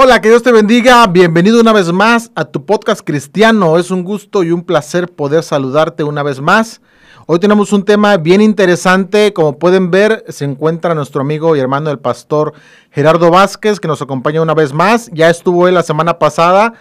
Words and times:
Hola, 0.00 0.20
que 0.20 0.28
Dios 0.28 0.44
te 0.44 0.52
bendiga. 0.52 1.04
Bienvenido 1.08 1.60
una 1.60 1.72
vez 1.72 1.90
más 1.90 2.30
a 2.36 2.44
tu 2.44 2.64
podcast 2.64 3.00
cristiano. 3.00 3.78
Es 3.78 3.90
un 3.90 4.04
gusto 4.04 4.44
y 4.44 4.52
un 4.52 4.62
placer 4.62 5.10
poder 5.10 5.42
saludarte 5.42 6.04
una 6.04 6.22
vez 6.22 6.40
más. 6.40 6.80
Hoy 7.30 7.38
tenemos 7.40 7.74
un 7.74 7.84
tema 7.84 8.16
bien 8.16 8.40
interesante. 8.40 9.34
Como 9.34 9.58
pueden 9.58 9.90
ver, 9.90 10.24
se 10.28 10.46
encuentra 10.46 10.94
nuestro 10.94 11.20
amigo 11.20 11.54
y 11.54 11.60
hermano 11.60 11.90
el 11.90 11.98
pastor 11.98 12.54
Gerardo 12.90 13.30
Vázquez, 13.30 13.80
que 13.80 13.86
nos 13.86 14.00
acompaña 14.00 14.40
una 14.40 14.54
vez 14.54 14.72
más. 14.72 15.10
Ya 15.12 15.28
estuvo 15.28 15.68
la 15.68 15.82
semana 15.82 16.18
pasada. 16.18 16.72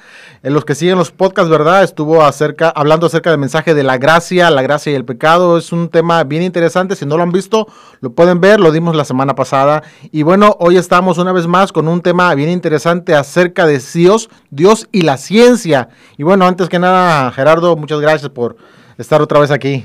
En 0.43 0.53
los 0.53 0.63
que 0.63 0.73
siguen 0.73 0.97
los 0.97 1.11
podcasts, 1.11 1.49
¿verdad? 1.51 1.83
Estuvo 1.83 2.23
acerca, 2.23 2.69
hablando 2.69 3.07
acerca 3.07 3.29
del 3.29 3.41
mensaje 3.41 3.73
de 3.73 3.83
la 3.83 3.97
gracia, 3.97 4.49
la 4.49 4.61
gracia 4.61 4.93
y 4.93 4.95
el 4.95 5.03
pecado. 5.03 5.57
Es 5.57 5.73
un 5.73 5.89
tema 5.89 6.23
bien 6.23 6.43
interesante. 6.43 6.95
Si 6.95 7.05
no 7.05 7.17
lo 7.17 7.23
han 7.23 7.33
visto, 7.33 7.67
lo 7.99 8.11
pueden 8.13 8.39
ver. 8.39 8.61
Lo 8.61 8.71
dimos 8.71 8.95
la 8.95 9.03
semana 9.03 9.35
pasada. 9.35 9.83
Y 10.13 10.23
bueno, 10.23 10.55
hoy 10.61 10.77
estamos 10.77 11.17
una 11.17 11.33
vez 11.33 11.45
más 11.45 11.73
con 11.73 11.89
un 11.89 11.99
tema 11.99 12.33
bien 12.35 12.49
interesante 12.49 13.15
acerca 13.15 13.65
de 13.65 13.81
Dios, 13.93 14.29
Dios 14.49 14.87
y 14.93 15.01
la 15.01 15.17
ciencia. 15.17 15.89
Y 16.17 16.23
bueno, 16.23 16.47
antes 16.47 16.69
que 16.69 16.79
nada, 16.79 17.33
Gerardo, 17.33 17.75
muchas 17.75 17.99
gracias 17.99 18.29
por 18.29 18.55
estar 18.97 19.21
otra 19.21 19.41
vez 19.41 19.51
aquí 19.51 19.83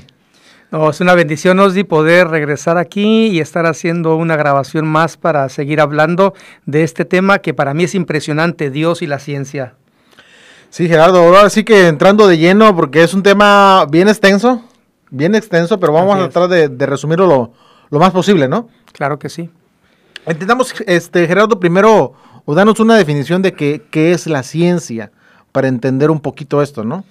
es 0.73 1.01
una 1.01 1.13
bendición, 1.13 1.59
Osdi, 1.59 1.83
poder 1.83 2.29
regresar 2.29 2.79
aquí 2.79 3.27
y 3.27 3.39
estar 3.39 3.67
haciendo 3.67 4.15
una 4.15 4.35
grabación 4.35 4.87
más 4.87 5.17
para 5.17 5.47
seguir 5.49 5.79
hablando 5.79 6.33
de 6.65 6.83
este 6.83 7.05
tema 7.05 7.39
que 7.39 7.53
para 7.53 7.75
mí 7.75 7.83
es 7.83 7.93
impresionante, 7.93 8.71
Dios 8.71 9.03
y 9.03 9.07
la 9.07 9.19
ciencia. 9.19 9.75
Sí, 10.71 10.87
Gerardo, 10.87 11.19
ahora 11.19 11.47
sí 11.51 11.63
que 11.63 11.87
entrando 11.87 12.27
de 12.27 12.39
lleno, 12.39 12.75
porque 12.75 13.03
es 13.03 13.13
un 13.13 13.21
tema 13.21 13.85
bien 13.91 14.09
extenso, 14.09 14.63
bien 15.11 15.35
extenso, 15.35 15.79
pero 15.79 15.93
vamos 15.93 16.15
a 16.15 16.27
tratar 16.29 16.49
de, 16.49 16.85
resumirlo 16.87 17.53
lo, 17.91 17.99
más 17.99 18.11
posible, 18.11 18.47
¿no? 18.47 18.67
Claro 18.93 19.19
que 19.19 19.29
sí. 19.29 19.51
Entendamos, 20.25 20.73
este, 20.87 21.27
Gerardo, 21.27 21.59
primero, 21.59 22.13
o 22.45 22.55
danos 22.55 22.79
una 22.79 22.95
definición 22.95 23.43
de 23.43 23.53
qué, 23.53 23.83
qué 23.91 24.11
es 24.11 24.25
la 24.25 24.41
ciencia, 24.41 25.11
para 25.51 25.67
entender 25.67 26.09
un 26.09 26.19
poquito 26.19 26.63
esto, 26.63 26.83
¿no? 26.83 27.03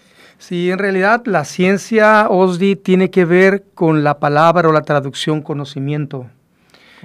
Sí, 0.42 0.72
en 0.72 0.78
realidad 0.80 1.22
la 1.26 1.44
ciencia, 1.44 2.26
Osdi, 2.28 2.74
tiene 2.74 3.12
que 3.12 3.24
ver 3.24 3.62
con 3.76 4.02
la 4.02 4.18
palabra 4.18 4.68
o 4.68 4.72
la 4.72 4.82
traducción 4.82 5.40
conocimiento. 5.40 6.26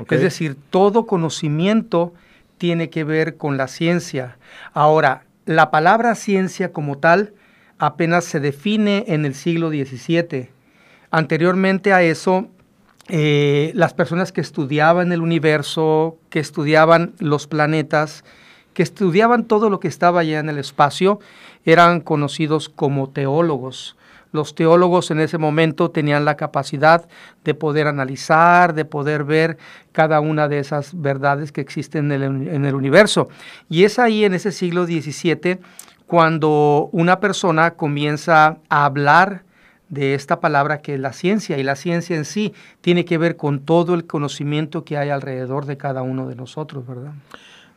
Es 0.10 0.22
decir, 0.22 0.58
todo 0.72 1.06
conocimiento 1.06 2.16
tiene 2.58 2.90
que 2.90 3.04
ver 3.04 3.38
con 3.38 3.56
la 3.56 3.68
ciencia. 3.68 4.40
Ahora, 4.74 5.26
la 5.46 5.70
palabra 5.70 6.16
ciencia 6.16 6.74
como 6.74 6.98
tal 6.98 7.36
apenas 7.78 8.26
se 8.26 8.40
define 8.40 9.06
en 9.08 9.24
el 9.24 9.36
siglo 9.36 9.70
XVII. 9.70 10.50
Anteriormente 11.12 11.94
a 11.94 12.02
eso, 12.02 12.48
eh, 13.08 13.72
las 13.76 13.94
personas 13.94 14.32
que 14.32 14.42
estudiaban 14.42 15.12
el 15.12 15.22
universo, 15.22 16.18
que 16.32 16.40
estudiaban 16.40 17.14
los 17.20 17.46
planetas, 17.46 18.24
que 18.74 18.82
estudiaban 18.82 19.46
todo 19.46 19.70
lo 19.70 19.80
que 19.80 19.88
estaba 19.88 20.22
allá 20.22 20.40
en 20.40 20.50
el 20.50 20.58
espacio, 20.58 21.20
eran 21.68 22.00
conocidos 22.00 22.70
como 22.70 23.10
teólogos. 23.10 23.98
Los 24.32 24.56
teólogos 24.56 25.12
en 25.12 25.20
ese 25.20 25.38
momento 25.38 25.92
tenían 25.92 26.24
la 26.24 26.38
capacidad 26.38 27.08
de 27.44 27.54
poder 27.54 27.88
analizar, 27.88 28.74
de 28.74 28.86
poder 28.86 29.26
ver 29.26 29.58
cada 29.92 30.22
una 30.22 30.48
de 30.48 30.60
esas 30.60 31.00
verdades 31.00 31.52
que 31.52 31.60
existen 31.60 32.12
en 32.12 32.66
el, 32.66 32.76
universo. 32.76 33.28
Y 33.70 33.84
es 33.84 34.00
ahí 34.00 34.24
en 34.24 34.34
ese 34.34 34.54
siglo 34.54 34.86
XVII 34.86 35.60
cuando 36.06 36.90
una 36.94 37.20
persona 37.20 37.72
comienza 37.72 38.60
a 38.70 38.86
hablar 38.86 39.44
de 39.90 40.14
esta 40.14 40.40
palabra 40.40 40.82
que 40.82 40.94
es 40.94 41.00
la 41.02 41.12
ciencia 41.12 41.58
y 41.58 41.64
la 41.64 41.76
ciencia 41.76 42.16
en 42.16 42.24
sí 42.24 42.54
tiene 42.80 43.04
que 43.04 43.18
ver 43.18 43.36
con 43.36 43.60
todo 43.60 43.94
el 43.94 44.06
conocimiento 44.06 44.86
que 44.86 44.98
hay 44.98 45.10
alrededor 45.10 45.66
de 45.66 45.76
cada 45.76 46.02
uno 46.02 46.28
de 46.28 46.36
nosotros, 46.36 46.88
¿verdad? 46.88 47.12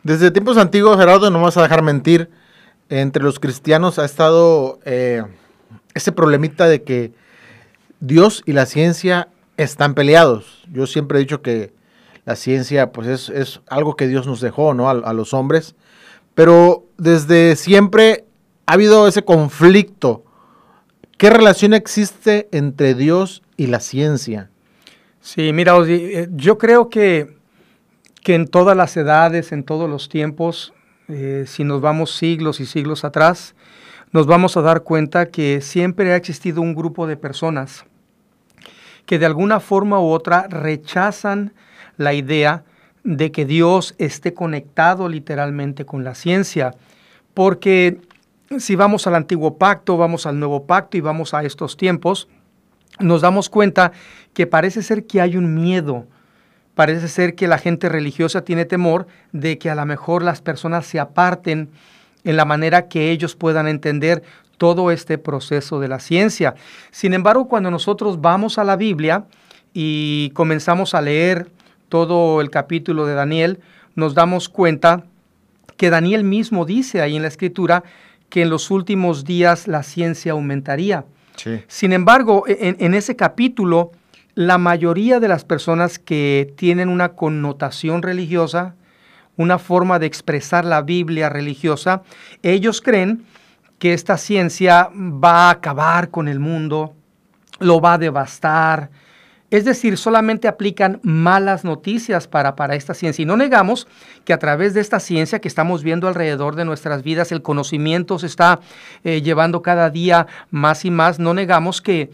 Desde 0.02 0.30
tiempos 0.30 0.58
antiguos, 0.58 0.96
Gerardo, 0.96 1.30
no 1.30 1.42
vas 1.42 1.56
a 1.56 1.62
dejar 1.62 1.82
mentir, 1.82 2.30
entre 2.90 3.22
los 3.22 3.40
cristianos 3.40 3.98
ha 3.98 4.04
estado 4.04 4.78
eh, 4.84 5.22
ese 5.94 6.12
problemita 6.12 6.68
de 6.68 6.82
que 6.82 7.12
Dios 8.00 8.42
y 8.44 8.52
la 8.52 8.66
ciencia 8.66 9.28
están 9.56 9.94
peleados. 9.94 10.62
Yo 10.70 10.86
siempre 10.86 11.18
he 11.18 11.20
dicho 11.20 11.40
que 11.40 11.72
la 12.24 12.36
ciencia 12.36 12.92
pues 12.92 13.30
es, 13.30 13.60
algo 13.68 13.96
que 13.96 14.08
Dios 14.08 14.26
nos 14.26 14.40
dejó, 14.40 14.74
¿no? 14.74 14.90
A, 14.90 15.12
los 15.12 15.32
hombres. 15.32 15.74
Pero 16.34 16.84
desde 16.98 17.56
siempre 17.56 18.24
ha 18.66 18.74
habido 18.74 19.08
ese 19.08 19.22
conflicto. 19.22 20.24
¿Qué 21.16 21.30
relación 21.30 21.74
existe 21.74 22.48
entre 22.52 22.94
Dios 22.94 23.42
y 23.56 23.66
la 23.66 23.80
ciencia? 23.80 24.50
Sí, 25.20 25.52
mira, 25.52 25.74
eh, 25.86 26.28
yo 26.32 26.58
creo 26.58 26.88
que 26.88 27.40
que 28.22 28.34
en 28.34 28.48
todas 28.48 28.76
las 28.76 28.96
edades, 28.96 29.52
en 29.52 29.64
todos 29.64 29.88
los 29.88 30.08
tiempos, 30.08 30.72
eh, 31.10 31.44
si 31.46 31.64
nos 31.64 31.80
vamos 31.80 32.16
siglos 32.16 32.60
y 32.60 32.66
siglos 32.66 33.04
atrás, 33.04 33.54
nos 34.12 34.26
vamos 34.26 34.56
a 34.56 34.62
dar 34.62 34.82
cuenta 34.82 35.26
que 35.26 35.60
siempre 35.60 36.12
ha 36.12 36.16
existido 36.16 36.62
un 36.62 36.74
grupo 36.74 37.06
de 37.06 37.16
personas 37.16 37.84
que 39.06 39.18
de 39.18 39.26
alguna 39.26 39.58
forma 39.60 40.00
u 40.00 40.10
otra 40.10 40.46
rechazan 40.48 41.52
la 41.96 42.14
idea 42.14 42.64
de 43.02 43.32
que 43.32 43.44
Dios 43.44 43.94
esté 43.98 44.34
conectado 44.34 45.08
literalmente 45.08 45.84
con 45.84 46.04
la 46.04 46.14
ciencia, 46.14 46.74
porque 47.34 48.00
si 48.58 48.76
vamos 48.76 49.06
al 49.06 49.14
antiguo 49.14 49.58
pacto, 49.58 49.96
vamos 49.96 50.26
al 50.26 50.38
nuevo 50.38 50.64
pacto 50.64 50.96
y 50.96 51.00
vamos 51.00 51.34
a 51.34 51.42
estos 51.42 51.76
tiempos, 51.76 52.28
nos 52.98 53.20
damos 53.20 53.48
cuenta 53.48 53.92
que 54.34 54.46
parece 54.46 54.82
ser 54.82 55.06
que 55.06 55.20
hay 55.20 55.36
un 55.36 55.54
miedo, 55.54 56.06
parece 56.80 57.08
ser 57.08 57.34
que 57.34 57.46
la 57.46 57.58
gente 57.58 57.90
religiosa 57.90 58.42
tiene 58.42 58.64
temor 58.64 59.06
de 59.32 59.58
que 59.58 59.68
a 59.68 59.74
lo 59.74 59.84
mejor 59.84 60.22
las 60.22 60.40
personas 60.40 60.86
se 60.86 60.98
aparten 60.98 61.68
en 62.24 62.36
la 62.36 62.46
manera 62.46 62.88
que 62.88 63.10
ellos 63.10 63.36
puedan 63.36 63.68
entender 63.68 64.22
todo 64.56 64.90
este 64.90 65.18
proceso 65.18 65.78
de 65.78 65.88
la 65.88 66.00
ciencia. 66.00 66.54
Sin 66.90 67.12
embargo, 67.12 67.48
cuando 67.48 67.70
nosotros 67.70 68.22
vamos 68.22 68.56
a 68.56 68.64
la 68.64 68.76
Biblia 68.76 69.26
y 69.74 70.30
comenzamos 70.30 70.94
a 70.94 71.02
leer 71.02 71.50
todo 71.90 72.40
el 72.40 72.48
capítulo 72.48 73.04
de 73.04 73.12
Daniel, 73.12 73.60
nos 73.94 74.14
damos 74.14 74.48
cuenta 74.48 75.04
que 75.76 75.90
Daniel 75.90 76.24
mismo 76.24 76.64
dice 76.64 77.02
ahí 77.02 77.14
en 77.14 77.20
la 77.20 77.28
escritura 77.28 77.84
que 78.30 78.40
en 78.40 78.48
los 78.48 78.70
últimos 78.70 79.26
días 79.26 79.68
la 79.68 79.82
ciencia 79.82 80.32
aumentaría. 80.32 81.04
Sin 81.68 81.92
embargo, 81.92 82.44
en, 82.46 82.78
en 82.80 82.94
ese 82.94 83.16
capítulo 83.16 83.92
la 84.40 84.56
mayoría 84.56 85.20
de 85.20 85.28
las 85.28 85.44
personas 85.44 85.98
que 85.98 86.54
tienen 86.56 86.88
una 86.88 87.10
connotación 87.10 88.00
religiosa, 88.00 88.74
una 89.36 89.58
forma 89.58 89.98
de 89.98 90.06
expresar 90.06 90.64
la 90.64 90.80
Biblia 90.80 91.28
religiosa, 91.28 92.04
ellos 92.42 92.80
creen 92.80 93.26
que 93.78 93.92
esta 93.92 94.16
ciencia 94.16 94.88
va 94.94 95.48
a 95.48 95.50
acabar 95.50 96.08
con 96.08 96.26
el 96.26 96.40
mundo, 96.40 96.94
lo 97.58 97.82
va 97.82 97.92
a 97.92 97.98
devastar. 97.98 98.88
Es 99.50 99.66
decir, 99.66 99.98
solamente 99.98 100.48
aplican 100.48 101.00
malas 101.02 101.62
noticias 101.62 102.26
para, 102.26 102.56
para 102.56 102.76
esta 102.76 102.94
ciencia. 102.94 103.22
Y 103.22 103.26
no 103.26 103.36
negamos 103.36 103.86
que 104.24 104.32
a 104.32 104.38
través 104.38 104.72
de 104.72 104.80
esta 104.80 105.00
ciencia 105.00 105.40
que 105.40 105.48
estamos 105.48 105.82
viendo 105.82 106.08
alrededor 106.08 106.56
de 106.56 106.64
nuestras 106.64 107.02
vidas, 107.02 107.30
el 107.30 107.42
conocimiento 107.42 108.18
se 108.18 108.26
está 108.26 108.60
eh, 109.04 109.20
llevando 109.20 109.60
cada 109.60 109.90
día 109.90 110.26
más 110.50 110.86
y 110.86 110.90
más. 110.90 111.18
No 111.18 111.34
negamos 111.34 111.82
que, 111.82 112.10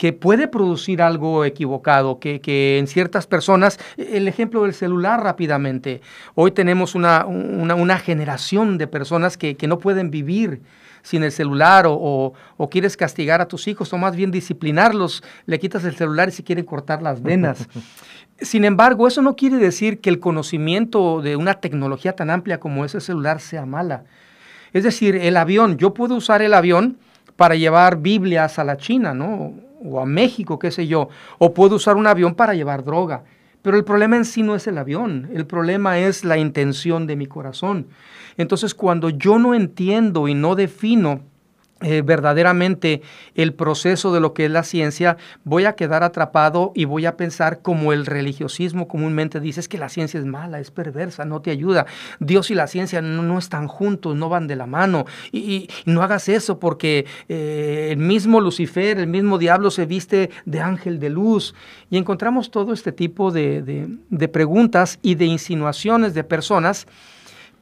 que 0.00 0.14
puede 0.14 0.48
producir 0.48 1.02
algo 1.02 1.44
equivocado, 1.44 2.20
que, 2.20 2.78
en 2.78 2.86
ciertas 2.86 3.26
personas, 3.26 3.78
el 3.98 4.28
ejemplo 4.28 4.62
del 4.62 4.72
celular 4.72 5.22
rápidamente, 5.22 6.00
hoy 6.34 6.52
tenemos 6.52 6.94
una, 6.94 7.26
generación 8.02 8.78
de 8.78 8.86
personas 8.86 9.36
que, 9.36 9.54
no 9.68 9.78
pueden 9.78 10.10
vivir 10.10 10.62
sin 11.02 11.22
el 11.22 11.32
celular 11.32 11.84
o, 11.86 12.32
quieres 12.70 12.96
castigar 12.96 13.42
a 13.42 13.48
tus 13.48 13.68
hijos 13.68 13.92
o 13.92 13.98
más 13.98 14.16
bien 14.16 14.30
disciplinarlos, 14.30 15.22
le 15.44 15.58
quitas 15.58 15.84
el 15.84 15.94
celular 15.94 16.30
y 16.30 16.32
se 16.32 16.44
quieren 16.44 16.64
cortar 16.64 17.02
las 17.02 17.22
venas. 17.22 17.68
Sin 18.40 18.64
embargo, 18.64 19.06
eso 19.06 19.20
no 19.20 19.36
quiere 19.36 19.58
decir 19.58 20.00
que 20.00 20.08
el 20.08 20.18
conocimiento 20.18 21.20
de 21.20 21.36
una 21.36 21.60
tecnología 21.60 22.16
tan 22.16 22.30
amplia 22.30 22.58
como 22.58 22.86
ese 22.86 23.02
celular 23.02 23.38
sea 23.38 23.66
mala. 23.66 24.04
Es 24.72 24.82
decir, 24.82 25.14
el 25.14 25.36
avión, 25.36 25.76
yo 25.76 25.92
puedo 25.92 26.14
usar 26.14 26.40
el 26.40 26.54
avión 26.54 26.96
para 27.36 27.54
llevar 27.54 27.98
Biblias 27.98 28.58
a 28.58 28.64
la 28.64 28.78
China, 28.78 29.12
¿no? 29.12 29.68
O 29.82 30.00
a 30.00 30.06
México, 30.06 30.58
qué 30.58 30.70
sé 30.70 30.86
yo, 30.86 31.08
o 31.38 31.54
puedo 31.54 31.76
usar 31.76 31.96
un 31.96 32.06
avión 32.06 32.34
para 32.34 32.54
llevar 32.54 32.84
droga. 32.84 33.24
Pero 33.62 33.76
el 33.76 33.84
problema 33.84 34.16
en 34.16 34.24
sí 34.24 34.42
no 34.42 34.54
es 34.54 34.66
el 34.66 34.78
avión, 34.78 35.28
el 35.34 35.46
problema 35.46 35.98
es 35.98 36.24
la 36.24 36.38
intención 36.38 37.06
de 37.06 37.16
mi 37.16 37.26
corazón. 37.26 37.88
Entonces, 38.36 38.74
cuando 38.74 39.10
yo 39.10 39.38
no 39.38 39.54
entiendo 39.54 40.28
y 40.28 40.34
no 40.34 40.54
defino 40.54 41.22
eh, 41.82 42.02
verdaderamente 42.02 43.00
el 43.34 43.54
proceso 43.54 44.12
de 44.12 44.20
lo 44.20 44.34
que 44.34 44.44
es 44.44 44.50
la 44.50 44.64
ciencia, 44.64 45.16
voy 45.44 45.64
a 45.64 45.72
quedar 45.74 46.02
atrapado 46.02 46.72
y 46.74 46.84
voy 46.84 47.06
a 47.06 47.16
pensar 47.16 47.62
como 47.62 47.94
el 47.94 48.04
religiosismo 48.04 48.86
comúnmente 48.86 49.40
dice, 49.40 49.60
es 49.60 49.68
que 49.68 49.78
la 49.78 49.88
ciencia 49.88 50.20
es 50.20 50.26
mala, 50.26 50.60
es 50.60 50.70
perversa, 50.70 51.24
no 51.24 51.40
te 51.40 51.50
ayuda. 51.50 51.86
Dios 52.18 52.50
y 52.50 52.54
la 52.54 52.66
ciencia 52.66 53.00
no, 53.00 53.38
están 53.38 53.66
juntos, 53.66 54.14
no 54.14 54.28
van 54.28 54.46
de 54.46 54.56
la 54.56 54.66
mano. 54.66 55.06
Y, 55.32 55.68
no 55.86 56.02
hagas 56.02 56.28
eso 56.28 56.58
porque 56.58 57.06
eh, 57.28 57.88
el 57.92 57.98
mismo 57.98 58.40
Lucifer, 58.40 58.98
el 58.98 59.06
mismo 59.06 59.38
diablo 59.38 59.70
se 59.70 59.86
viste 59.86 60.30
de 60.44 60.60
ángel 60.60 61.00
de 61.00 61.10
luz. 61.10 61.54
Y 61.88 61.96
encontramos 61.96 62.50
todo 62.50 62.72
este 62.72 62.92
tipo 62.92 63.30
de 63.30 64.28
preguntas 64.32 64.98
y 65.02 65.14
de 65.14 65.24
insinuaciones 65.24 66.12
de 66.14 66.24
personas 66.24 66.86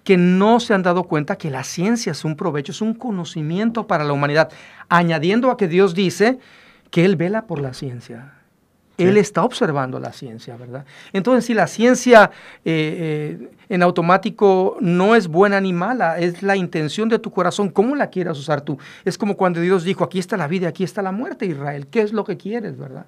que 0.09 0.17
no 0.17 0.59
se 0.59 0.73
han 0.73 0.83
dado 0.83 1.05
cuenta 1.05 1.37
que 1.37 1.51
la 1.51 1.65
ciencia 1.65 2.13
es 2.13 2.25
un 2.25 2.35
provecho, 2.35 2.73
es 2.73 2.81
un 2.81 2.95
conocimiento 2.95 3.87
para 3.87 4.05
la 4.05 4.15
humanidad, 4.15 4.51
añadiendo 4.89 5.51
a 5.51 5.59
que 5.59 5.69
Dios 5.69 5.93
dice 5.93 6.39
que 6.91 7.05
Él 7.05 7.17
vela 7.17 7.43
por 7.43 7.61
la 7.61 7.75
ciencia. 7.75 8.33
Él 8.97 9.19
está 9.19 9.43
observando 9.43 10.01
la 10.01 10.15
ciencia, 10.15 10.57
¿verdad? 10.57 10.87
Entonces, 11.13 11.45
si 11.45 11.53
la 11.53 11.67
ciencia 11.67 12.31
eh, 12.65 13.37
eh, 13.39 13.51
en 13.69 13.83
automático 13.83 14.79
no 14.81 15.15
es 15.15 15.29
buena 15.29 15.61
ni 15.61 15.75
mala, 15.75 16.19
es 16.19 16.43
la 16.43 16.57
intención 16.57 17.11
de 17.11 17.19
tu 17.19 17.31
corazón, 17.31 17.69
¿cómo 17.69 17.95
la 17.95 18.09
quieras 18.09 18.39
usar 18.39 18.63
tú? 18.63 18.79
Es 19.05 19.19
como 19.19 19.37
cuando 19.37 19.61
Dios 19.61 19.85
dijo, 19.85 20.05
aquí 20.05 20.19
está 20.19 20.39
la 20.39 20.49
vida, 20.49 20.69
aquí 20.69 20.85
está 20.85 21.03
la 21.03 21.13
muerte, 21.13 21.45
Israel, 21.45 21.87
¿qué 21.87 22.01
es 22.01 22.15
lo 22.15 22.25
que 22.25 22.39
quieres, 22.39 22.79
verdad? 22.79 23.05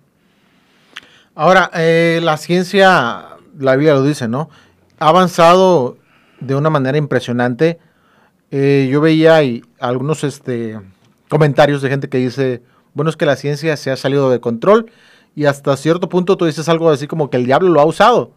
Ahora, 1.35 1.71
eh, 1.73 2.21
la 2.23 2.37
ciencia, 2.37 3.39
la 3.59 3.75
Biblia 3.77 3.95
lo 3.95 4.03
dice, 4.03 4.29
¿no? 4.29 4.51
Ha 4.99 5.09
avanzado 5.09 5.97
de 6.41 6.55
una 6.55 6.71
manera 6.71 6.99
impresionante. 6.99 7.79
yo 8.51 9.01
veía 9.01 9.41
algunos 9.79 10.25
este, 10.25 10.81
comentarios 11.29 11.83
de 11.83 11.89
gente 11.89 12.09
que 12.09 12.19
dice, 12.19 12.63
bueno, 12.95 13.11
es 13.11 13.17
que 13.17 13.27
la 13.27 13.37
ciencia 13.37 13.77
se 13.77 13.91
ha 13.91 13.97
salido 13.97 14.31
de 14.31 14.41
control 14.41 14.91
y 15.35 15.45
hasta 15.45 15.77
cierto 15.77 16.09
punto 16.09 16.37
tú 16.37 16.45
dices 16.45 16.69
algo 16.69 16.91
así 16.91 17.07
como 17.07 17.31
que 17.31 17.37
el 17.37 17.47
diablo 17.47 17.69
lo 17.69 17.81
ha 17.81 17.85
usado. 17.85 18.33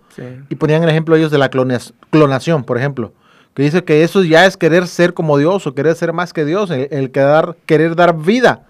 Y 0.50 0.55
ponían 0.55 0.83
el 0.83 0.89
ejemplo 0.89 1.15
ellos 1.15 1.31
de 1.31 1.39
la 1.39 1.50
clonación, 1.50 2.63
por 2.63 2.77
ejemplo, 2.77 3.13
que 3.55 3.63
dice 3.63 3.83
que 3.83 4.03
eso 4.03 4.23
ya 4.23 4.45
es 4.45 4.57
querer 4.57 4.88
ser 4.88 5.13
como 5.13 5.38
Dios 5.38 5.65
o 5.65 5.73
querer 5.73 5.95
ser 5.95 6.13
más 6.13 6.33
que 6.33 6.45
Dios, 6.45 6.69
el, 6.69 7.11
querer 7.11 7.95
dar 7.95 8.17
vida. 8.17 8.67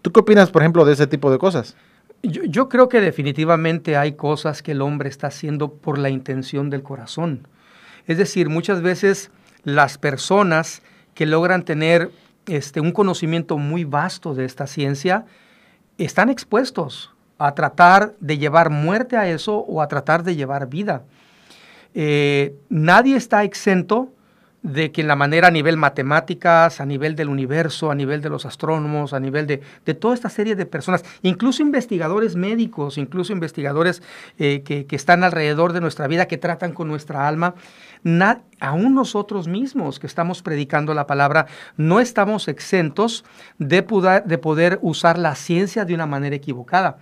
¿Tú 0.00 0.12
qué 0.12 0.20
opinas, 0.20 0.50
por 0.50 0.62
ejemplo, 0.62 0.84
de 0.84 0.92
ese 0.92 1.08
tipo 1.08 1.30
de 1.30 1.38
cosas? 1.38 1.76
Yo, 2.22 2.44
yo, 2.44 2.68
creo 2.68 2.88
que 2.88 3.00
definitivamente 3.00 3.96
hay 3.96 4.12
cosas 4.12 4.62
que 4.62 4.72
el 4.72 4.80
hombre 4.80 5.08
está 5.08 5.26
haciendo 5.26 5.72
por 5.72 5.98
la 5.98 6.08
intención 6.08 6.70
del 6.70 6.82
corazón. 6.82 7.48
Es 8.06 8.18
decir, 8.18 8.48
muchas 8.48 8.82
veces 8.82 9.30
las 9.64 9.98
personas 9.98 10.82
que 11.14 11.26
logran 11.26 11.64
tener 11.64 12.10
este, 12.46 12.80
un 12.80 12.92
conocimiento 12.92 13.58
muy 13.58 13.84
vasto 13.84 14.34
de 14.34 14.44
esta 14.44 14.66
ciencia 14.66 15.24
están 15.98 16.28
expuestos 16.28 17.12
a 17.38 17.54
tratar 17.54 18.14
de 18.20 18.38
llevar 18.38 18.70
muerte 18.70 19.16
a 19.16 19.28
eso 19.28 19.56
o 19.56 19.82
a 19.82 19.88
tratar 19.88 20.22
de 20.22 20.36
llevar 20.36 20.68
vida. 20.68 21.02
Eh, 21.94 22.54
nadie 22.68 23.16
está 23.16 23.44
exento 23.44 24.12
de 24.62 24.90
que 24.90 25.00
en 25.00 25.08
la 25.08 25.14
manera 25.14 25.48
a 25.48 25.50
nivel 25.50 25.76
matemáticas, 25.76 26.80
a 26.80 26.86
nivel 26.86 27.14
del 27.14 27.28
universo, 27.28 27.92
a 27.92 27.94
nivel 27.94 28.20
de 28.20 28.28
los 28.28 28.46
astrónomos, 28.46 29.12
a 29.12 29.20
nivel 29.20 29.46
de, 29.46 29.58
toda 29.94 30.14
esta 30.14 30.28
serie 30.28 30.56
de 30.56 30.66
personas, 30.66 31.04
incluso 31.22 31.62
investigadores 31.62 32.34
médicos, 32.34 32.98
incluso 32.98 33.32
investigadores 33.32 34.02
eh, 34.38 34.62
que, 34.62 34.86
están 34.96 35.22
alrededor 35.22 35.72
de 35.72 35.80
nuestra 35.80 36.08
vida, 36.08 36.26
que 36.26 36.36
tratan 36.36 36.72
con 36.72 36.88
nuestra 36.88 37.28
alma, 37.28 37.54
aún 38.60 38.94
nosotros 38.94 39.48
mismos 39.48 39.98
que 39.98 40.06
estamos 40.06 40.42
predicando 40.42 40.94
la 40.94 41.06
palabra, 41.06 41.46
no 41.76 42.00
estamos 42.00 42.48
exentos 42.48 43.24
de 43.58 43.82
de 44.24 44.38
poder 44.38 44.78
usar 44.82 45.18
la 45.18 45.34
ciencia 45.34 45.84
de 45.84 45.94
una 45.94 46.06
manera 46.06 46.36
equivocada. 46.36 46.98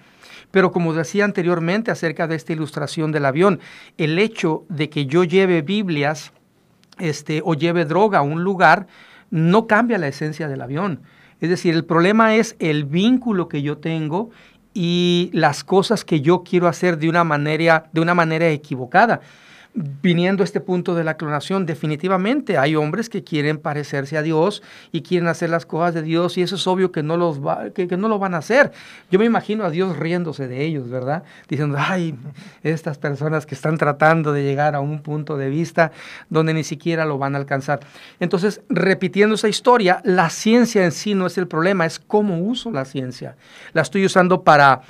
Pero 0.50 0.70
como 0.70 0.94
decía 0.94 1.24
anteriormente 1.24 1.90
acerca 1.90 2.26
de 2.26 2.36
esta 2.36 2.52
ilustración 2.52 3.10
del 3.12 3.24
avión, 3.24 3.60
el 3.98 4.18
hecho 4.18 4.64
de 4.68 4.88
que 4.88 5.06
yo 5.06 5.24
lleve 5.24 5.62
Biblias 5.62 6.32
este, 6.98 7.42
o 7.44 7.54
lleve 7.54 7.84
droga 7.84 8.18
a 8.18 8.22
un 8.22 8.44
lugar 8.44 8.86
no 9.30 9.66
cambia 9.66 9.98
la 9.98 10.06
esencia 10.06 10.46
del 10.46 10.62
avión. 10.62 11.02
Es 11.40 11.50
decir, 11.50 11.74
el 11.74 11.84
problema 11.84 12.36
es 12.36 12.54
el 12.60 12.84
vínculo 12.84 13.48
que 13.48 13.62
yo 13.62 13.78
tengo 13.78 14.30
y 14.72 15.30
las 15.32 15.64
cosas 15.64 16.04
que 16.04 16.20
yo 16.20 16.44
quiero 16.44 16.68
hacer 16.68 16.98
de 16.98 17.08
una 17.08 17.24
manera 18.14 18.48
equivocada 18.48 19.20
viniendo 19.74 20.42
a 20.42 20.44
este 20.44 20.60
punto 20.60 20.94
de 20.94 21.02
la 21.02 21.16
clonación, 21.16 21.66
definitivamente 21.66 22.58
hay 22.58 22.76
hombres 22.76 23.08
que 23.08 23.24
quieren 23.24 23.58
parecerse 23.58 24.16
a 24.16 24.22
Dios 24.22 24.62
y 24.92 25.02
quieren 25.02 25.26
hacer 25.26 25.50
las 25.50 25.66
cosas 25.66 25.94
de 25.94 26.02
Dios 26.02 26.38
y 26.38 26.42
eso 26.42 26.54
es 26.54 26.66
obvio 26.68 26.92
que 26.92 27.02
no, 27.02 27.16
los 27.16 27.40
que, 27.74 27.88
no 27.96 28.08
lo 28.08 28.20
van 28.20 28.34
a 28.34 28.38
hacer. 28.38 28.70
Yo 29.10 29.18
me 29.18 29.24
imagino 29.24 29.64
a 29.64 29.70
Dios 29.70 29.96
riéndose 29.96 30.46
de 30.46 30.64
ellos, 30.64 30.88
¿verdad? 30.88 31.24
Diciendo, 31.48 31.76
ay, 31.80 32.14
estas 32.62 32.98
personas 32.98 33.46
que 33.46 33.56
están 33.56 33.76
tratando 33.76 34.32
de 34.32 34.44
llegar 34.44 34.76
a 34.76 34.80
un 34.80 35.02
punto 35.02 35.36
de 35.36 35.50
vista 35.50 35.90
donde 36.30 36.54
ni 36.54 36.62
siquiera 36.62 37.04
lo 37.04 37.18
van 37.18 37.34
a 37.34 37.38
alcanzar. 37.38 37.80
Entonces, 38.20 38.60
repitiendo 38.68 39.34
esa 39.34 39.48
historia, 39.48 40.00
la 40.04 40.30
ciencia 40.30 40.84
en 40.84 40.92
sí 40.92 41.14
no 41.14 41.26
es 41.26 41.36
el 41.36 41.48
problema, 41.48 41.84
es 41.84 41.98
cómo 41.98 42.38
uso 42.38 42.70
la 42.70 42.84
ciencia. 42.84 43.36
La 43.72 43.82
estoy 43.82 44.06
usando 44.06 44.42
para, 44.42 44.82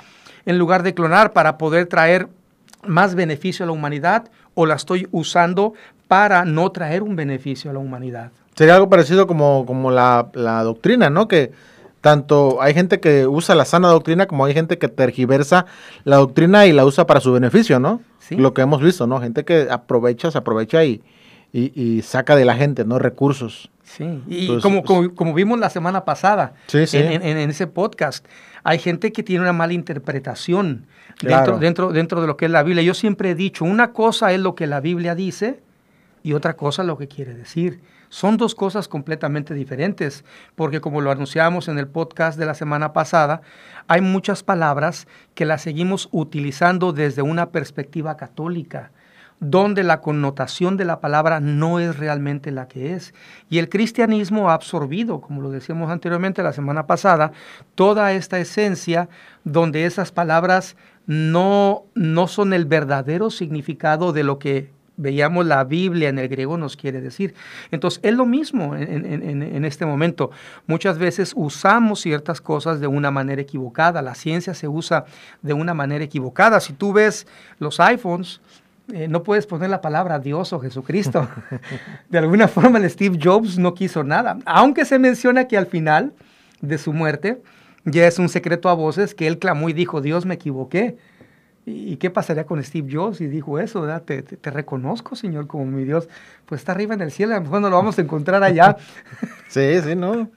en 0.45 0.59
lugar 0.59 0.83
de 0.83 0.93
clonar, 0.93 1.33
para 1.33 1.57
poder 1.57 1.87
traer 1.87 2.27
más 2.87 3.15
beneficio 3.15 3.63
a 3.63 3.67
la 3.67 3.71
humanidad 3.71 4.29
o 4.53 4.65
la 4.65 4.75
estoy 4.75 5.07
usando 5.11 5.73
para 6.07 6.45
no 6.45 6.71
traer 6.71 7.03
un 7.03 7.15
beneficio 7.15 7.71
a 7.71 7.73
la 7.73 7.79
humanidad. 7.79 8.31
Sería 8.55 8.75
algo 8.75 8.89
parecido 8.89 9.27
como, 9.27 9.65
como 9.65 9.91
la, 9.91 10.29
doctrina, 10.63 11.09
¿no? 11.09 11.27
Que 11.27 11.51
tanto 12.01 12.61
hay 12.61 12.73
gente 12.73 12.99
que 12.99 13.27
usa 13.27 13.55
la 13.55 13.65
sana 13.65 13.89
doctrina 13.89 14.27
como 14.27 14.45
hay 14.45 14.53
gente 14.53 14.77
que 14.77 14.87
tergiversa 14.87 15.65
la 16.03 16.17
doctrina 16.17 16.65
y 16.67 16.71
la 16.71 16.85
usa 16.85 17.05
para 17.07 17.19
su 17.19 17.33
beneficio, 17.33 17.79
¿no? 17.79 18.01
¿Sí? 18.19 18.35
Lo 18.35 18.53
que 18.53 18.61
hemos 18.61 18.81
visto, 18.81 19.07
¿no? 19.07 19.19
Gente 19.19 19.43
que 19.43 19.67
aprovecha, 19.69 20.31
se 20.31 20.37
aprovecha 20.37 20.85
y, 20.85 21.01
y, 21.51 22.01
saca 22.01 22.35
de 22.35 22.45
la 22.45 22.55
gente, 22.55 22.85
¿no? 22.85 22.99
Recursos. 22.99 23.69
Sí, 23.85 24.23
y 24.27 24.59
como, 24.61 24.83
pues 24.83 25.09
como, 25.15 25.33
vimos 25.35 25.59
la 25.59 25.69
semana 25.69 26.05
pasada 26.05 26.55
En, 26.73 27.21
en, 27.21 27.49
ese 27.49 27.67
podcast, 27.67 28.25
hay 28.63 28.79
gente 28.79 29.11
que 29.11 29.21
tiene 29.21 29.43
una 29.43 29.53
mala 29.53 29.73
interpretación 29.73 30.87
dentro, 31.21 31.59
dentro, 31.59 31.91
dentro 31.91 32.19
de 32.19 32.27
lo 32.27 32.35
que 32.35 32.45
es 32.45 32.51
la 32.51 32.63
Biblia. 32.63 32.81
Yo 32.81 32.95
siempre 32.95 33.29
he 33.29 33.35
dicho, 33.35 33.63
una 33.63 33.93
cosa 33.93 34.33
es 34.33 34.39
lo 34.39 34.55
que 34.55 34.65
la 34.65 34.79
Biblia 34.81 35.13
dice 35.13 35.59
y 36.23 36.33
otra 36.33 36.55
cosa 36.55 36.83
lo 36.83 36.97
que 36.97 37.07
quiere 37.07 37.35
decir. 37.35 37.79
Son 38.09 38.37
dos 38.37 38.55
cosas 38.55 38.87
completamente 38.87 39.53
diferentes, 39.53 40.25
porque 40.55 40.81
como 40.81 41.01
lo 41.01 41.11
anunciamos 41.11 41.67
en 41.67 41.77
el 41.77 41.87
podcast 41.87 42.39
de 42.39 42.47
la 42.47 42.55
semana 42.55 42.91
pasada, 42.91 43.41
hay 43.87 44.01
muchas 44.01 44.41
palabras 44.41 45.07
que 45.35 45.45
las 45.45 45.61
seguimos 45.61 46.09
utilizando 46.11 46.91
desde 46.91 47.21
una 47.21 47.51
perspectiva 47.51 48.17
católica 48.17 48.91
donde 49.39 49.83
la 49.83 50.01
connotación 50.01 50.77
de 50.77 50.85
la 50.85 50.99
palabra 50.99 51.39
no 51.39 51.79
es 51.79 51.97
realmente 51.97 52.51
la 52.51 52.67
que 52.67 52.93
es. 52.93 53.13
Y 53.49 53.59
el 53.59 53.69
cristianismo 53.69 54.49
ha 54.49 54.53
absorbido, 54.53 55.21
como 55.21 55.41
lo 55.41 55.51
decíamos 55.51 55.91
anteriormente 55.91 56.43
la 56.43 56.53
semana 56.53 56.87
pasada, 56.87 57.31
toda 57.75 58.13
esta 58.13 58.39
esencia 58.39 59.09
donde 59.43 59.85
esas 59.85 60.11
palabras 60.11 60.75
no, 61.05 61.83
no 61.93 62.27
son 62.27 62.53
el 62.53 62.65
verdadero 62.65 63.29
significado 63.29 64.13
de 64.13 64.23
lo 64.23 64.39
que 64.39 64.73
veíamos 64.97 65.45
la 65.45 65.63
Biblia 65.63 66.09
en 66.09 66.19
el 66.19 66.27
griego 66.27 66.57
nos 66.57 66.77
quiere 66.77 67.01
decir. 67.01 67.33
Entonces, 67.71 67.99
es 68.03 68.13
lo 68.13 68.25
mismo 68.25 68.75
en, 68.75 69.05
en, 69.05 69.65
este 69.65 69.85
momento. 69.85 70.31
Muchas 70.67 70.97
veces 70.97 71.33
usamos 71.35 72.01
ciertas 72.01 72.41
cosas 72.41 72.79
de 72.79 72.87
una 72.87 73.11
manera 73.11 73.41
equivocada. 73.41 74.01
La 74.01 74.15
ciencia 74.15 74.53
se 74.53 74.67
usa 74.67 75.05
de 75.41 75.53
una 75.53 75.73
manera 75.73 76.03
equivocada. 76.03 76.59
Si 76.59 76.73
tú 76.73 76.93
ves 76.93 77.27
los 77.59 77.79
iPhones, 77.79 78.41
eh, 78.93 79.07
no 79.07 79.23
puedes 79.23 79.47
poner 79.47 79.69
la 79.69 79.81
palabra 79.81 80.19
Dios 80.19 80.53
o 80.53 80.59
Jesucristo. 80.59 81.27
De 82.09 82.17
alguna 82.17 82.47
forma 82.47 82.77
el 82.77 82.89
Steve 82.89 83.19
Jobs 83.21 83.57
no 83.57 83.73
quiso 83.73 84.03
nada, 84.03 84.37
aunque 84.45 84.85
se 84.85 84.99
menciona 84.99 85.47
que 85.47 85.57
al 85.57 85.65
final 85.65 86.13
de 86.61 86.77
su 86.77 86.93
muerte 86.93 87.41
ya 87.83 88.07
es 88.07 88.19
un 88.19 88.29
secreto 88.29 88.69
a 88.69 88.73
voces 88.73 89.13
que 89.15 89.27
él 89.27 89.39
clamó 89.39 89.69
y 89.69 89.73
dijo, 89.73 90.01
Dios 90.01 90.25
me 90.25 90.35
equivoqué. 90.35 90.97
¿Y 91.67 91.97
qué 91.97 92.11
pasaría 92.11 92.45
con 92.45 92.63
Steve 92.63 92.87
Jobs? 92.91 93.21
Y 93.21 93.27
dijo 93.27 93.57
eso, 93.57 93.81
¿verdad? 93.81 94.03
Te, 94.03 94.21
te, 94.21 94.51
reconozco, 94.51 95.15
Señor, 95.15 95.47
como 95.47 95.65
mi 95.65 95.83
Dios. 95.83 96.07
Pues 96.45 96.61
está 96.61 96.73
arriba 96.73 96.93
en 96.93 97.01
el 97.01 97.11
cielo, 97.11 97.33
a 97.33 97.37
lo 97.37 97.43
mejor 97.43 97.61
no 97.61 97.71
lo 97.71 97.75
vamos 97.75 97.97
a 97.97 98.03
encontrar 98.03 98.43
allá. 98.43 98.77
sí, 99.49 99.81
sí, 99.83 99.95
¿no? 99.95 100.29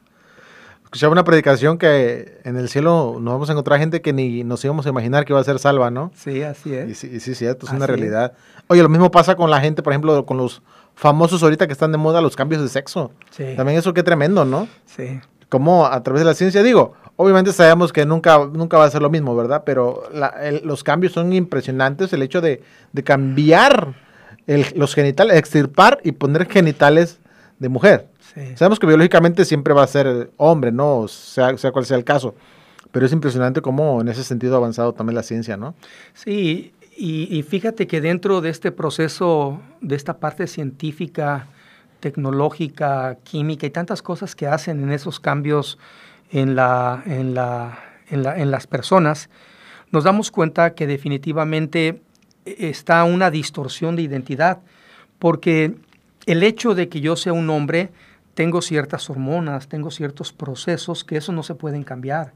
Escuchaba 0.89 1.13
una 1.13 1.25
predicación 1.25 1.77
que 1.77 2.41
en 2.45 2.57
el 2.57 2.71
cielo 2.71 3.19
nos 3.21 3.35
vamos 3.35 3.51
a 3.51 3.53
encontrar 3.53 3.79
gente 3.79 4.01
que 4.01 4.15
ni 4.15 4.43
nos 4.43 4.65
íbamos 4.65 4.87
a 4.87 4.89
imaginar 4.89 5.27
que 5.27 5.35
iba 5.35 5.41
a 5.41 5.45
ser 5.45 5.59
salva, 5.59 5.91
¿no? 5.91 6.11
Sí, 6.15 6.43
así 6.43 6.73
es. 6.73 6.89
Y 6.89 6.95
sí, 6.95 7.21
sí, 7.21 7.35
cierto, 7.35 7.67
es 7.67 7.73
una 7.73 7.87
realidad. 7.87 8.33
Oye, 8.69 8.83
lo 8.83 8.89
mismo 8.89 9.11
pasa 9.11 9.37
con 9.37 9.51
la 9.51 9.61
gente, 9.61 9.83
por 9.83 9.93
ejemplo, 9.93 10.25
con 10.25 10.39
los 10.39 10.63
famosos 10.95 11.43
ahorita 11.43 11.67
que 11.67 11.75
están 11.75 11.93
de 11.93 11.99
moda 11.99 12.23
los 12.23 12.37
cambios 12.37 12.63
de 12.63 12.69
sexo. 12.71 13.11
Sí. 13.31 13.53
También 13.55 13.79
eso 13.79 13.93
qué 13.93 14.03
tremendo, 14.03 14.47
¿no? 14.47 14.67
Sí. 14.87 15.21
Como 15.51 15.85
a 15.85 16.03
través 16.03 16.23
de 16.23 16.25
la 16.25 16.33
ciencia, 16.33 16.63
digo, 16.63 16.95
obviamente 17.17 17.53
sabemos 17.53 17.93
que 17.93 18.07
nunca, 18.07 18.39
nunca 18.51 18.79
va 18.79 18.85
a 18.85 18.91
ser 18.91 19.03
lo 19.03 19.11
mismo, 19.11 19.37
¿verdad? 19.37 19.65
Pero 19.67 20.05
los 20.63 20.85
cambios 20.85 21.13
son 21.13 21.35
impresionantes, 21.35 22.15
el 22.15 22.23
hecho 22.23 22.41
de, 22.41 22.63
cambiar 23.05 23.95
los 24.75 24.95
genitales, 24.95 25.37
extirpar 25.37 25.99
y 26.03 26.13
poner 26.13 26.49
genitales 26.49 27.19
de 27.59 27.69
mujer. 27.69 28.09
Sabemos 28.55 28.79
que 28.79 28.87
biológicamente 28.87 29.45
siempre 29.45 29.75
va 29.75 29.83
a 29.83 29.87
ser 29.87 30.31
hombre, 30.37 30.73
¿no? 30.73 31.09
Sea, 31.09 31.57
sea 31.57 31.73
cual 31.73 31.87
sea 31.87 31.97
el 31.97 32.05
caso. 32.05 32.35
Pero 32.91 33.07
es 33.07 33.13
impresionante 33.13 33.61
cómo 33.61 34.01
en 34.01 34.09
ese 34.09 34.25
sentido 34.25 34.55
ha 34.55 34.59
avanzado 34.59 34.95
también 34.95 35.15
la 35.15 35.23
ciencia, 35.23 35.57
¿no? 35.57 35.75
Sí, 36.15 36.73
y, 37.01 37.45
fíjate 37.45 37.87
que 37.87 38.01
dentro 38.01 38.41
de 38.41 38.51
este 38.51 38.73
proceso, 38.73 39.61
de 39.81 39.95
esta 39.95 40.19
parte 40.19 40.49
científica, 40.49 41.47
tecnológica, 42.01 43.19
química 43.23 43.67
y 43.67 43.71
tantas 43.71 44.03
cosas 44.03 44.35
que 44.35 44.49
hacen 44.49 44.83
en 44.83 44.91
esos 44.91 45.21
cambios 45.21 45.79
en, 46.33 46.57
la, 46.57 47.03
en, 47.07 47.35
la, 47.35 47.79
en, 48.09 48.25
la, 48.25 48.37
en 48.37 48.51
las 48.51 48.67
personas, 48.67 49.31
nos 49.93 50.03
damos 50.03 50.33
cuenta 50.33 50.75
que 50.75 50.89
definitivamente 50.89 52.03
está 52.45 53.05
una 53.05 53.31
distorsión 53.31 53.95
de 53.95 54.03
identidad, 54.03 54.59
porque 55.21 55.77
el 56.27 56.43
hecho 56.43 56.75
de 56.75 56.89
que 56.89 57.01
yo 57.01 57.15
sea 57.15 57.33
un 57.33 57.49
hombre, 57.49 57.91
tengo 58.39 58.63
ciertas 58.63 59.11
hormonas, 59.11 59.67
tengo 59.67 59.91
ciertos 59.91 60.33
procesos 60.33 61.03
que 61.03 61.17
eso 61.17 61.33
no 61.33 61.43
se 61.43 61.57
pueden 61.57 61.83
cambiar. 61.83 62.33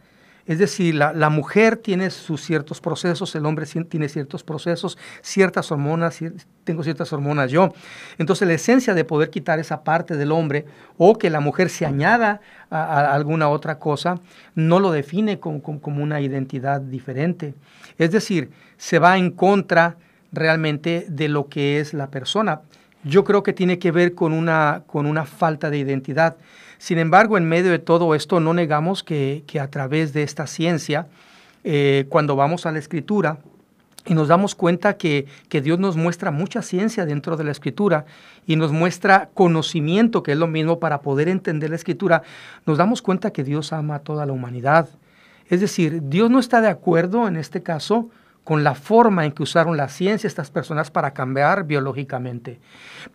Es 0.47 0.59
decir, 0.59 0.97
la, 0.97 1.31
mujer 1.31 1.77
tiene 1.77 2.11
sus 2.11 2.41
ciertos 2.43 2.81
procesos, 2.81 3.33
el 3.37 3.47
hombre 3.47 3.67
tiene 3.89 4.09
ciertos 4.09 4.43
procesos, 4.43 4.99
ciertas 5.21 5.71
hormonas, 5.71 6.19
tengo 6.65 6.83
ciertas 6.83 7.13
hormonas 7.13 7.53
yo. 7.53 7.73
Entonces 8.19 8.49
la 8.49 8.55
esencia 8.55 8.95
de 8.95 9.05
poder 9.05 9.31
quitar 9.31 9.61
esa 9.61 9.85
parte 9.85 10.17
del 10.17 10.33
hombre 10.33 10.67
o 10.99 11.17
que 11.19 11.31
la 11.31 11.39
mujer 11.39 11.71
se 11.71 11.87
añada 11.87 12.41
a, 12.69 13.15
alguna 13.15 13.49
otra 13.49 13.79
cosa, 13.79 14.19
no 14.57 14.81
lo 14.81 14.91
define 14.91 15.39
como, 15.39 15.63
como, 15.63 16.03
una 16.03 16.21
identidad 16.21 16.81
diferente. 16.81 17.55
Es 17.97 18.11
decir, 18.11 18.51
se 18.77 18.99
va 18.99 19.19
en 19.19 19.31
contra 19.31 19.99
realmente 20.33 21.07
de 21.09 21.29
lo 21.29 21.49
que 21.49 21.79
es 21.79 21.95
la 21.95 22.11
persona. 22.11 22.63
Yo 23.05 23.25
creo 23.25 23.43
que 23.43 23.53
tiene 23.53 23.79
que 23.79 23.91
ver 23.91 24.15
con 24.15 24.33
una, 24.33 24.85
con 24.87 25.07
una 25.07 25.25
falta 25.25 25.71
de 25.71 25.79
identidad. 25.79 26.37
Sin 26.79 26.99
embargo, 26.99 27.37
en 27.37 27.49
medio 27.49 27.71
de 27.71 27.79
todo 27.79 28.15
esto, 28.15 28.41
no 28.41 28.55
negamos 28.55 29.03
que, 29.03 29.45
a 29.61 29.69
través 29.69 30.13
de 30.13 30.23
esta 30.23 30.47
ciencia, 30.47 31.07
eh, 31.65 32.07
cuando 32.09 32.37
vamos 32.37 32.67
a 32.67 32.73
la 32.73 32.79
escritura, 32.79 33.39
y 34.05 34.15
nos 34.15 34.27
damos 34.27 34.57
cuenta 34.57 34.97
que, 34.97 35.27
que, 35.49 35.61
Dios 35.61 35.79
nos 35.79 35.97
muestra 35.97 36.33
mucha 36.33 36.61
ciencia 36.63 37.07
dentro 37.07 37.37
de 37.37 37.45
la 37.45 37.53
escritura 37.53 38.05
y 38.47 38.57
nos 38.57 38.73
muestra 38.73 39.31
conocimiento, 39.33 40.25
que 40.25 40.33
es 40.33 40.39
lo 40.39 40.49
mismo 40.49 40.81
para 40.81 41.03
poder 41.03 41.29
entender 41.29 41.71
la 41.71 41.77
escritura, 41.77 42.23
nos 42.67 42.79
damos 42.79 43.01
cuenta 43.01 43.31
que 43.31 43.45
Dios 43.45 43.73
ama 43.73 43.97
a 43.97 43.99
toda 44.01 44.27
la 44.27 44.33
humanidad. 44.33 44.89
Es 45.49 45.61
decir, 45.61 46.03
Dios 46.09 46.31
no 46.31 46.41
está 46.41 46.61
de 46.61 46.69
acuerdo 46.69 47.29
en 47.29 47.37
este 47.37 47.63
caso 47.63 48.11
con 48.45 48.65
la 48.65 48.75
forma 48.75 49.25
en 49.25 49.33
que 49.33 49.43
usaron 49.43 49.77
la 49.77 49.89
ciencia 49.89 50.27
estas 50.27 50.51
personas 50.51 50.91
para 50.91 51.13
cambiar 51.13 51.65
biológicamente, 51.65 52.61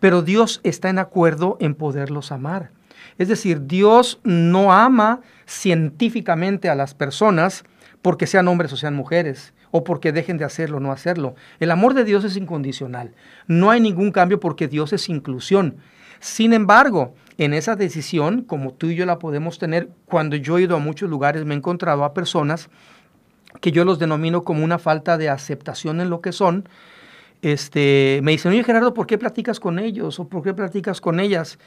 pero 0.00 0.22
Dios 0.22 0.60
está 0.64 0.88
en 0.88 0.98
acuerdo 0.98 1.56
en 1.60 1.74
poderlos 1.74 2.32
amar. 2.32 2.70
Es 3.18 3.28
decir, 3.28 3.66
Dios 3.66 4.20
no 4.24 4.72
ama 4.72 5.20
científicamente 5.46 6.68
a 6.68 6.74
las 6.74 6.94
personas 6.94 7.64
porque 8.02 8.26
sean 8.26 8.48
hombres 8.48 8.72
o 8.72 8.76
sean 8.76 8.94
mujeres, 8.94 9.52
o 9.70 9.84
porque 9.84 10.12
dejen 10.12 10.38
de 10.38 10.44
hacerlo 10.44 10.78
o 10.78 10.80
no 10.80 10.92
hacerlo. 10.92 11.34
El 11.60 11.70
amor 11.70 11.94
de 11.94 12.04
Dios 12.04 12.24
es 12.24 12.36
incondicional. 12.36 13.14
No 13.46 13.70
hay 13.70 13.80
ningún 13.80 14.12
cambio 14.12 14.40
porque 14.40 14.68
Dios 14.68 14.92
es 14.92 15.08
inclusión. 15.08 15.76
Sin 16.20 16.52
embargo, 16.52 17.14
en 17.36 17.54
esa 17.54 17.76
decisión, 17.76 18.42
como 18.42 18.72
tú 18.72 18.88
y 18.88 18.96
yo 18.96 19.06
la 19.06 19.18
podemos 19.18 19.58
tener, 19.58 19.90
cuando 20.06 20.36
yo 20.36 20.58
he 20.58 20.62
ido 20.62 20.76
a 20.76 20.80
muchos 20.80 21.08
lugares 21.08 21.44
me 21.44 21.54
he 21.54 21.56
encontrado 21.56 22.04
a 22.04 22.14
personas 22.14 22.70
que 23.60 23.72
yo 23.72 23.84
los 23.84 23.98
denomino 23.98 24.44
como 24.44 24.64
una 24.64 24.78
falta 24.78 25.18
de 25.18 25.28
aceptación 25.28 26.00
en 26.00 26.10
lo 26.10 26.20
que 26.20 26.32
son. 26.32 26.68
Este, 27.42 28.20
me 28.22 28.32
dicen, 28.32 28.52
oye 28.52 28.64
Gerardo, 28.64 28.94
¿por 28.94 29.06
qué 29.06 29.18
platicas 29.18 29.60
con 29.60 29.78
ellos? 29.78 30.18
¿O 30.18 30.28
por 30.28 30.42
qué 30.42 30.54
platicas 30.54 31.00
con 31.00 31.20
ellas? 31.20 31.58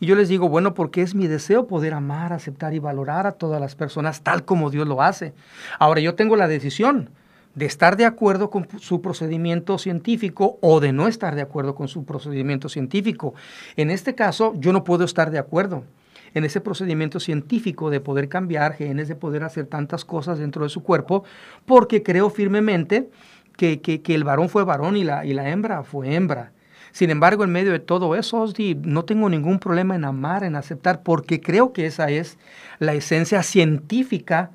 Y 0.00 0.06
yo 0.06 0.14
les 0.16 0.28
digo, 0.28 0.48
bueno, 0.48 0.74
porque 0.74 1.02
es 1.02 1.14
mi 1.14 1.26
deseo 1.26 1.66
poder 1.66 1.92
amar, 1.92 2.32
aceptar 2.32 2.72
y 2.74 2.78
valorar 2.78 3.26
a 3.26 3.32
todas 3.32 3.60
las 3.60 3.74
personas 3.74 4.22
tal 4.22 4.44
como 4.44 4.70
Dios 4.70 4.88
lo 4.88 5.02
hace. 5.02 5.34
Ahora 5.78 6.00
yo 6.00 6.14
tengo 6.14 6.36
la 6.36 6.48
decisión 6.48 7.10
de 7.54 7.66
estar 7.66 7.96
de 7.96 8.06
acuerdo 8.06 8.48
con 8.48 8.66
su 8.78 9.02
procedimiento 9.02 9.76
científico 9.76 10.58
o 10.62 10.80
de 10.80 10.92
no 10.92 11.06
estar 11.06 11.34
de 11.34 11.42
acuerdo 11.42 11.74
con 11.74 11.88
su 11.88 12.04
procedimiento 12.04 12.68
científico. 12.68 13.34
En 13.76 13.90
este 13.90 14.14
caso, 14.14 14.54
yo 14.56 14.72
no 14.72 14.84
puedo 14.84 15.04
estar 15.04 15.30
de 15.30 15.38
acuerdo 15.38 15.84
en 16.34 16.44
ese 16.44 16.60
procedimiento 16.60 17.20
científico 17.20 17.90
de 17.90 18.00
poder 18.00 18.28
cambiar 18.28 18.74
genes, 18.74 19.08
de 19.08 19.16
poder 19.16 19.44
hacer 19.44 19.66
tantas 19.66 20.04
cosas 20.04 20.38
dentro 20.38 20.64
de 20.64 20.70
su 20.70 20.82
cuerpo, 20.82 21.24
porque 21.66 22.02
creo 22.02 22.30
firmemente 22.30 23.08
que, 23.56 23.80
que, 23.80 24.14
el 24.14 24.24
varón 24.24 24.48
fue 24.48 24.64
varón 24.64 24.96
y 24.96 25.04
la, 25.04 25.24
y 25.24 25.34
la 25.34 25.50
hembra 25.50 25.82
fue 25.82 26.14
hembra. 26.14 26.52
Sin 26.92 27.10
embargo, 27.10 27.44
en 27.44 27.52
medio 27.52 27.72
de 27.72 27.78
todo 27.78 28.16
eso, 28.16 28.46
no 28.82 29.04
tengo 29.04 29.28
ningún 29.28 29.58
problema 29.58 29.94
en 29.94 30.04
amar, 30.04 30.44
en 30.44 30.56
aceptar, 30.56 31.02
porque 31.02 31.40
creo 31.40 31.72
que 31.72 31.86
esa 31.86 32.10
es 32.10 32.38
la 32.78 32.94
esencia 32.94 33.42
científica 33.42 34.50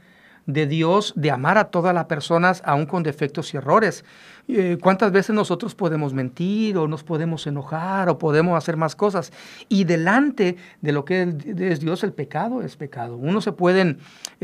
de 0.45 0.67
Dios, 0.67 1.13
de 1.15 1.31
amar 1.31 1.57
a 1.57 1.65
todas 1.65 1.93
las 1.93 2.05
personas, 2.05 2.61
aun 2.65 2.85
con 2.85 3.03
defectos 3.03 3.53
y 3.53 3.57
errores. 3.57 4.03
Eh, 4.47 4.77
¿Cuántas 4.79 5.11
veces 5.11 5.35
nosotros 5.35 5.73
podemos 5.73 6.13
mentir 6.13 6.77
o 6.77 6.87
nos 6.87 7.03
podemos 7.03 7.47
enojar 7.47 8.09
o 8.09 8.19
podemos 8.19 8.55
hacer 8.55 8.77
más 8.77 8.95
cosas? 8.95 9.33
Y 9.69 9.85
delante 9.85 10.57
de 10.81 10.91
lo 10.91 11.03
que 11.03 11.35
es 11.57 11.79
Dios, 11.79 12.03
el 12.03 12.13
pecado 12.13 12.61
es 12.61 12.75
pecado. 12.75 13.17
Unos 13.17 13.43
se 13.43 13.51
pueden 13.51 13.97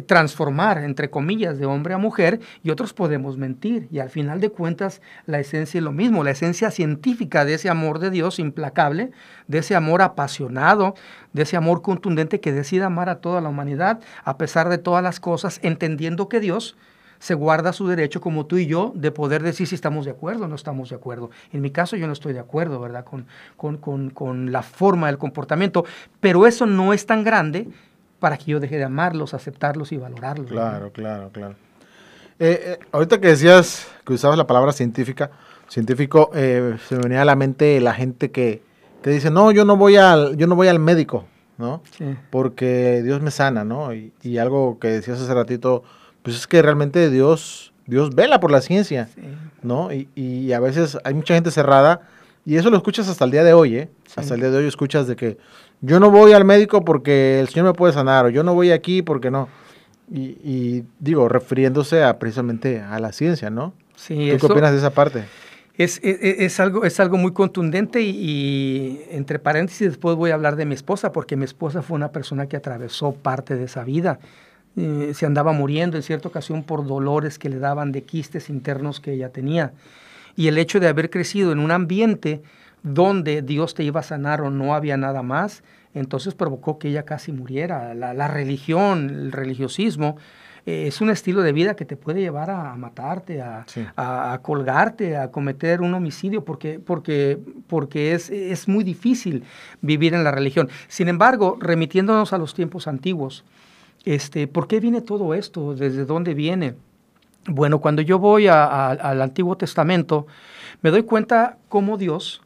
transformar, 0.08 0.79
entre 0.79 1.12
comillas, 1.12 1.60
de 1.60 1.67
hombre 1.67 1.93
a 1.93 2.00
mujer 2.00 2.39
y 2.63 2.72
otros 2.72 2.93
podemos 2.93 3.38
mentir. 3.38 3.88
Y 3.91 4.00
al 4.00 4.10
final 4.10 4.41
de 4.41 4.50
cuentas, 4.50 5.01
la 5.27 5.39
esencia 5.39 5.77
es 5.77 5.84
lo 5.84 5.91
mismo, 5.91 6.24
la 6.24 6.31
esencia 6.31 6.72
científica 6.72 7.46
de 7.46 7.53
ese 7.53 7.70
amor 7.70 8.00
de 8.00 8.10
Dios 8.10 8.39
implacable, 8.39 9.12
de 9.48 9.60
ese 9.60 9.75
amor 9.75 10.01
apasionado, 10.01 10.96
de 11.34 11.43
ese 11.43 11.58
amor 11.58 11.84
contundente 11.84 12.39
que 12.39 12.51
decide 12.51 12.84
amar 12.86 13.10
a 13.10 13.22
toda 13.22 13.39
la 13.39 13.50
humanidad 13.50 14.00
a 14.24 14.38
pesar 14.38 14.70
de 14.70 14.79
todas 14.79 15.03
las 15.03 15.20
cosas, 15.20 15.60
entendiendo 15.62 16.27
que 16.27 16.39
Dios 16.39 16.75
se 17.21 17.35
guarda 17.35 17.71
su 17.71 17.87
derecho, 17.87 18.19
como 18.19 18.47
tú 18.47 18.57
y 18.57 18.65
yo, 18.65 18.93
de 18.95 19.11
poder 19.11 19.43
decir 19.43 19.67
si 19.67 19.75
estamos 19.75 20.05
de 20.05 20.11
acuerdo 20.11 20.45
o 20.45 20.47
no 20.47 20.55
estamos 20.55 20.89
de 20.89 20.95
acuerdo. 20.95 21.29
En 21.53 21.61
mi 21.61 21.69
caso 21.69 21.95
yo 21.95 22.07
no 22.07 22.13
estoy 22.13 22.33
de 22.33 22.39
acuerdo, 22.39 22.79
¿verdad? 22.79 23.05
Con, 23.05 23.27
con, 23.77 24.09
con, 24.09 24.51
la 24.51 24.63
forma 24.63 25.05
del 25.05 25.19
comportamiento, 25.19 25.85
pero 26.19 26.47
eso 26.47 26.65
no 26.65 26.93
es 26.93 27.05
tan 27.05 27.23
grande 27.23 27.67
para 28.19 28.37
que 28.37 28.45
yo 28.45 28.59
deje 28.59 28.77
de 28.77 28.85
amarlos, 28.85 29.35
aceptarlos 29.35 29.91
y 29.91 29.97
valorarlos. 29.97 30.49
Claro, 30.49 30.91
claro, 30.91 31.29
claro. 31.31 31.53
Eh, 32.39 32.59
eh, 32.65 32.79
ahorita 32.91 33.21
que 33.21 33.27
decías 33.27 33.87
que 34.03 34.13
usabas 34.13 34.35
la 34.35 34.47
palabra 34.47 34.71
científica, 34.71 35.29
científico, 35.67 36.31
eh, 36.33 36.77
se 36.89 36.95
me 36.95 37.03
venía 37.03 37.21
a 37.21 37.25
la 37.25 37.35
mente 37.35 37.79
la 37.81 37.93
gente 37.93 38.31
que, 38.31 38.63
que, 39.03 39.11
dice, 39.11 39.29
no, 39.29 39.51
yo 39.51 39.63
no 39.63 39.77
voy 39.77 39.95
al, 39.95 40.37
yo 40.37 40.47
no 40.47 40.55
voy 40.55 40.69
al 40.69 40.79
médico, 40.79 41.25
¿no? 41.59 41.83
Sí. 41.95 42.17
Porque 42.31 43.03
Dios 43.03 43.21
me 43.21 43.29
sana, 43.29 43.63
¿no? 43.63 43.93
Y, 43.93 44.11
y, 44.23 44.39
algo 44.39 44.79
que 44.79 44.87
decías 44.87 45.21
hace 45.21 45.31
ratito, 45.35 45.83
pues 46.23 46.35
es 46.35 46.47
que 46.47 46.61
realmente 46.61 47.09
Dios, 47.09 47.73
Dios 47.87 48.15
vela 48.15 48.39
por 48.39 48.51
la 48.51 48.61
ciencia, 48.61 49.09
¿no? 49.63 49.89
Y, 49.91 50.51
a 50.53 50.59
veces 50.59 50.97
hay 51.03 51.13
mucha 51.13 51.33
gente 51.33 51.51
cerrada 51.51 52.01
y 52.45 52.57
eso 52.57 52.69
lo 52.69 52.77
escuchas 52.77 53.07
hasta 53.07 53.25
el 53.25 53.31
día 53.31 53.43
de 53.43 53.53
hoy, 53.53 53.77
¿eh? 53.77 53.89
Hasta 54.15 54.33
el 54.33 54.41
día 54.41 54.49
de 54.49 54.57
hoy 54.57 54.67
escuchas 54.67 55.07
de 55.07 55.15
que 55.15 55.37
yo 55.81 55.99
no 55.99 56.11
voy 56.11 56.33
al 56.33 56.45
médico 56.45 56.83
porque 56.83 57.39
el 57.39 57.47
Señor 57.49 57.67
me 57.67 57.73
puede 57.73 57.93
sanar 57.93 58.25
o 58.25 58.29
yo 58.29 58.43
no 58.43 58.53
voy 58.53 58.71
aquí 58.71 59.01
porque 59.01 59.31
no. 59.31 59.47
Y, 60.13 60.83
digo, 60.99 61.29
refiriéndose 61.29 62.03
a 62.03 62.19
precisamente 62.19 62.81
a 62.81 62.99
la 62.99 63.13
ciencia, 63.13 63.49
¿no? 63.49 63.73
Sí, 63.95 64.31
¿Tú 64.37 64.47
qué 64.47 64.53
opinas 64.53 64.71
de 64.71 64.79
esa 64.79 64.89
parte? 64.89 65.23
Es, 65.77 66.01
es, 66.03 66.59
algo, 66.59 66.83
es 66.83 66.99
algo 66.99 67.17
muy 67.17 67.31
contundente 67.31 68.01
y, 68.01 68.09
y, 68.09 69.05
entre 69.11 69.39
paréntesis 69.39 69.87
después 69.87 70.17
voy 70.17 70.31
a 70.31 70.33
hablar 70.33 70.57
de 70.57 70.65
mi 70.65 70.75
esposa 70.75 71.13
porque 71.13 71.37
mi 71.37 71.45
esposa 71.45 71.81
fue 71.81 71.95
una 71.95 72.11
persona 72.11 72.47
que 72.47 72.57
atravesó 72.57 73.13
parte 73.13 73.55
de 73.55 73.63
esa 73.63 73.85
vida. 73.85 74.19
Eh, 74.77 75.11
se 75.13 75.25
andaba 75.25 75.51
muriendo 75.51 75.97
en 75.97 76.03
cierta 76.03 76.29
ocasión 76.29 76.63
por 76.63 76.87
dolores 76.87 77.37
que 77.37 77.49
le 77.49 77.59
daban 77.59 77.91
de 77.91 78.03
quistes 78.03 78.49
internos 78.49 78.99
que 78.99 79.13
ella 79.13 79.29
tenía. 79.29 79.73
Y 80.35 80.47
el 80.47 80.57
hecho 80.57 80.79
de 80.79 80.87
haber 80.87 81.09
crecido 81.09 81.51
en 81.51 81.59
un 81.59 81.71
ambiente 81.71 82.41
donde 82.83 83.41
Dios 83.41 83.73
te 83.73 83.83
iba 83.83 83.99
a 83.99 84.03
sanar 84.03 84.41
o 84.41 84.49
no 84.49 84.73
había 84.73 84.95
nada 84.95 85.23
más, 85.23 85.61
entonces 85.93 86.33
provocó 86.33 86.79
que 86.79 86.87
ella 86.87 87.03
casi 87.03 87.33
muriera. 87.33 87.93
La, 87.93 88.27
religión, 88.29 89.09
el 89.09 89.31
religiosismo, 89.33 90.15
eh, 90.65 90.87
es 90.87 91.01
un 91.01 91.09
estilo 91.09 91.41
de 91.41 91.51
vida 91.51 91.75
que 91.75 91.83
te 91.83 91.97
puede 91.97 92.21
llevar 92.21 92.49
a, 92.49 92.73
matarte, 92.77 93.41
a, 93.41 93.65
a, 93.97 94.39
colgarte, 94.41 95.17
a 95.17 95.31
cometer 95.31 95.81
un 95.81 95.93
homicidio, 95.93 96.45
porque, 96.45 96.79
porque, 96.79 97.39
porque 97.67 98.13
es, 98.13 98.29
es 98.29 98.69
muy 98.69 98.85
difícil 98.85 99.43
vivir 99.81 100.13
en 100.13 100.23
la 100.23 100.31
religión. 100.31 100.69
Sin 100.87 101.09
embargo, 101.09 101.57
remitiéndonos 101.59 102.31
a 102.31 102.37
los 102.37 102.53
tiempos 102.53 102.87
antiguos, 102.87 103.43
este, 104.05 104.48
¿Por 104.48 104.67
qué 104.67 104.79
viene 104.79 105.01
todo 105.01 105.34
esto? 105.34 105.75
¿Desde 105.75 106.05
dónde 106.05 106.34
viene? 106.34 106.75
Bueno, 107.48 107.79
cuando 107.79 108.01
yo 108.01 108.20
voy 108.20 108.48
al 108.48 109.22
Antiguo 109.22 109.58
Testamento, 109.58 110.27
me 110.81 110.91
doy 110.91 111.03
cuenta 111.03 111.58
cómo 111.70 111.98
Dios 111.98 112.41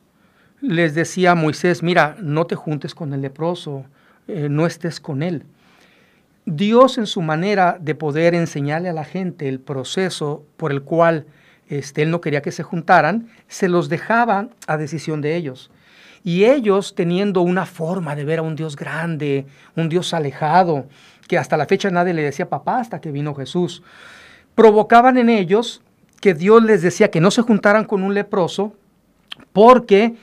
les 0.61 0.95
decía 0.95 1.31
a 1.31 1.35
Moisés, 1.35 1.83
mira, 1.83 2.15
no 2.21 2.45
te 2.45 2.55
juntes 2.55 2.95
con 2.95 3.13
el 3.13 3.21
leproso, 3.21 3.85
eh, 4.27 4.47
no 4.49 4.65
estés 4.65 4.99
con 4.99 5.21
él. 5.21 5.43
Dios 6.45 6.97
en 6.97 7.07
su 7.07 7.21
manera 7.21 7.77
de 7.79 7.95
poder 7.95 8.35
enseñarle 8.35 8.89
a 8.89 8.93
la 8.93 9.03
gente 9.03 9.49
el 9.49 9.59
proceso 9.59 10.45
por 10.57 10.71
el 10.71 10.81
cual 10.83 11.25
este, 11.67 12.03
él 12.03 12.11
no 12.11 12.21
quería 12.21 12.41
que 12.41 12.51
se 12.51 12.63
juntaran, 12.63 13.27
se 13.47 13.67
los 13.67 13.89
dejaba 13.89 14.49
a 14.67 14.77
decisión 14.77 15.21
de 15.21 15.35
ellos. 15.35 15.71
Y 16.23 16.45
ellos 16.45 16.95
teniendo 16.95 17.41
una 17.41 17.65
forma 17.65 18.15
de 18.15 18.25
ver 18.25 18.39
a 18.39 18.43
un 18.43 18.55
Dios 18.55 18.75
grande, 18.75 19.45
un 19.75 19.89
Dios 19.89 20.13
alejado, 20.13 20.87
que 21.27 21.37
hasta 21.37 21.57
la 21.57 21.65
fecha 21.65 21.89
nadie 21.89 22.13
le 22.13 22.23
decía 22.23 22.49
papá 22.49 22.79
hasta 22.79 23.01
que 23.01 23.11
vino 23.11 23.35
Jesús, 23.35 23.83
provocaban 24.53 25.17
en 25.17 25.29
ellos 25.29 25.81
que 26.21 26.33
Dios 26.33 26.63
les 26.63 26.81
decía 26.81 27.11
que 27.11 27.21
no 27.21 27.31
se 27.31 27.41
juntaran 27.41 27.85
con 27.85 28.03
un 28.03 28.13
leproso 28.13 28.73
porque 29.53 30.15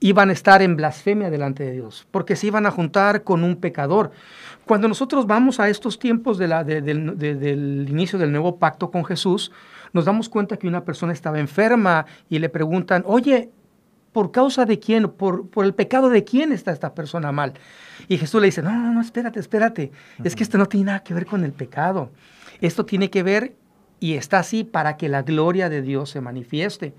iban 0.00 0.30
a 0.30 0.32
estar 0.32 0.62
en 0.62 0.76
blasfemia 0.76 1.30
delante 1.30 1.64
de 1.64 1.72
Dios, 1.72 2.06
porque 2.10 2.36
se 2.36 2.46
iban 2.46 2.66
a 2.66 2.70
juntar 2.70 3.22
con 3.22 3.44
un 3.44 3.56
pecador. 3.56 4.12
Cuando 4.64 4.88
nosotros 4.88 5.26
vamos 5.26 5.60
a 5.60 5.68
estos 5.68 5.98
tiempos 5.98 6.38
de 6.38 6.48
la, 6.48 6.64
del 6.64 7.86
inicio 7.88 8.18
del 8.18 8.32
nuevo 8.32 8.56
pacto 8.56 8.90
con 8.90 9.04
Jesús, 9.04 9.52
nos 9.92 10.04
damos 10.04 10.28
cuenta 10.28 10.56
que 10.56 10.68
una 10.68 10.84
persona 10.84 11.12
estaba 11.12 11.40
enferma 11.40 12.06
y 12.28 12.38
le 12.38 12.48
preguntan, 12.48 13.02
oye, 13.06 13.50
¿Por 14.12 14.32
causa 14.32 14.64
de 14.64 14.78
quién? 14.78 15.08
¿Por, 15.08 15.48
por 15.48 15.64
el 15.64 15.74
pecado 15.74 16.08
de 16.08 16.24
quién 16.24 16.52
está 16.52 16.72
esta 16.72 16.94
persona 16.94 17.32
mal? 17.32 17.54
Y 18.08 18.18
Jesús 18.18 18.40
le 18.40 18.46
dice, 18.46 18.62
no, 18.62 18.72
no, 18.72 18.92
no, 18.92 19.00
espérate, 19.00 19.38
espérate. 19.38 19.92
Es 20.24 20.34
que 20.34 20.42
esto 20.42 20.58
no 20.58 20.66
tiene 20.66 20.86
nada 20.86 21.04
que 21.04 21.14
ver 21.14 21.26
con 21.26 21.44
el 21.44 21.52
pecado. 21.52 22.10
Esto 22.60 22.84
tiene 22.84 23.10
que 23.10 23.22
ver 23.22 23.54
y 24.00 24.14
está 24.14 24.38
así 24.38 24.64
para 24.64 24.96
que 24.96 25.08
la 25.08 25.22
gloria 25.22 25.68
de 25.68 25.82
Dios 25.82 26.10
se 26.10 26.20
manifieste. 26.20 26.94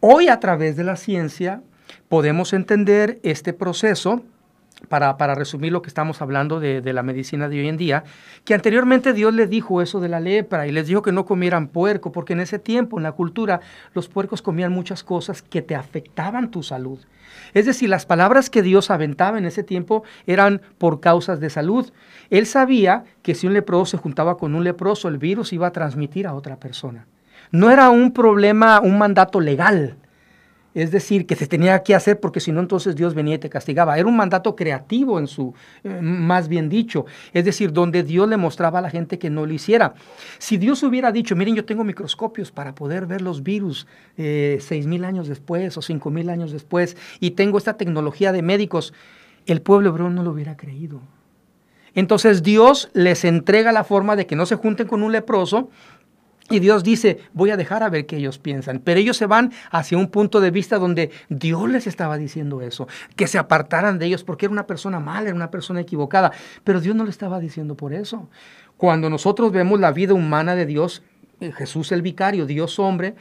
Hoy 0.00 0.28
a 0.28 0.38
través 0.38 0.76
de 0.76 0.84
la 0.84 0.96
ciencia 0.96 1.62
podemos 2.08 2.52
entender 2.52 3.18
este 3.22 3.52
proceso 3.52 4.22
para, 4.88 5.16
para, 5.16 5.34
resumir 5.34 5.72
lo 5.72 5.82
que 5.82 5.88
estamos 5.88 6.20
hablando 6.22 6.60
de, 6.60 6.80
de, 6.80 6.92
la 6.92 7.02
medicina 7.02 7.48
de 7.48 7.60
hoy 7.60 7.68
en 7.68 7.76
día, 7.76 8.04
que 8.44 8.54
anteriormente 8.54 9.12
Dios 9.12 9.32
les 9.34 9.48
dijo 9.48 9.82
eso 9.82 10.00
de 10.00 10.08
la 10.08 10.20
lepra 10.20 10.66
y 10.66 10.72
les 10.72 10.86
dijo 10.86 11.02
que 11.02 11.12
no 11.12 11.24
comieran 11.24 11.68
puerco, 11.68 12.12
porque 12.12 12.32
en 12.32 12.40
ese 12.40 12.58
tiempo, 12.58 12.98
en 12.98 13.04
la 13.04 13.12
cultura, 13.12 13.60
los 13.94 14.08
puercos 14.08 14.42
comían 14.42 14.72
muchas 14.72 15.04
cosas 15.04 15.42
que 15.42 15.62
te 15.62 15.74
afectaban 15.74 16.50
tu 16.50 16.62
salud. 16.62 16.98
Es 17.54 17.66
decir, 17.66 17.88
las 17.88 18.06
palabras 18.06 18.50
que 18.50 18.62
Dios 18.62 18.90
aventaba 18.90 19.38
en 19.38 19.46
ese 19.46 19.62
tiempo 19.62 20.02
eran 20.26 20.60
por 20.78 21.00
causas 21.00 21.40
de 21.40 21.50
salud. 21.50 21.90
Él 22.30 22.46
sabía 22.46 23.04
que 23.22 23.34
si 23.34 23.46
un 23.46 23.54
leproso 23.54 23.96
se 23.96 23.96
juntaba 23.96 24.36
con 24.36 24.54
un 24.54 24.64
leproso, 24.64 25.08
el 25.08 25.18
virus 25.18 25.52
iba 25.52 25.66
a 25.66 25.72
transmitir 25.72 26.26
a 26.26 26.34
otra 26.34 26.56
persona. 26.56 27.06
No 27.50 27.70
era 27.70 27.90
un 27.90 28.12
problema, 28.12 28.80
un 28.80 28.98
mandato 28.98 29.40
legal, 29.40 29.96
es 30.74 30.90
decir, 30.90 31.26
que 31.26 31.36
se 31.36 31.46
tenía 31.46 31.82
que 31.82 31.94
hacer 31.94 32.20
porque 32.20 32.40
si 32.40 32.52
no 32.52 32.60
entonces 32.60 32.94
Dios 32.96 33.14
venía 33.14 33.34
y 33.34 33.38
te 33.38 33.50
castigaba. 33.50 33.98
Era 33.98 34.08
un 34.08 34.16
mandato 34.16 34.54
creativo 34.54 35.18
en 35.18 35.26
su, 35.26 35.54
eh, 35.82 36.00
más 36.00 36.48
bien 36.48 36.68
dicho, 36.68 37.06
es 37.32 37.44
decir, 37.44 37.72
donde 37.72 38.02
Dios 38.02 38.28
le 38.28 38.36
mostraba 38.36 38.78
a 38.78 38.82
la 38.82 38.90
gente 38.90 39.18
que 39.18 39.30
no 39.30 39.46
lo 39.46 39.52
hiciera. 39.52 39.94
Si 40.38 40.56
Dios 40.56 40.82
hubiera 40.82 41.12
dicho, 41.12 41.34
miren, 41.36 41.56
yo 41.56 41.64
tengo 41.64 41.84
microscopios 41.84 42.52
para 42.52 42.74
poder 42.74 43.06
ver 43.06 43.20
los 43.20 43.42
virus 43.42 43.86
eh, 44.16 44.58
seis 44.60 44.86
mil 44.86 45.04
años 45.04 45.28
después 45.28 45.76
o 45.76 45.82
cinco 45.82 46.10
mil 46.10 46.30
años 46.30 46.52
después 46.52 46.96
y 47.18 47.32
tengo 47.32 47.58
esta 47.58 47.76
tecnología 47.76 48.32
de 48.32 48.42
médicos, 48.42 48.94
el 49.46 49.62
pueblo 49.62 49.90
hebreo 49.90 50.10
no 50.10 50.22
lo 50.22 50.30
hubiera 50.30 50.56
creído. 50.56 51.00
Entonces 51.94 52.42
Dios 52.42 52.88
les 52.92 53.24
entrega 53.24 53.72
la 53.72 53.84
forma 53.84 54.14
de 54.16 54.26
que 54.26 54.36
no 54.36 54.46
se 54.46 54.56
junten 54.56 54.86
con 54.86 55.02
un 55.02 55.12
leproso, 55.12 55.70
y 56.50 56.58
Dios 56.58 56.82
dice, 56.82 57.20
voy 57.32 57.50
a 57.50 57.56
dejar 57.56 57.84
a 57.84 57.88
ver 57.88 58.06
qué 58.06 58.16
ellos 58.16 58.38
piensan. 58.38 58.80
Pero 58.80 58.98
ellos 58.98 59.16
se 59.16 59.26
van 59.26 59.52
hacia 59.70 59.96
un 59.96 60.08
punto 60.08 60.40
de 60.40 60.50
vista 60.50 60.78
donde 60.78 61.12
Dios 61.28 61.70
les 61.70 61.86
estaba 61.86 62.18
diciendo 62.18 62.60
eso, 62.60 62.88
que 63.14 63.28
se 63.28 63.38
apartaran 63.38 63.98
de 64.00 64.06
ellos 64.06 64.24
porque 64.24 64.46
era 64.46 64.52
una 64.52 64.66
persona 64.66 64.98
mala, 64.98 65.28
era 65.28 65.36
una 65.36 65.50
persona 65.50 65.80
equivocada. 65.80 66.32
Pero 66.64 66.80
Dios 66.80 66.96
no 66.96 67.04
le 67.04 67.10
estaba 67.10 67.38
diciendo 67.38 67.76
por 67.76 67.94
eso. 67.94 68.28
Cuando 68.76 69.08
nosotros 69.08 69.52
vemos 69.52 69.78
la 69.78 69.92
vida 69.92 70.12
humana 70.12 70.56
de 70.56 70.66
Dios, 70.66 71.02
eh, 71.40 71.52
Jesús 71.52 71.92
el 71.92 72.02
vicario, 72.02 72.46
Dios 72.46 72.80
hombre, 72.80 73.14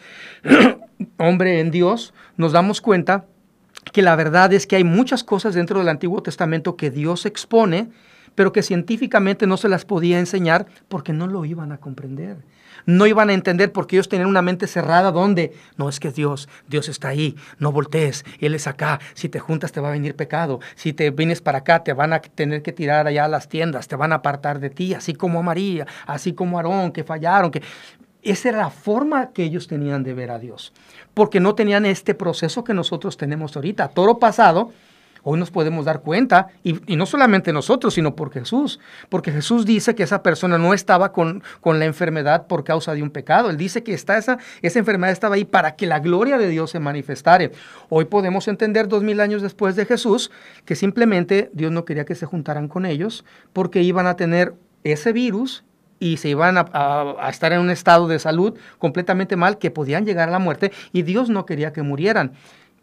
hombre 1.17 1.59
en 1.59 1.69
Dios, 1.69 2.15
nos 2.36 2.51
damos 2.51 2.81
cuenta 2.81 3.25
que 3.93 4.01
la 4.01 4.15
verdad 4.15 4.51
es 4.53 4.65
que 4.65 4.75
hay 4.75 4.83
muchas 4.83 5.24
cosas 5.24 5.53
dentro 5.53 5.79
del 5.79 5.89
Antiguo 5.89 6.24
Testamento 6.24 6.75
que 6.75 6.89
Dios 6.89 7.27
expone, 7.27 7.89
pero 8.33 8.51
que 8.51 8.63
científicamente 8.63 9.45
no 9.45 9.57
se 9.57 9.69
las 9.69 9.86
podía 9.86 10.17
enseñar 10.17 10.65
porque 10.88 11.13
no 11.13 11.27
lo 11.27 11.45
iban 11.45 11.71
a 11.71 11.77
comprender 11.77 12.38
no 12.86 13.05
iban 13.07 13.29
a 13.29 13.33
entender 13.33 13.71
porque 13.71 13.95
ellos 13.95 14.09
tenían 14.09 14.29
una 14.29 14.41
mente 14.41 14.67
cerrada 14.67 15.12
donde 15.12 15.53
no 15.77 15.89
es 15.89 16.00
que 16.00 16.12
Dios, 16.12 16.50
Dios 16.67 16.89
está 16.89 17.09
ahí, 17.09 17.36
no 17.57 17.71
voltees, 17.71 18.25
Él 18.39 18.55
es 18.55 18.67
acá, 18.67 19.00
si 19.13 19.29
te 19.29 19.39
juntas 19.39 19.71
te 19.71 19.79
va 19.79 19.89
a 19.89 19.91
venir 19.91 20.15
pecado, 20.15 20.59
si 20.75 20.93
te 20.93 21.12
vienes 21.12 21.41
para 21.41 21.59
acá 21.59 21.83
te 21.83 21.93
van 21.93 22.13
a 22.13 22.21
tener 22.21 22.62
que 22.62 22.71
tirar 22.71 23.07
allá 23.07 23.25
a 23.25 23.29
las 23.29 23.50
tiendas, 23.50 23.88
te 23.88 23.95
van 23.95 24.12
a 24.12 24.15
apartar 24.15 24.59
de 24.59 24.69
ti, 24.69 24.93
así 24.93 25.13
como 25.13 25.39
a 25.39 25.43
María, 25.43 25.88
así 26.05 26.33
como 26.33 26.57
a 26.57 26.62
Aarón, 26.62 26.91
que 26.91 27.03
fallaron, 27.03 27.51
que... 27.51 27.62
Esa 28.21 28.50
era 28.50 28.57
la 28.57 28.69
forma 28.69 29.31
que 29.31 29.43
ellos 29.43 29.69
tenían 29.69 30.03
de 30.03 30.13
ver 30.13 30.29
a 30.29 30.39
Dios, 30.39 30.74
porque 31.13 31.39
no 31.39 31.55
tenían 31.55 31.86
este 31.86 32.13
proceso 32.13 32.65
que 32.65 32.74
nosotros 32.74 33.15
tenemos 33.15 33.55
ahorita. 33.55 33.88
Toro 33.88 34.19
pasado, 34.19 34.74
Hoy 35.31 35.38
nos 35.38 35.51
podemos 35.51 35.86
dar 35.86 36.01
cuenta, 36.01 36.48
y, 36.63 36.74
no 36.95 37.05
solamente 37.05 37.53
nosotros, 37.53 37.93
sino 37.93 38.15
por 38.15 38.31
Jesús, 38.31 38.79
porque 39.09 39.31
Jesús 39.31 39.63
dice 39.63 39.94
que 39.94 40.01
esa 40.01 40.24
persona 40.24 40.57
no 40.57 40.74
estaba 40.74 41.11
con, 41.11 41.44
con 41.61 41.77
la 41.77 41.85
enfermedad 41.85 42.48
por 42.48 42.63
causa 42.63 42.96
de 42.96 43.03
un 43.03 43.11
pecado. 43.11 43.51
Él 43.51 43.57
dice 43.57 43.83
que 43.83 43.94
está 43.94 44.18
esa, 44.18 44.39
esa 44.63 44.79
enfermedad 44.79 45.11
estaba 45.11 45.35
ahí 45.35 45.46
para 45.46 45.75
que 45.75 45.85
la 45.85 46.00
gloria 46.00 46.39
de 46.39 46.50
Dios 46.50 46.72
se 46.72 46.79
manifestare. 46.79 47.51
Hoy 47.89 48.05
podemos 48.05 48.48
entender 48.48 48.87
dos 48.87 49.03
mil 49.03 49.20
años 49.20 49.44
después 49.44 49.75
de 49.75 49.85
Jesús 49.85 50.31
que 50.65 50.75
simplemente 50.75 51.51
Dios 51.53 51.72
no 51.72 51.85
quería 51.85 52.05
que 52.05 52.15
se 52.15 52.25
juntaran 52.25 52.68
con 52.68 52.87
ellos 52.87 53.24
porque 53.53 53.83
iban 53.83 54.07
a 54.07 54.15
tener 54.15 54.55
ese 54.83 55.13
virus 55.13 55.63
y 56.00 56.18
se 56.18 56.29
iban 56.29 56.57
a, 56.57 56.65
a, 56.74 57.29
estar 57.29 57.53
en 57.53 57.59
un 57.59 57.70
estado 57.70 58.07
de 58.07 58.18
salud 58.18 58.57
completamente 58.79 59.35
mal, 59.35 59.59
que 59.59 59.70
podían 59.70 60.05
llegar 60.05 60.29
a 60.29 60.31
la 60.31 60.39
muerte, 60.39 60.72
y 60.94 61.03
Dios 61.03 61.29
no 61.29 61.46
quería 61.46 61.74
que 61.74 61.83
murieran 61.83 62.31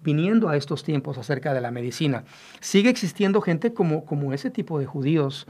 viniendo 0.06 0.48
a 0.48 0.56
estos 0.56 0.84
tiempos 0.84 1.18
acerca 1.18 1.52
de 1.52 1.60
la 1.60 1.72
medicina. 1.72 2.22
Sigue 2.60 2.88
existiendo 2.88 3.40
gente 3.40 3.74
como, 3.74 4.04
como 4.04 4.32
ese 4.32 4.50
tipo 4.50 4.78
de 4.78 4.86
judíos 4.86 5.48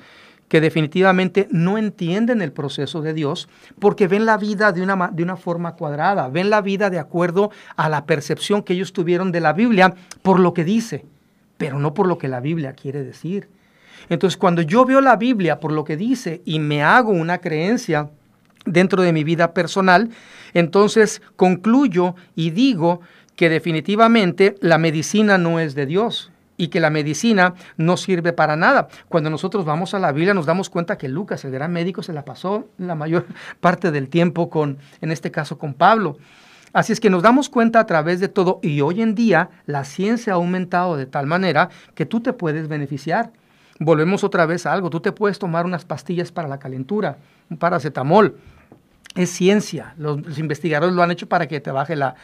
que 0.48 0.62
definitivamente 0.62 1.46
no 1.50 1.76
entienden 1.76 2.40
el 2.40 2.52
proceso 2.52 3.02
de 3.02 3.12
Dios 3.12 3.48
porque 3.78 4.08
ven 4.08 4.24
la 4.24 4.38
vida 4.38 4.72
de 4.72 4.80
una, 4.80 5.10
de 5.12 5.22
una 5.22 5.36
forma 5.36 5.74
cuadrada, 5.74 6.28
ven 6.28 6.48
la 6.48 6.62
vida 6.62 6.88
de 6.88 6.98
acuerdo 6.98 7.50
a 7.76 7.90
la 7.90 8.06
percepción 8.06 8.62
que 8.62 8.72
ellos 8.72 8.94
tuvieron 8.94 9.30
de 9.30 9.40
la 9.40 9.52
Biblia 9.52 9.94
por 10.22 10.40
lo 10.40 10.54
que 10.54 10.64
dice, 10.64 11.04
pero 11.58 11.78
no 11.78 11.92
por 11.92 12.06
lo 12.06 12.16
que 12.16 12.28
la 12.28 12.40
Biblia 12.40 12.72
quiere 12.72 13.04
decir. 13.04 13.48
Entonces, 14.08 14.38
cuando 14.38 14.62
yo 14.62 14.86
veo 14.86 15.00
la 15.00 15.16
Biblia 15.16 15.60
por 15.60 15.72
lo 15.72 15.84
que 15.84 15.96
dice 15.96 16.40
y 16.46 16.60
me 16.60 16.82
hago 16.82 17.10
una 17.10 17.38
creencia 17.38 18.08
dentro 18.64 19.02
de 19.02 19.12
mi 19.12 19.24
vida 19.24 19.52
personal, 19.52 20.10
entonces 20.54 21.20
concluyo 21.36 22.14
y 22.34 22.50
digo 22.50 23.00
que 23.36 23.48
definitivamente 23.48 24.56
la 24.60 24.78
medicina 24.78 25.38
no 25.38 25.60
es 25.60 25.74
de 25.74 25.86
Dios 25.86 26.32
y 26.56 26.68
que 26.68 26.80
la 26.80 26.90
medicina 26.90 27.54
no 27.76 27.96
sirve 27.96 28.32
para 28.32 28.56
nada. 28.56 28.88
Cuando 29.08 29.30
nosotros 29.30 29.64
vamos 29.64 29.94
a 29.94 29.98
la 29.98 30.12
Biblia 30.12 30.34
nos 30.34 30.46
damos 30.46 30.70
cuenta 30.70 30.98
que 30.98 31.08
Lucas, 31.08 31.44
el 31.44 31.52
gran 31.52 31.72
médico, 31.72 32.02
se 32.02 32.12
la 32.12 32.24
pasó 32.24 32.68
la 32.78 32.94
mayor 32.94 33.26
parte 33.60 33.90
del 33.90 34.08
tiempo 34.08 34.50
con, 34.50 34.78
en 35.00 35.12
este 35.12 35.30
caso, 35.30 35.58
con 35.58 35.74
Pablo. 35.74 36.16
Así 36.72 36.92
es 36.92 37.00
que 37.00 37.10
nos 37.10 37.22
damos 37.22 37.48
cuenta 37.48 37.80
a 37.80 37.86
través 37.86 38.20
de 38.20 38.28
todo 38.28 38.58
y 38.62 38.80
hoy 38.80 39.00
en 39.00 39.14
día 39.14 39.50
la 39.66 39.84
ciencia 39.84 40.34
ha 40.34 40.36
aumentado 40.36 40.96
de 40.96 41.06
tal 41.06 41.26
manera 41.26 41.70
que 41.94 42.04
tú 42.04 42.20
te 42.20 42.32
puedes 42.32 42.68
beneficiar. 42.68 43.30
Volvemos 43.78 44.24
otra 44.24 44.46
vez 44.46 44.66
a 44.66 44.72
algo, 44.72 44.90
tú 44.90 45.00
te 45.00 45.12
puedes 45.12 45.38
tomar 45.38 45.66
unas 45.66 45.84
pastillas 45.84 46.32
para 46.32 46.48
la 46.48 46.58
calentura, 46.58 47.18
un 47.50 47.58
paracetamol, 47.58 48.36
es 49.16 49.30
ciencia. 49.30 49.94
Los, 49.98 50.38
investigadores 50.38 50.94
lo 50.94 51.02
han 51.02 51.10
hecho 51.10 51.28
para 51.28 51.46
que 51.48 51.60
te 51.60 51.70
baje 51.70 51.96
la, 51.96 52.14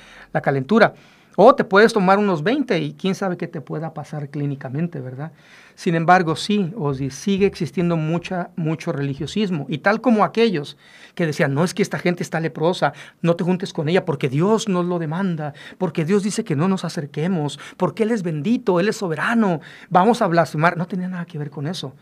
calentura. 0.42 0.94
O 1.34 1.54
te 1.54 1.64
puedes 1.64 1.94
tomar 1.94 2.18
unos 2.18 2.42
20 2.42 2.78
y 2.78 2.92
quién 2.92 3.14
sabe 3.14 3.38
qué 3.38 3.48
te 3.48 3.62
pueda 3.62 3.94
pasar 3.94 4.28
clínicamente, 4.28 5.00
¿verdad? 5.00 5.32
Sin 5.74 5.94
embargo, 5.94 6.36
sí, 6.36 6.70
Ozzy, 6.76 7.08
sigue 7.08 7.46
existiendo 7.46 7.96
mucha, 7.96 8.50
mucho 8.54 8.92
religiosismo. 8.92 9.64
Y 9.70 9.78
tal 9.78 10.02
como 10.02 10.24
aquellos 10.24 10.76
que 11.14 11.24
decían, 11.24 11.54
no 11.54 11.64
es 11.64 11.72
que 11.72 11.80
esta 11.80 11.98
gente 11.98 12.22
está 12.22 12.38
leprosa, 12.38 12.92
no 13.22 13.34
te 13.34 13.44
juntes 13.44 13.72
con 13.72 13.88
ella 13.88 14.04
porque 14.04 14.28
Dios 14.28 14.68
nos 14.68 14.84
lo 14.84 14.98
demanda, 14.98 15.54
porque 15.78 16.04
Dios 16.04 16.22
dice 16.22 16.44
que 16.44 16.54
no 16.54 16.68
nos 16.68 16.84
acerquemos, 16.84 17.58
porque 17.78 18.02
Él 18.02 18.10
es 18.10 18.22
bendito, 18.22 18.78
Él 18.78 18.90
es 18.90 18.98
soberano, 18.98 19.62
vamos 19.88 20.20
a 20.20 20.26
blasfemar. 20.26 20.76
No 20.76 20.86
tenía 20.86 21.08
nada 21.08 21.24
que 21.24 21.38
ver 21.38 21.48
con 21.48 21.66
eso. 21.66 21.94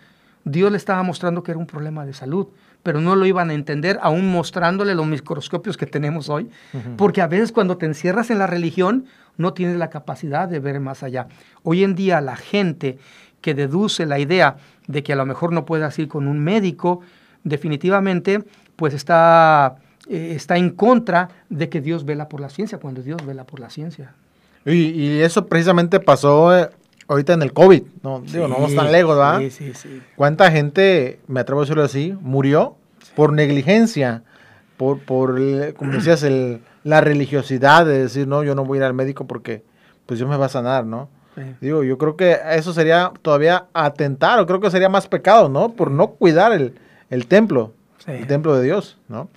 Dios 0.45 0.73
le 0.73 0.77
estaba 0.77 1.05
mostrando 1.05 1.45
que 1.45 1.53
era 1.53 1.59
un 1.59 1.67
problema 1.67 2.05
de 2.05 2.15
salud 2.15 2.49
pero 2.83 3.01
no 3.01 3.17
lo 3.17 3.27
iban 3.27 3.51
a 3.51 3.55
entender, 3.55 3.99
aún 4.03 4.31
mostrándole 4.31 4.95
los 4.95 5.07
microscopios 5.07 5.77
que 5.77 5.87
tenemos 5.87 6.29
hoy, 6.29 6.51
porque 6.97 7.21
a 7.21 7.27
veces 7.27 7.53
cuando 7.53 7.77
te 7.77 7.87
encierras 7.87 8.31
en 8.31 8.39
la 8.39 8.47
religión 8.47 9.07
no 9.37 9.53
tienes 9.53 9.77
la 9.77 9.91
capacidad 9.91 10.49
de 10.49 10.61
ver 10.61 10.81
más 10.81 11.03
allá. 11.03 11.29
Hoy 11.63 11.85
en 11.85 11.95
día 11.95 12.21
la 12.21 12.37
gente 12.37 12.99
que 13.41 13.55
deduce 13.55 14.07
la 14.07 14.19
idea 14.19 14.57
de 14.87 15.03
que 15.03 15.13
a 15.13 15.17
lo 15.17 15.27
mejor 15.27 15.53
no 15.53 15.65
puedas 15.65 15.99
ir 15.99 16.09
con 16.09 16.27
un 16.27 16.39
médico, 16.41 17.01
definitivamente 17.45 18.45
pues 18.77 18.95
está, 18.95 19.77
eh, 20.09 20.33
está 20.35 20.57
en 20.57 20.71
contra 20.71 21.29
de 21.49 21.69
que 21.69 21.81
Dios 21.81 22.05
vela 22.05 22.29
por 22.29 22.41
la 22.41 22.49
ciencia, 22.49 22.79
cuando 22.79 23.03
Dios 23.03 23.25
vela 23.27 23.45
por 23.45 23.61
la 23.61 23.71
ciencia. 23.71 24.15
Y, 24.65 25.21
eso 25.21 25.47
precisamente 25.47 26.01
pasó 26.01 26.57
eh, 26.57 26.71
ahorita 27.11 27.33
en 27.33 27.43
el 27.43 27.53
COVID, 27.53 27.83
no, 28.05 28.21
digo, 28.21 28.47
no 28.47 28.55
vamos 28.55 28.75
tan 28.75 28.93
lejos, 28.93 29.17
¿verdad? 29.17 29.41
Sí, 29.41 29.51
sí, 29.51 29.75
sí. 29.75 30.01
¿Cuánta 30.15 30.51
gente, 30.53 31.19
me 31.27 31.41
atrevo 31.41 31.61
a 31.61 31.65
decirlo 31.65 31.83
así, 31.83 32.17
murió 32.21 32.77
por 33.17 33.33
negligencia, 33.33 34.23
por, 34.77 35.01
por 35.01 35.35
como 35.75 35.93
decías, 35.93 36.23
el, 36.23 36.61
la 36.85 37.01
religiosidad 37.01 37.85
de 37.85 37.99
decir, 37.99 38.29
no, 38.29 38.45
yo 38.45 38.55
no 38.55 38.65
voy 38.65 38.79
a 38.79 38.81
ir 38.81 38.85
al 38.85 38.95
médico 38.95 39.27
porque 39.27 39.65
pues 40.07 40.21
Dios 40.21 40.31
me 40.31 40.37
va 40.37 40.47
a 40.47 40.51
sanar, 40.51 40.87
¿no? 40.87 41.09
Digo, 41.61 41.83
yo 41.83 41.99
creo 41.99 42.17
que 42.17 42.39
eso 42.51 42.73
sería 42.73 43.13
todavía 43.23 43.67
atentar, 43.73 44.39
o 44.39 44.47
creo 44.47 44.61
que 44.61 44.71
sería 44.71 44.89
más 44.89 45.09
pecado, 45.09 45.49
¿no? 45.49 45.73
Por 45.73 45.91
no 45.91 46.09
cuidar 46.09 46.53
el, 46.53 46.75
el 47.09 47.27
templo, 47.27 47.73
el 48.07 48.27
templo 48.27 48.55
de 48.57 48.63
Dios, 48.63 48.99
¿no? 49.09 49.29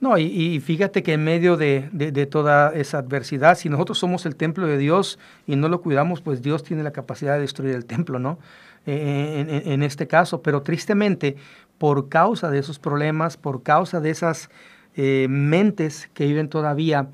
No, 0.00 0.16
y, 0.16 0.60
fíjate 0.60 1.02
que 1.02 1.14
en 1.14 1.24
medio 1.24 1.56
de, 1.56 2.28
toda 2.30 2.72
esa 2.72 2.98
adversidad, 2.98 3.56
si 3.56 3.68
nosotros 3.68 3.98
somos 3.98 4.26
el 4.26 4.36
templo 4.36 4.66
de 4.66 4.78
Dios 4.78 5.18
y 5.46 5.56
no 5.56 5.68
lo 5.68 5.80
cuidamos, 5.80 6.20
pues 6.20 6.40
Dios 6.40 6.62
tiene 6.62 6.84
la 6.84 6.92
capacidad 6.92 7.34
de 7.34 7.40
destruir 7.40 7.74
el 7.74 7.84
templo, 7.84 8.18
¿no? 8.18 8.38
Eh, 8.86 9.62
en, 9.66 9.82
este 9.82 10.06
caso, 10.06 10.40
pero 10.40 10.62
tristemente, 10.62 11.36
por 11.78 12.08
causa 12.08 12.48
de 12.48 12.58
esos 12.58 12.78
problemas, 12.78 13.36
por 13.36 13.62
causa 13.62 14.00
de 14.00 14.10
esas 14.10 14.50
eh, 14.96 15.26
mentes 15.28 16.08
que 16.14 16.26
viven 16.26 16.48
todavía 16.48 17.08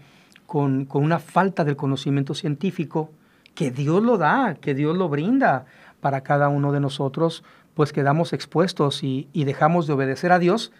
con, 0.46 0.84
con 0.84 1.02
una 1.02 1.18
falta 1.18 1.64
del 1.64 1.76
conocimiento 1.76 2.34
científico, 2.34 3.10
que 3.54 3.70
Dios 3.70 4.02
lo 4.02 4.18
da, 4.18 4.56
que 4.60 4.74
Dios 4.74 4.96
lo 4.96 5.08
brinda 5.08 5.64
para 6.00 6.22
cada 6.22 6.48
uno 6.48 6.70
de 6.70 6.80
nosotros, 6.80 7.44
pues 7.74 7.92
quedamos 7.92 8.32
expuestos 8.32 9.02
y, 9.02 9.28
dejamos 9.32 9.86
de 9.86 9.94
obedecer 9.94 10.32
a 10.32 10.38
Dios. 10.38 10.72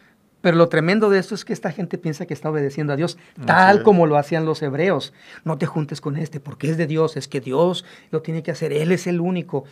Pero 0.45 0.59
lo 0.59 0.69
tremendo 0.69 1.09
de 1.09 1.19
esto 1.19 1.35
es 1.35 1.43
que 1.43 1.55
esta 1.55 1.73
gente 1.73 1.97
piensa 1.97 2.27
que 2.27 2.35
está 2.35 2.51
obedeciendo 2.51 2.93
a 2.93 2.97
Dios 2.97 3.17
tal 3.47 3.83
como 3.83 4.07
lo 4.07 4.19
hacían 4.19 4.45
los 4.45 4.61
hebreos. 4.61 5.15
No 5.43 5.57
te 5.57 5.65
juntes 5.65 6.03
con 6.03 6.19
este 6.19 6.39
porque 6.39 6.71
es 6.71 6.77
de 6.77 6.87
Dios, 6.87 7.17
es 7.17 7.29
que 7.29 7.41
Dios 7.41 7.87
lo 8.11 8.21
tiene 8.21 8.43
que 8.43 8.51
hacer, 8.51 8.71
Él 8.71 8.93
es 8.93 9.07
el 9.07 9.23
único. 9.23 9.65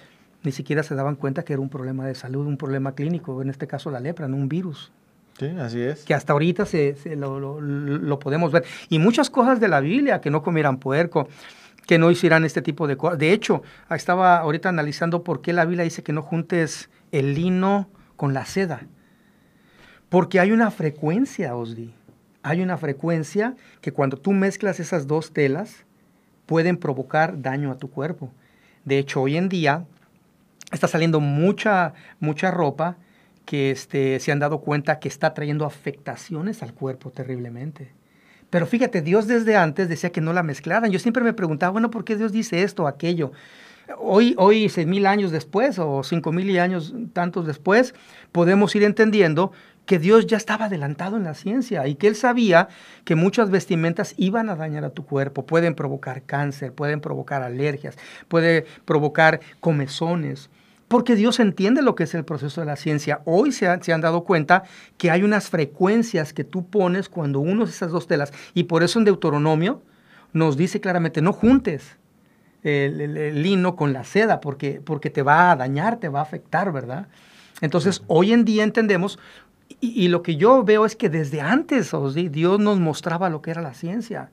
Ni 0.42 0.50
siquiera 0.50 0.82
se 0.82 0.94
daban 0.94 1.16
cuenta 1.16 1.44
que 1.44 1.52
era 1.52 1.60
un 1.60 1.68
problema 1.68 2.06
de 2.06 2.14
salud, 2.14 2.46
un 2.46 2.56
problema 2.56 2.94
clínico, 2.94 3.42
en 3.42 3.50
este 3.50 3.66
caso 3.66 3.90
la 3.90 4.00
lepra, 4.00 4.28
no 4.28 4.36
un 4.38 4.48
virus. 4.48 4.90
Sí, 5.38 5.48
así 5.60 5.82
es. 5.82 6.04
Que 6.06 6.14
hasta 6.14 6.32
ahorita 6.32 6.64
se, 6.64 6.96
lo, 7.16 7.60
lo, 7.60 8.18
podemos 8.18 8.50
ver. 8.50 8.64
Y 8.88 8.98
muchas 8.98 9.28
cosas 9.28 9.60
de 9.60 9.68
la 9.68 9.80
Biblia, 9.80 10.22
que 10.22 10.30
no 10.30 10.42
comieran 10.42 10.78
puerco, 10.78 11.28
que 11.86 11.98
no 11.98 12.10
hicieran 12.10 12.46
este 12.46 12.62
tipo 12.62 12.86
de 12.86 12.96
cosas. 12.96 13.18
De 13.18 13.34
hecho, 13.34 13.62
estaba 13.90 14.38
ahorita 14.38 14.70
analizando 14.70 15.22
por 15.22 15.42
qué 15.42 15.52
la 15.52 15.66
Biblia 15.66 15.84
dice 15.84 16.02
que 16.02 16.14
no 16.14 16.22
juntes 16.22 16.88
el 17.10 17.34
lino 17.34 17.90
con 18.16 18.32
la 18.32 18.46
seda. 18.46 18.86
Porque 20.12 20.40
hay 20.40 20.52
una 20.52 20.70
frecuencia, 20.70 21.56
Osdi. 21.56 21.90
Hay 22.42 22.60
una 22.60 22.76
frecuencia 22.76 23.56
que 23.80 23.92
cuando 23.92 24.18
tú 24.18 24.32
mezclas 24.32 24.78
esas 24.78 25.06
dos 25.06 25.32
telas 25.32 25.86
pueden 26.44 26.76
provocar 26.76 27.40
daño 27.40 27.70
a 27.70 27.78
tu 27.78 27.88
cuerpo. 27.88 28.30
De 28.84 28.98
hecho, 28.98 29.22
hoy 29.22 29.38
en 29.38 29.48
día 29.48 29.86
está 30.70 30.86
saliendo 30.86 31.18
mucha, 31.18 31.94
mucha 32.20 32.50
ropa 32.50 32.98
que 33.46 33.70
este, 33.70 34.20
se 34.20 34.30
han 34.30 34.38
dado 34.38 34.60
cuenta 34.60 34.98
que 34.98 35.08
está 35.08 35.32
trayendo 35.32 35.64
afectaciones 35.64 36.62
al 36.62 36.74
cuerpo 36.74 37.08
terriblemente. 37.08 37.90
Pero 38.50 38.66
fíjate, 38.66 39.00
Dios 39.00 39.26
desde 39.26 39.56
antes 39.56 39.88
decía 39.88 40.12
que 40.12 40.20
no 40.20 40.34
la 40.34 40.42
mezclaran. 40.42 40.90
Yo 40.90 40.98
siempre 40.98 41.24
me 41.24 41.32
preguntaba, 41.32 41.72
bueno, 41.72 41.90
¿por 41.90 42.04
qué 42.04 42.16
Dios 42.16 42.32
dice 42.32 42.62
esto 42.62 42.86
aquello? 42.86 43.32
Hoy, 43.98 44.34
hoy, 44.36 44.68
seis 44.68 44.86
mil 44.86 45.06
años 45.06 45.30
después 45.30 45.78
o 45.78 46.02
cinco 46.02 46.32
mil 46.32 46.58
años 46.58 46.94
tantos 47.14 47.46
después, 47.46 47.94
podemos 48.30 48.74
ir 48.76 48.84
entendiendo 48.84 49.52
que 49.86 49.98
Dios 49.98 50.26
ya 50.26 50.36
estaba 50.36 50.66
adelantado 50.66 51.16
en 51.16 51.24
la 51.24 51.34
ciencia 51.34 51.86
y 51.86 51.96
que 51.96 52.06
Él 52.06 52.16
sabía 52.16 52.68
que 53.04 53.14
muchas 53.14 53.50
vestimentas 53.50 54.14
iban 54.16 54.48
a 54.48 54.56
dañar 54.56 54.84
a 54.84 54.90
tu 54.90 55.04
cuerpo, 55.04 55.44
pueden 55.44 55.74
provocar 55.74 56.22
cáncer, 56.22 56.72
pueden 56.72 57.00
provocar 57.00 57.42
alergias, 57.42 57.96
puede 58.28 58.66
provocar 58.84 59.40
comezones 59.60 60.50
porque 60.92 61.16
Dios 61.16 61.40
entiende 61.40 61.80
lo 61.80 61.94
que 61.94 62.04
es 62.04 62.14
el 62.14 62.26
proceso 62.26 62.60
de 62.60 62.66
la 62.66 62.76
ciencia. 62.76 63.22
Hoy 63.24 63.50
se, 63.50 63.66
han 63.66 64.00
dado 64.02 64.24
cuenta 64.24 64.64
que 64.98 65.10
hay 65.10 65.22
unas 65.22 65.48
frecuencias 65.48 66.34
que 66.34 66.44
tú 66.44 66.66
pones 66.68 67.08
cuando 67.08 67.40
uno 67.40 67.64
esas 67.64 67.90
dos 67.90 68.06
telas, 68.06 68.30
y 68.52 68.64
por 68.64 68.82
eso 68.82 68.98
en 68.98 69.06
Deuteronomio 69.06 69.80
nos 70.34 70.58
dice 70.58 70.82
claramente, 70.82 71.22
no 71.22 71.32
juntes 71.32 71.96
el, 72.62 73.42
lino 73.42 73.74
con 73.74 73.94
la 73.94 74.04
seda, 74.04 74.42
porque, 74.42 74.82
porque 74.84 75.08
te 75.08 75.22
va 75.22 75.50
a 75.50 75.56
dañar, 75.56 75.96
te 75.96 76.10
va 76.10 76.18
a 76.18 76.24
afectar, 76.24 76.70
¿verdad? 76.72 77.08
Entonces, 77.62 78.02
hoy 78.06 78.34
en 78.34 78.44
día 78.44 78.62
entendemos, 78.62 79.18
y, 79.84 80.06
lo 80.06 80.22
que 80.22 80.36
yo 80.36 80.62
veo 80.62 80.86
es 80.86 80.94
que 80.94 81.08
desde 81.08 81.40
antes, 81.40 81.92
Dios 82.30 82.60
nos 82.60 82.78
mostraba 82.78 83.28
lo 83.28 83.42
que 83.42 83.50
era 83.50 83.60
la 83.60 83.74
ciencia. 83.74 84.30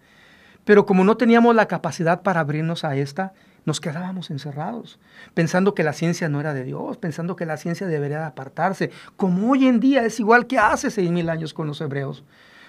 Pero 0.64 0.86
como 0.86 1.04
no 1.04 1.18
teníamos 1.18 1.56
la 1.56 1.68
capacidad 1.68 2.22
para 2.22 2.42
abrirnos 2.42 2.84
a 2.84 2.96
esta, 2.96 3.34
nos 3.66 3.82
quedábamos 3.82 4.30
encerrados, 4.30 5.00
pensando 5.34 5.74
que 5.74 5.84
la 5.84 5.94
ciencia 5.94 6.30
no 6.30 6.40
era 6.40 6.54
de 6.54 6.64
Dios, 6.64 6.98
pensando 6.98 7.36
que 7.36 7.48
la 7.48 7.58
ciencia 7.58 7.88
debería 7.88 8.28
apartarse, 8.28 8.92
como 9.18 9.52
hoy 9.52 9.68
en 9.68 9.80
día 9.80 10.06
es 10.06 10.20
igual 10.20 10.46
que 10.46 10.60
hace 10.60 10.92
seis 10.92 11.10
mil 11.10 11.30
años 11.30 11.56
con 11.56 11.66
los 11.66 11.82
hebreos. 11.82 12.24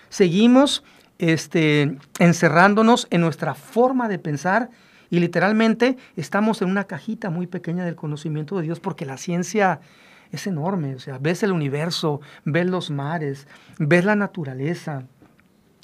Seguimos 0.08 0.82
este, 1.18 1.98
encerrándonos 2.18 3.08
en 3.10 3.20
nuestra 3.20 3.52
forma 3.54 4.08
de 4.08 4.18
pensar 4.18 4.70
y 5.10 5.20
literalmente 5.20 5.98
estamos 6.16 6.62
en 6.62 6.70
una 6.70 6.84
cajita 6.84 7.28
muy 7.28 7.46
pequeña 7.46 7.84
del 7.84 7.96
conocimiento 7.96 8.56
de 8.56 8.62
Dios 8.62 8.80
porque 8.80 9.04
la 9.04 9.18
ciencia 9.18 9.80
es 10.32 10.46
enorme. 10.46 10.94
O 10.94 10.98
sea, 10.98 11.18
ves 11.18 11.42
el 11.42 11.52
universo, 11.52 12.20
ves 12.44 12.66
los 12.66 12.90
mares, 12.90 13.46
ves 13.78 14.04
la 14.04 14.16
naturaleza, 14.16 15.04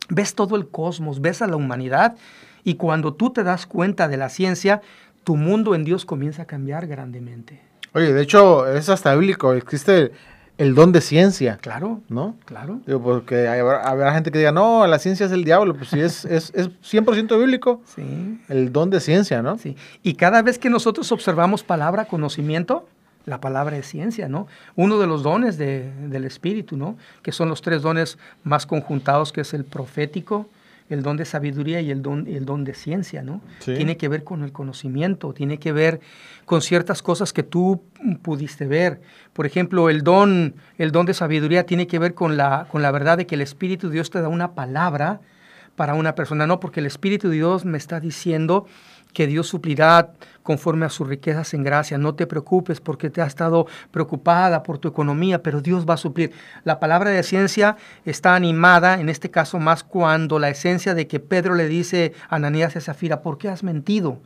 ves 0.08 0.34
todo 0.34 0.56
el 0.56 0.68
cosmos, 0.68 1.20
ves 1.20 1.42
a 1.42 1.46
la 1.46 1.56
humanidad 1.56 2.16
y 2.64 2.74
cuando 2.74 3.14
tú 3.14 3.30
te 3.30 3.44
das 3.44 3.66
cuenta 3.66 4.08
de 4.08 4.16
la 4.16 4.28
ciencia, 4.28 4.82
tu 5.24 5.36
mundo 5.36 5.74
en 5.74 5.84
Dios 5.84 6.04
comienza 6.04 6.42
a 6.42 6.44
cambiar 6.46 6.86
grandemente. 6.86 7.60
Oye, 7.92 8.12
de 8.12 8.22
hecho, 8.22 8.66
es 8.66 8.88
hasta 8.88 9.14
bíblico, 9.14 9.54
existe 9.54 10.12
el 10.58 10.74
don 10.74 10.92
de 10.92 11.00
ciencia. 11.00 11.58
Claro. 11.60 12.00
¿No? 12.08 12.36
Claro. 12.44 12.80
Digo, 12.86 13.02
porque 13.02 13.46
habrá, 13.46 14.12
gente 14.14 14.30
que 14.30 14.38
diga, 14.38 14.52
no, 14.52 14.86
la 14.86 14.98
ciencia 14.98 15.26
es 15.26 15.32
el 15.32 15.44
diablo. 15.44 15.74
Pues 15.74 15.90
sí, 15.90 16.00
es, 16.00 16.24
es, 16.24 16.52
es 16.54 16.68
100% 16.82 17.38
bíblico. 17.38 17.82
Sí. 17.84 18.40
El 18.48 18.72
don 18.72 18.90
de 18.90 19.00
ciencia, 19.00 19.42
¿no? 19.42 19.58
Sí. 19.58 19.76
Y 20.02 20.14
cada 20.14 20.42
vez 20.42 20.58
que 20.58 20.70
nosotros 20.70 21.12
observamos 21.12 21.62
palabra 21.62 22.06
conocimiento, 22.06 22.88
la 23.26 23.40
palabra 23.40 23.76
es 23.76 23.86
ciencia, 23.86 24.28
¿no? 24.28 24.46
Uno 24.76 24.98
de 24.98 25.06
los 25.06 25.22
dones 25.22 25.58
del 25.58 26.24
Espíritu, 26.24 26.76
¿no? 26.76 26.96
Que 27.22 27.32
son 27.32 27.48
los 27.48 27.60
tres 27.60 27.82
dones 27.82 28.18
más 28.44 28.66
conjuntados, 28.66 29.32
que 29.32 29.40
es 29.40 29.52
el 29.52 29.64
profético, 29.64 30.48
el 30.88 31.02
don 31.02 31.16
de 31.16 31.24
sabiduría 31.24 31.80
y 31.80 31.90
el 31.90 32.02
don, 32.02 32.28
el 32.28 32.44
don 32.44 32.62
de 32.64 32.72
ciencia, 32.72 33.22
¿no? 33.22 33.40
Tiene 33.64 33.96
que 33.96 34.08
ver 34.08 34.22
con 34.22 34.44
el 34.44 34.52
conocimiento, 34.52 35.32
tiene 35.32 35.58
que 35.58 35.72
ver 35.72 36.00
con 36.44 36.62
ciertas 36.62 37.02
cosas 37.02 37.32
que 37.32 37.42
tú 37.42 37.82
pudiste 38.22 38.66
ver. 38.66 39.00
Por 39.32 39.44
ejemplo, 39.44 39.90
el 39.90 40.02
don, 40.02 40.54
el 40.78 40.92
don 40.92 41.04
de 41.04 41.12
sabiduría 41.12 41.66
tiene 41.66 41.88
que 41.88 41.98
ver 41.98 42.14
con 42.14 42.36
la, 42.36 42.68
con 42.70 42.80
la 42.80 42.92
verdad 42.92 43.18
de 43.18 43.26
que 43.26 43.34
el 43.34 43.40
Espíritu 43.40 43.88
de 43.88 43.94
Dios 43.94 44.10
te 44.10 44.20
da 44.20 44.28
una 44.28 44.54
palabra 44.54 45.20
para 45.74 45.94
una 45.94 46.14
persona, 46.14 46.46
no, 46.46 46.60
porque 46.60 46.78
el 46.78 46.86
Espíritu 46.86 47.28
de 47.28 47.34
Dios 47.34 47.64
me 47.64 47.76
está 47.76 47.98
diciendo 47.98 48.66
que 49.16 49.26
Dios 49.26 49.46
suplirá 49.48 50.12
conforme 50.42 50.84
a 50.84 50.90
sus 50.90 51.08
riquezas 51.08 51.54
en 51.54 51.62
gracia. 51.62 51.96
No 51.96 52.14
te 52.14 52.26
preocupes 52.26 52.82
porque 52.82 53.08
te 53.08 53.22
has 53.22 53.28
estado 53.28 53.66
preocupada 53.90 54.62
por 54.62 54.76
tu 54.76 54.88
economía, 54.88 55.42
pero 55.42 55.62
Dios 55.62 55.86
va 55.88 55.94
a 55.94 55.96
suplir. 55.96 56.32
La 56.64 56.78
palabra 56.80 57.08
de 57.08 57.22
ciencia 57.22 57.78
está 58.04 58.34
animada, 58.34 59.00
en 59.00 59.08
este 59.08 59.30
caso 59.30 59.58
más 59.58 59.84
cuando 59.84 60.38
la 60.38 60.50
esencia 60.50 60.92
de 60.92 61.06
que 61.06 61.18
Pedro 61.18 61.54
le 61.54 61.66
dice 61.66 62.12
a 62.28 62.36
Ananías 62.36 62.74
y 62.74 62.78
a 62.78 62.82
Zafira, 62.82 63.22
¿por 63.22 63.38
qué 63.38 63.48
has 63.48 63.62
mentido? 63.62 64.20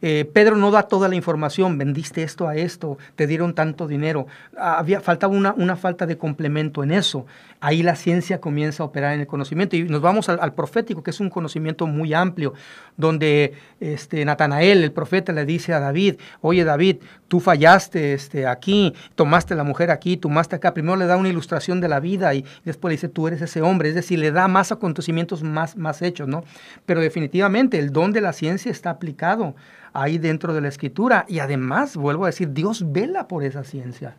Eh, 0.00 0.28
Pedro 0.32 0.56
no 0.56 0.70
da 0.70 0.84
toda 0.84 1.08
la 1.08 1.16
información, 1.16 1.76
vendiste 1.78 2.22
esto 2.22 2.46
a 2.48 2.56
esto, 2.56 2.98
te 3.16 3.26
dieron 3.26 3.54
tanto 3.54 3.88
dinero. 3.88 4.26
Había, 4.56 5.00
faltaba 5.00 5.34
una, 5.34 5.54
una 5.54 5.76
falta 5.76 6.06
de 6.06 6.16
complemento 6.16 6.82
en 6.82 6.92
eso. 6.92 7.26
Ahí 7.60 7.82
la 7.82 7.96
ciencia 7.96 8.40
comienza 8.40 8.84
a 8.84 8.86
operar 8.86 9.14
en 9.14 9.20
el 9.20 9.26
conocimiento. 9.26 9.74
Y 9.76 9.82
nos 9.82 10.00
vamos 10.00 10.28
al, 10.28 10.54
profético, 10.54 11.02
que 11.02 11.10
es 11.10 11.18
un 11.18 11.28
conocimiento 11.28 11.86
muy 11.86 12.14
amplio, 12.14 12.54
donde 12.96 13.54
este, 13.80 14.24
Natanael, 14.24 14.84
el 14.84 14.92
profeta, 14.92 15.32
le 15.32 15.44
dice 15.44 15.72
a 15.72 15.80
David, 15.80 16.16
oye 16.40 16.62
David, 16.62 16.98
tú 17.26 17.40
fallaste 17.40 18.12
este, 18.12 18.46
aquí, 18.46 18.94
tomaste 19.16 19.56
la 19.56 19.64
mujer 19.64 19.90
aquí, 19.90 20.16
tomaste 20.16 20.54
acá. 20.54 20.72
Primero 20.72 20.96
le 20.96 21.06
da 21.06 21.16
una 21.16 21.28
ilustración 21.28 21.80
de 21.80 21.88
la 21.88 21.98
vida 21.98 22.32
y 22.34 22.44
después 22.64 22.90
le 22.90 22.96
dice, 22.96 23.08
tú 23.08 23.26
eres 23.26 23.42
ese 23.42 23.60
hombre. 23.60 23.88
Es 23.88 23.96
decir, 23.96 24.20
le 24.20 24.30
da 24.30 24.46
más 24.46 24.70
acontecimientos 24.70 25.42
más, 25.42 25.76
más 25.76 26.00
hechos, 26.02 26.28
¿no? 26.28 26.44
Pero 26.86 27.00
definitivamente 27.00 27.78
el 27.78 27.92
don 27.92 28.12
de 28.12 28.20
la 28.20 28.32
ciencia 28.32 28.70
está 28.70 28.90
aplicado 28.90 29.56
ahí 29.92 30.18
dentro 30.18 30.54
de 30.54 30.60
la 30.60 30.68
escritura. 30.68 31.24
Y 31.28 31.38
además, 31.38 31.96
vuelvo 31.96 32.24
a 32.24 32.28
decir, 32.28 32.52
Dios 32.52 32.92
vela 32.92 33.28
por 33.28 33.44
esa 33.44 33.64
ciencia. 33.64 34.16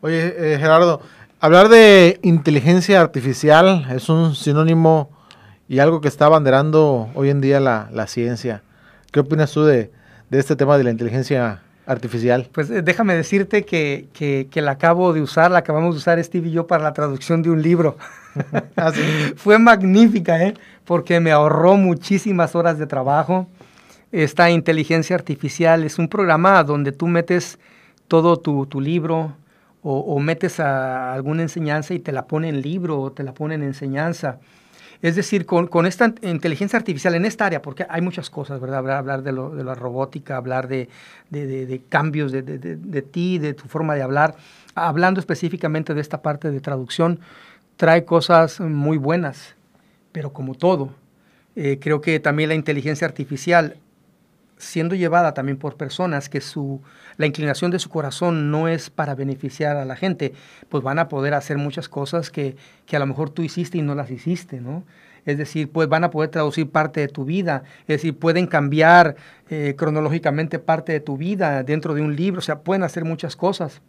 Oye, 0.00 0.34
eh, 0.36 0.58
Gerardo, 0.58 1.00
hablar 1.40 1.68
de 1.68 2.18
inteligencia 2.22 3.00
artificial 3.00 3.86
es 3.90 4.08
un 4.08 4.34
sinónimo 4.34 5.10
y 5.68 5.78
algo 5.78 6.00
que 6.00 6.08
está 6.08 6.26
abanderando 6.26 7.08
hoy 7.14 7.30
en 7.30 7.40
día 7.40 7.60
la, 7.60 8.06
ciencia. 8.06 8.62
¿Qué 9.12 9.20
opinas 9.20 9.52
tú 9.52 9.64
de, 9.64 9.90
este 10.30 10.56
tema 10.56 10.76
de 10.76 10.84
la 10.84 10.90
inteligencia 10.90 11.62
artificial? 11.86 12.48
Pues 12.52 12.68
eh, 12.70 12.82
déjame 12.82 13.14
decirte 13.14 13.64
que, 13.64 14.08
que, 14.12 14.62
la 14.62 14.72
acabo 14.72 15.12
de 15.12 15.22
usar, 15.22 15.50
la 15.50 15.58
acabamos 15.60 15.94
de 15.94 15.98
usar 15.98 16.22
Steve 16.22 16.48
y 16.48 16.52
yo 16.52 16.66
para 16.66 16.84
la 16.84 16.92
traducción 16.92 17.42
de 17.42 17.50
un 17.50 17.62
libro. 17.62 17.96
¿Ah, 18.76 18.92
Fue 19.36 19.58
magnífica, 19.58 20.42
¿eh? 20.42 20.54
porque 20.84 21.20
me 21.20 21.32
ahorró 21.32 21.76
muchísimas 21.76 22.54
horas 22.54 22.78
de 22.78 22.86
trabajo 22.86 23.46
esta 24.14 24.48
inteligencia 24.48 25.16
artificial 25.16 25.82
es 25.82 25.98
un 25.98 26.06
programa 26.06 26.62
donde 26.62 26.92
tú 26.92 27.08
metes 27.08 27.58
todo 28.06 28.36
tu, 28.36 28.80
libro 28.80 29.34
o, 29.82 30.20
metes 30.20 30.60
a 30.60 31.12
alguna 31.12 31.42
enseñanza 31.42 31.94
y 31.94 31.98
te 31.98 32.12
la 32.12 32.26
pone 32.26 32.48
en 32.48 32.62
libro 32.62 33.00
o 33.00 33.10
te 33.10 33.24
la 33.24 33.34
pone 33.34 33.56
en 33.56 33.64
enseñanza. 33.64 34.38
Es 35.02 35.16
decir, 35.16 35.46
con, 35.46 35.84
esta 35.84 36.14
inteligencia 36.22 36.78
artificial 36.78 37.16
en 37.16 37.24
esta 37.24 37.46
área, 37.46 37.60
porque 37.60 37.86
hay 37.90 38.02
muchas 38.02 38.30
cosas, 38.30 38.60
¿verdad? 38.60 38.96
Hablar, 38.96 39.22
de, 39.22 39.32
de, 39.32 39.64
la 39.64 39.74
robótica, 39.74 40.36
hablar 40.36 40.68
de, 40.68 40.88
de 41.30 41.82
cambios 41.88 42.30
de, 42.30 43.02
ti, 43.02 43.38
de 43.38 43.52
tu 43.52 43.66
forma 43.66 43.96
de 43.96 44.02
hablar. 44.02 44.36
Hablando 44.76 45.18
específicamente 45.18 45.92
de 45.92 46.00
esta 46.00 46.22
parte 46.22 46.52
de 46.52 46.60
traducción, 46.60 47.18
trae 47.76 48.04
cosas 48.04 48.60
muy 48.60 48.96
buenas, 48.96 49.56
pero 50.12 50.32
como 50.32 50.54
todo, 50.54 50.90
eh, 51.56 51.78
creo 51.80 52.00
que 52.00 52.20
también 52.20 52.48
la 52.48 52.54
inteligencia 52.54 53.06
artificial 53.06 53.76
siendo 54.56 54.94
llevada 54.94 55.34
también 55.34 55.58
por 55.58 55.76
personas 55.76 56.28
que 56.28 56.40
su, 56.40 56.80
la 57.16 57.26
inclinación 57.26 57.70
de 57.70 57.78
su 57.78 57.90
corazón 57.90 58.50
no 58.50 58.68
es 58.68 58.90
para 58.90 59.14
beneficiar 59.14 59.76
a 59.76 59.84
la 59.84 59.96
gente, 59.96 60.32
pues 60.68 60.82
van 60.82 60.98
a 60.98 61.08
poder 61.08 61.34
hacer 61.34 61.58
muchas 61.58 61.88
cosas 61.88 62.30
que, 62.30 62.56
que 62.86 62.96
a 62.96 62.98
lo 62.98 63.06
mejor 63.06 63.30
tú 63.30 63.42
hiciste 63.42 63.78
y 63.78 63.82
no 63.82 63.94
las 63.94 64.10
hiciste, 64.10 64.60
¿no? 64.60 64.84
es 65.26 65.38
decir, 65.38 65.70
pues 65.70 65.88
van 65.88 66.04
a 66.04 66.10
poder 66.10 66.30
traducir 66.30 66.68
parte 66.68 67.00
de 67.00 67.08
tu 67.08 67.24
vida, 67.24 67.64
es 67.82 67.96
decir, 67.96 68.18
pueden 68.18 68.46
cambiar 68.46 69.16
eh, 69.48 69.74
cronológicamente 69.76 70.58
parte 70.58 70.92
de 70.92 71.00
tu 71.00 71.16
vida 71.16 71.62
dentro 71.62 71.94
de 71.94 72.02
un 72.02 72.14
libro, 72.14 72.40
o 72.40 72.42
sea, 72.42 72.60
pueden 72.60 72.82
hacer 72.82 73.04
muchas 73.04 73.36
cosas 73.36 73.80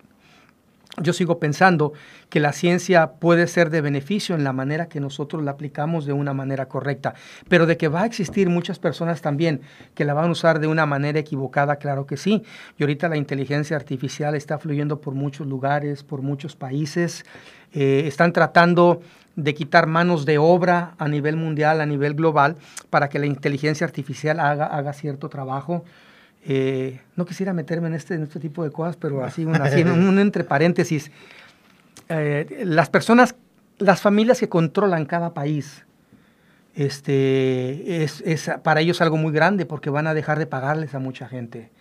yo 1.01 1.13
sigo 1.13 1.39
pensando 1.39 1.93
que 2.29 2.39
la 2.39 2.53
ciencia 2.53 3.13
puede 3.13 3.47
ser 3.47 3.69
de 3.69 3.81
beneficio 3.81 4.36
en 4.36 4.43
la 4.43 4.53
manera 4.53 4.88
que 4.88 4.99
nosotros 4.99 5.43
la 5.43 5.51
aplicamos 5.51 6.05
de 6.05 6.13
una 6.13 6.34
manera 6.34 6.67
correcta, 6.67 7.13
pero 7.49 7.65
de 7.65 7.77
que 7.77 7.88
va 7.88 8.03
a 8.03 8.05
existir 8.05 8.49
muchas 8.49 8.79
personas 8.79 9.21
también 9.21 9.62
que 9.93 10.05
la 10.05 10.13
van 10.13 10.29
a 10.29 10.31
usar 10.31 10.60
de 10.60 10.67
una 10.67 10.86
manera 10.86 11.19
equivocada, 11.19 11.75
claro 11.77 12.05
que 12.05 12.17
sí. 12.17 12.43
Y 12.77 12.84
ahorita 12.84 13.10
la 13.10 13.17
inteligencia 13.17 13.75
artificial 13.75 14.36
está 14.36 14.58
fluyendo 14.58 15.01
por 15.01 15.13
muchos 15.13 15.47
lugares, 15.47 16.03
por 16.03 16.21
muchos 16.21 16.55
países, 16.55 17.25
eh, 17.73 18.03
están 18.05 18.31
tratando 18.31 19.01
de 19.36 19.53
quitar 19.53 19.88
manos 19.88 20.25
de 20.25 20.38
obra 20.38 20.95
a 20.97 21.10
nivel 21.10 21.36
mundial, 21.36 21.81
a 21.81 21.86
nivel 21.86 22.13
global, 22.13 22.55
para 22.89 23.10
que 23.10 23.19
la 23.19 23.25
inteligencia 23.25 23.86
artificial 23.86 24.39
haga, 24.39 24.65
haga 24.65 24.93
cierto 24.93 25.27
trabajo. 25.27 25.84
Eh, 26.47 27.01
no 27.15 27.25
quisiera 27.25 27.53
meterme 27.53 27.88
en 27.88 27.95
este, 27.95 28.13
en 28.13 28.23
este 28.23 28.39
tipo 28.39 28.63
de 28.63 28.71
cosas, 28.71 28.95
pero 28.97 29.23
así, 29.23 29.43
un, 29.43 29.60
un, 29.89 30.19
entre 30.19 30.43
paréntesis. 30.43 31.12
Eh, 32.08 32.63
las 32.65 32.89
personas, 32.89 33.36
las 33.79 34.01
familias 34.01 34.39
que 34.39 34.47
controlan 34.47 35.05
cada 35.05 35.34
país, 35.34 35.86
este, 36.75 38.03
es, 38.03 38.21
es, 38.21 38.51
para 38.62 38.81
ellos 38.81 39.01
algo 39.01 39.17
muy 39.17 39.31
grande 39.31 39.65
porque 39.65 39.89
van 39.89 40.05
a 40.05 40.13
dejar 40.13 40.38
de 40.38 40.45
pagarles 40.45 40.93
a 40.93 40.99
mucha 40.99 41.27
gente. 41.27 41.71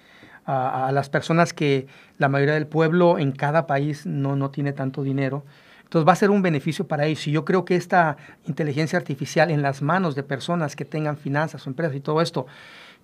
A, 0.47 0.89
a, 0.89 0.93
las 0.93 1.09
personas 1.09 1.53
que 1.53 1.87
la 2.19 2.29
mayoría 2.29 2.55
del 2.55 2.67
pueblo 2.67 3.19
en 3.19 3.33
cada 3.33 3.67
país 3.67 4.07
no, 4.07 4.35
no 4.37 4.51
tiene 4.51 4.73
tanto 4.73 5.03
dinero. 5.03 5.45
Entonces 5.85 6.09
va 6.09 6.13
a 6.13 6.17
ser 6.17 6.31
un 6.31 6.43
beneficio 6.43 6.87
para 6.87 7.07
ellos. 7.07 7.27
Y 7.27 7.33
yo 7.33 7.45
creo 7.45 7.65
que 7.65 7.77
esta 7.77 8.17
inteligencia 8.47 8.99
artificial 8.99 9.51
en 9.51 9.63
las 9.63 9.81
manos 9.81 10.15
de 10.15 10.23
personas 10.23 10.75
que 10.75 10.85
tengan 10.85 11.17
finanzas 11.17 11.67
o 11.67 11.71
empresas 11.71 11.97
y 11.97 12.01
todo 12.01 12.21
esto, 12.21 12.47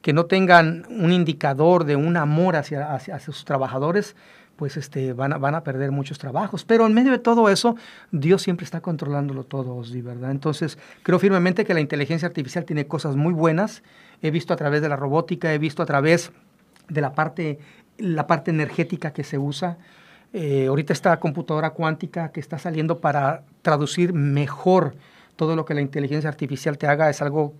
que 0.02 0.12
no 0.12 0.26
tengan 0.26 0.86
un 0.88 1.12
indicador 1.12 1.84
de 1.84 1.96
un 1.96 2.16
amor 2.16 2.56
hacia, 2.56 2.94
hacia, 2.94 3.18
sus 3.20 3.44
trabajadores, 3.44 4.16
pues 4.56 4.76
este, 4.76 5.12
van, 5.12 5.32
a, 5.32 5.38
van 5.38 5.54
a 5.54 5.62
perder 5.62 5.90
muchos 5.90 6.18
trabajos. 6.18 6.64
Pero 6.64 6.86
en 6.86 6.94
medio 6.94 7.12
de 7.12 7.18
todo 7.18 7.48
eso, 7.48 7.76
Dios 8.10 8.42
siempre 8.42 8.64
está 8.64 8.80
controlándolo 8.80 9.44
todo, 9.44 9.74
Osdi, 9.76 10.00
¿verdad? 10.00 10.30
Entonces, 10.30 10.78
creo 11.02 11.18
firmemente 11.18 11.64
que 11.64 11.74
la 11.74 11.80
inteligencia 11.80 12.28
artificial 12.28 12.64
tiene 12.64 12.86
cosas 12.86 13.16
muy 13.16 13.32
buenas. 13.32 13.82
He 14.22 14.30
visto 14.30 14.54
a 14.54 14.56
través 14.56 14.82
de 14.82 14.88
la 14.88 14.96
robótica, 14.96 15.52
he 15.52 15.58
visto 15.58 15.82
a 15.82 15.86
través 15.86 16.32
de 16.88 17.00
la 17.00 17.14
parte, 17.14 17.58
la 17.98 18.26
parte 18.26 18.50
energética 18.50 19.12
que 19.12 19.24
se 19.24 19.38
usa. 19.38 19.78
Eh, 20.32 20.66
ahorita 20.68 20.92
esta 20.92 21.18
computadora 21.18 21.70
cuántica 21.70 22.30
que 22.30 22.40
está 22.40 22.58
saliendo 22.58 23.00
para 23.00 23.42
traducir 23.62 24.12
mejor 24.12 24.94
todo 25.36 25.56
lo 25.56 25.64
que 25.64 25.74
la 25.74 25.80
inteligencia 25.80 26.28
artificial 26.28 26.78
te 26.78 26.86
haga 26.86 27.10
es 27.10 27.20
algo 27.22 27.54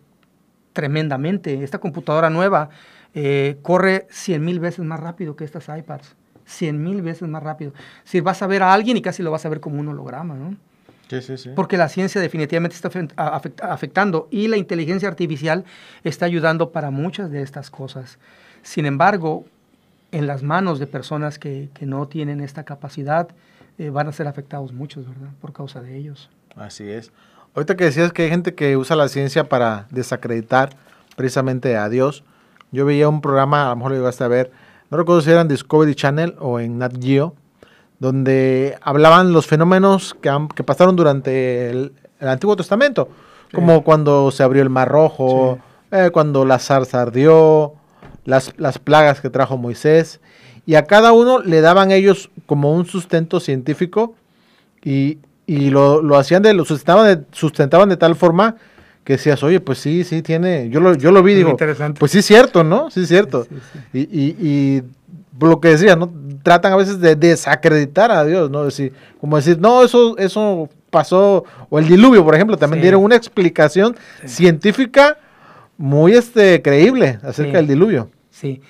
tremendamente. 0.73 1.63
Esta 1.63 1.79
computadora 1.79 2.31
nueva 2.31 2.71
eh, 3.15 3.59
corre 3.63 4.07
100 4.11 4.45
mil 4.45 4.61
veces 4.61 4.85
más 4.85 5.01
rápido 5.01 5.37
que 5.37 5.45
estas 5.45 5.69
iPads. 5.69 6.17
100 6.47 6.83
mil 6.83 7.03
veces 7.03 7.29
más 7.29 7.43
rápido. 7.43 7.73
Si 8.05 8.21
vas 8.21 8.43
a 8.43 8.47
ver 8.47 8.63
a 8.63 8.73
alguien 8.73 8.97
y 8.97 9.03
casi 9.03 9.23
lo 9.23 9.31
vas 9.31 9.47
a 9.47 9.49
ver 9.49 9.61
como 9.61 9.79
un 9.79 9.89
holograma, 9.89 10.35
¿no? 10.35 10.57
Sí, 11.09 11.21
sí, 11.23 11.37
sí. 11.37 11.51
Porque 11.57 11.77
la 11.77 11.89
ciencia 11.89 12.21
definitivamente 12.21 12.77
está 12.77 12.89
afectando 13.63 14.29
y 14.31 14.47
la 14.49 14.57
inteligencia 14.57 15.09
artificial 15.09 15.65
está 16.05 16.27
ayudando 16.27 16.71
para 16.71 16.91
muchas 16.91 17.31
de 17.31 17.43
estas 17.43 17.71
cosas. 17.71 18.19
Sin 18.63 18.87
embargo, 18.87 19.45
en 20.13 20.27
las 20.27 20.43
manos 20.43 20.79
de 20.79 20.87
personas 20.87 21.39
que, 21.39 21.69
que 21.75 21.87
no 21.87 22.07
tienen 22.07 22.41
esta 22.41 22.65
capacidad, 22.65 23.29
eh, 23.81 23.89
van 23.89 24.09
a 24.09 24.13
ser 24.13 24.29
afectados 24.29 24.73
muchos, 24.73 25.09
¿verdad? 25.09 25.31
Por 25.41 25.53
causa 25.53 25.81
de 25.81 25.97
ellos. 25.97 26.29
Así 26.55 26.89
es. 26.89 27.13
Ahorita 27.55 27.77
que 27.77 27.85
decías 27.85 28.13
que 28.13 28.23
hay 28.23 28.31
gente 28.31 28.55
que 28.55 28.77
usa 28.77 28.95
la 28.95 29.09
ciencia 29.09 29.49
para 29.49 29.87
desacreditar 29.91 30.71
precisamente 31.17 31.77
a 31.77 31.89
Dios, 31.89 32.23
yo 32.71 32.87
veía 32.87 33.09
un 33.09 33.21
programa, 33.21 33.67
a 33.67 33.71
lo 33.71 33.77
mejor 33.77 33.93
lo 33.93 33.99
llegaste 33.99 34.23
a 34.23 34.29
ver, 34.29 34.53
no 34.91 34.99
recuerdo 34.99 35.21
si 35.21 35.31
era 35.31 35.41
en 35.41 35.49
Discovery 35.49 35.95
Channel 35.95 36.37
o 36.39 36.61
en 36.61 36.79
Nat 36.79 36.95
Geo, 37.03 37.35
donde 37.99 38.79
hablaban 38.83 39.33
los 39.33 39.47
fenómenos 39.47 40.15
que, 40.21 40.31
que 40.55 40.63
pasaron 40.63 40.95
durante 40.95 41.71
el, 41.71 41.93
Antiguo 42.21 42.55
Testamento, 42.55 43.09
como 43.53 43.83
cuando 43.83 44.31
se 44.31 44.43
abrió 44.43 44.63
el 44.63 44.69
Mar 44.69 44.89
Rojo, 44.89 45.59
eh, 45.91 46.11
cuando 46.13 46.45
la 46.45 46.59
zarza 46.59 47.01
ardió, 47.01 47.73
las, 48.27 48.53
las 48.59 48.79
plagas 48.79 49.21
que 49.21 49.31
trajo 49.31 49.57
Moisés, 49.57 50.21
y 50.67 50.75
a 50.75 50.85
cada 50.85 51.13
uno 51.13 51.41
le 51.41 51.63
daban 51.63 51.91
ellos 51.91 52.31
como 52.47 52.75
un 52.75 52.85
sustento 52.85 53.41
científico 53.41 54.15
y, 54.85 55.19
y 55.51 55.71
lo, 55.71 56.01
lo 56.01 56.17
hacían 56.17 56.45
de, 56.45 56.55
lo 56.55 56.65
sustentaban 56.65 57.07
de, 57.07 57.25
sustentaban 57.33 57.89
de 57.89 57.97
tal 57.97 58.15
forma 58.15 58.55
que 59.03 59.15
decías, 59.15 59.43
oye, 59.43 59.59
pues 59.59 59.79
sí, 59.79 60.05
sí 60.05 60.23
tiene, 60.23 60.69
yo 60.71 60.79
lo, 60.79 60.95
yo 60.95 61.11
lo 61.11 61.25
vi, 61.25 61.35
digo, 61.35 61.57
pues 61.99 62.13
sí 62.13 62.19
es 62.19 62.25
cierto, 62.25 62.63
¿no? 62.63 62.89
Sí 62.93 63.01
es 63.01 63.09
cierto. 63.09 63.49
Y, 63.93 64.03
y, 64.03 64.37
y, 64.41 64.83
lo 65.41 65.61
que 65.61 65.69
decía, 65.71 65.97
¿no? 65.97 66.13
Tratan 66.45 66.73
a 66.73 66.77
veces 66.77 67.01
de 67.01 67.17
desacreditar 67.17 68.13
a 68.13 68.25
Dios, 68.25 68.49
¿no? 68.49 68.65
Decir, 68.65 68.93
como 69.21 69.39
decir, 69.39 69.59
no, 69.59 69.83
eso, 69.83 70.17
eso 70.19 70.69
pasó, 70.89 71.45
o 71.69 71.79
el 71.81 71.89
diluvio, 71.89 72.25
por 72.25 72.37
ejemplo, 72.37 72.57
también 72.57 72.83
dieron 72.83 73.03
una 73.03 73.17
explicación 73.17 73.97
científica 74.27 75.19
muy 75.77 76.13
este, 76.13 76.63
creíble 76.63 77.19
acerca 77.25 77.57
del 77.57 77.67
diluvio. 77.67 78.09
Sí. 78.31 78.61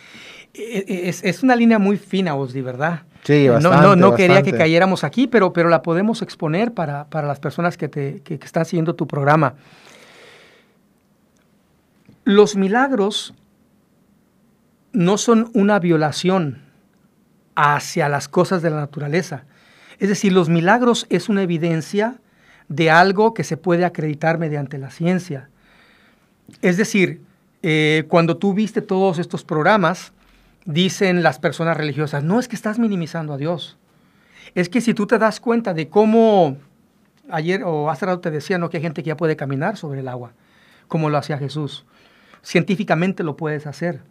E, 0.54 0.84
e, 0.88 1.08
es, 1.10 1.22
es, 1.24 1.42
una 1.42 1.54
línea 1.54 1.78
muy 1.78 1.98
fina, 1.98 2.36
Osdi, 2.36 2.62
¿verdad? 2.62 3.02
Sí, 3.22 3.48
bastante, 3.48 3.76
no, 3.76 3.96
no, 3.96 3.96
no 3.96 4.14
quería 4.14 4.42
que 4.42 4.52
cayéramos 4.52 5.04
aquí, 5.04 5.26
pero, 5.26 5.52
pero 5.52 5.68
la 5.68 5.82
podemos 5.82 6.22
exponer 6.22 6.72
para, 6.72 7.04
para 7.06 7.26
las 7.26 7.38
personas 7.38 7.76
que, 7.76 7.88
te, 7.88 8.22
que, 8.22 8.38
que 8.38 8.46
están 8.46 8.64
siguiendo 8.64 8.94
tu 8.94 9.06
programa. 9.06 9.54
Los 12.24 12.56
milagros 12.56 13.34
no 14.92 15.18
son 15.18 15.50
una 15.54 15.78
violación 15.78 16.62
hacia 17.54 18.08
las 18.08 18.28
cosas 18.28 18.62
de 18.62 18.70
la 18.70 18.76
naturaleza. 18.76 19.44
Es 19.98 20.08
decir, 20.08 20.32
los 20.32 20.48
milagros 20.48 21.06
es 21.10 21.28
una 21.28 21.42
evidencia 21.42 22.16
de 22.68 22.90
algo 22.90 23.34
que 23.34 23.44
se 23.44 23.56
puede 23.56 23.84
acreditar 23.84 24.38
mediante 24.38 24.78
la 24.78 24.90
ciencia. 24.90 25.50
Es 26.62 26.76
decir, 26.76 27.20
eh, 27.62 28.04
cuando 28.08 28.36
tú 28.38 28.54
viste 28.54 28.80
todos 28.80 29.18
estos 29.18 29.44
programas, 29.44 30.12
dicen 30.64 31.22
las 31.22 31.38
personas 31.38 31.76
religiosas, 31.76 32.24
no 32.24 32.40
es 32.40 32.48
que 32.48 32.56
estás 32.56 32.78
minimizando 32.78 33.32
a 33.32 33.36
Dios. 33.36 33.78
Es 34.54 34.68
que 34.68 34.80
si 34.80 34.94
tú 34.94 35.06
te 35.06 35.18
das 35.18 35.40
cuenta 35.40 35.74
de 35.74 35.88
cómo 35.88 36.56
ayer 37.30 37.62
o 37.64 37.90
hace 37.90 38.06
rato 38.06 38.20
te 38.20 38.30
decía 38.30 38.58
¿no? 38.58 38.70
que 38.70 38.78
hay 38.78 38.82
gente 38.82 39.02
que 39.02 39.08
ya 39.08 39.16
puede 39.16 39.36
caminar 39.36 39.76
sobre 39.76 40.00
el 40.00 40.08
agua, 40.08 40.32
como 40.88 41.10
lo 41.10 41.18
hacía 41.18 41.38
Jesús. 41.38 41.84
Científicamente 42.42 43.22
lo 43.22 43.36
puedes 43.36 43.66
hacer. 43.66 44.02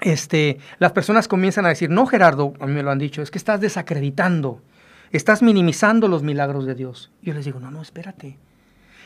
Este, 0.00 0.58
las 0.78 0.92
personas 0.92 1.28
comienzan 1.28 1.66
a 1.66 1.68
decir, 1.68 1.90
no 1.90 2.06
Gerardo, 2.06 2.54
a 2.60 2.66
mí 2.66 2.72
me 2.72 2.82
lo 2.82 2.90
han 2.90 2.98
dicho, 2.98 3.20
es 3.20 3.30
que 3.30 3.38
estás 3.38 3.60
desacreditando, 3.60 4.62
estás 5.10 5.42
minimizando 5.42 6.08
los 6.08 6.22
milagros 6.22 6.64
de 6.64 6.74
Dios. 6.74 7.10
Yo 7.20 7.34
les 7.34 7.44
digo, 7.44 7.60
no, 7.60 7.70
no, 7.70 7.82
espérate. 7.82 8.38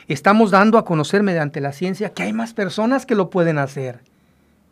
Estamos 0.07 0.51
dando 0.51 0.77
a 0.77 0.85
conocer 0.85 1.23
mediante 1.23 1.59
la 1.59 1.73
ciencia 1.73 2.13
que 2.13 2.23
hay 2.23 2.31
más 2.31 2.53
personas 2.53 3.05
que 3.05 3.15
lo 3.15 3.29
pueden 3.29 3.57
hacer. 3.57 3.99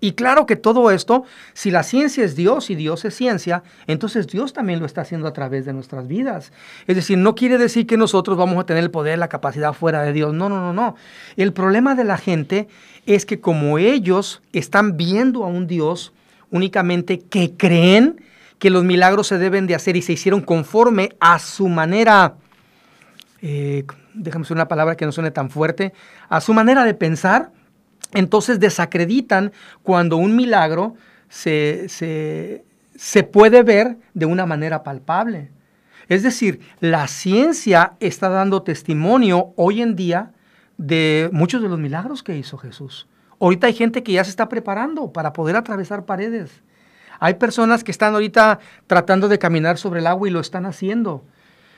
Y 0.01 0.11
claro 0.11 0.45
que 0.45 0.55
todo 0.55 0.91
esto, 0.91 1.23
si 1.53 1.71
la 1.71 1.81
ciencia 1.81 2.23
es 2.23 2.35
Dios 2.35 2.69
y 2.69 2.75
Dios 2.75 3.05
es 3.05 3.15
ciencia, 3.15 3.63
entonces 3.87 4.27
Dios 4.27 4.53
también 4.53 4.79
lo 4.79 4.85
está 4.85 5.01
haciendo 5.01 5.27
a 5.27 5.33
través 5.33 5.65
de 5.65 5.73
nuestras 5.73 6.07
vidas. 6.07 6.51
Es 6.85 6.95
decir, 6.95 7.17
no 7.17 7.33
quiere 7.33 7.57
decir 7.57 7.87
que 7.87 7.97
nosotros 7.97 8.37
vamos 8.37 8.59
a 8.59 8.65
tener 8.65 8.83
el 8.83 8.91
poder, 8.91 9.17
la 9.17 9.29
capacidad 9.29 9.73
fuera 9.73 10.03
de 10.03 10.13
Dios. 10.13 10.33
No, 10.33 10.49
no, 10.49 10.59
no, 10.59 10.73
no. 10.73 10.95
El 11.37 11.53
problema 11.53 11.95
de 11.95 12.03
la 12.03 12.17
gente 12.17 12.67
es 13.05 13.25
que 13.25 13.39
como 13.39 13.77
ellos 13.77 14.41
están 14.51 14.97
viendo 14.97 15.43
a 15.43 15.47
un 15.47 15.65
Dios 15.65 16.11
únicamente 16.51 17.19
que 17.19 17.53
creen 17.55 18.21
que 18.59 18.69
los 18.69 18.83
milagros 18.83 19.27
se 19.27 19.37
deben 19.37 19.67
de 19.67 19.75
hacer 19.75 19.95
y 19.95 20.01
se 20.01 20.13
hicieron 20.13 20.41
conforme 20.41 21.15
a 21.19 21.39
su 21.39 21.67
manera, 21.67 22.35
eh, 23.41 23.85
déjame 24.13 24.43
usar 24.43 24.55
una 24.55 24.67
palabra 24.67 24.95
que 24.95 25.05
no 25.05 25.11
suene 25.11 25.31
tan 25.31 25.49
fuerte, 25.49 25.93
a 26.29 26.41
su 26.41 26.53
manera 26.53 26.83
de 26.85 26.93
pensar, 26.93 27.51
entonces 28.15 28.59
desacreditan 28.59 29.51
cuando 29.83 30.17
un 30.17 30.35
milagro 30.35 30.95
se, 31.29 31.89
se, 31.89 33.23
puede 33.23 33.63
ver 33.63 33.97
de 34.13 34.25
una 34.25 34.45
manera 34.45 34.83
palpable. 34.83 35.51
Es 36.07 36.23
decir, 36.23 36.59
la 36.79 37.07
ciencia 37.07 37.93
está 37.99 38.29
dando 38.29 38.61
testimonio 38.61 39.53
hoy 39.55 39.81
en 39.81 39.95
día 39.95 40.31
de 40.77 41.29
muchos 41.31 41.61
de 41.61 41.69
los 41.69 41.79
milagros 41.79 42.23
que 42.23 42.37
hizo 42.37 42.57
Jesús. 42.57 43.07
Ahorita 43.39 43.67
hay 43.67 43.73
gente 43.73 44.03
que 44.03 44.13
ya 44.13 44.23
se 44.23 44.29
está 44.29 44.47
preparando 44.47 45.11
para 45.11 45.33
poder 45.33 45.55
atravesar 45.55 46.05
paredes. 46.05 46.63
Hay 47.19 47.35
personas 47.35 47.83
que 47.83 47.91
están 47.91 48.13
ahorita 48.13 48.59
tratando 48.87 49.27
de 49.27 49.39
caminar 49.39 49.77
sobre 49.77 49.99
el 49.99 50.07
agua 50.07 50.27
y 50.27 50.31
lo 50.31 50.39
están 50.39 50.65
haciendo. 50.65 51.23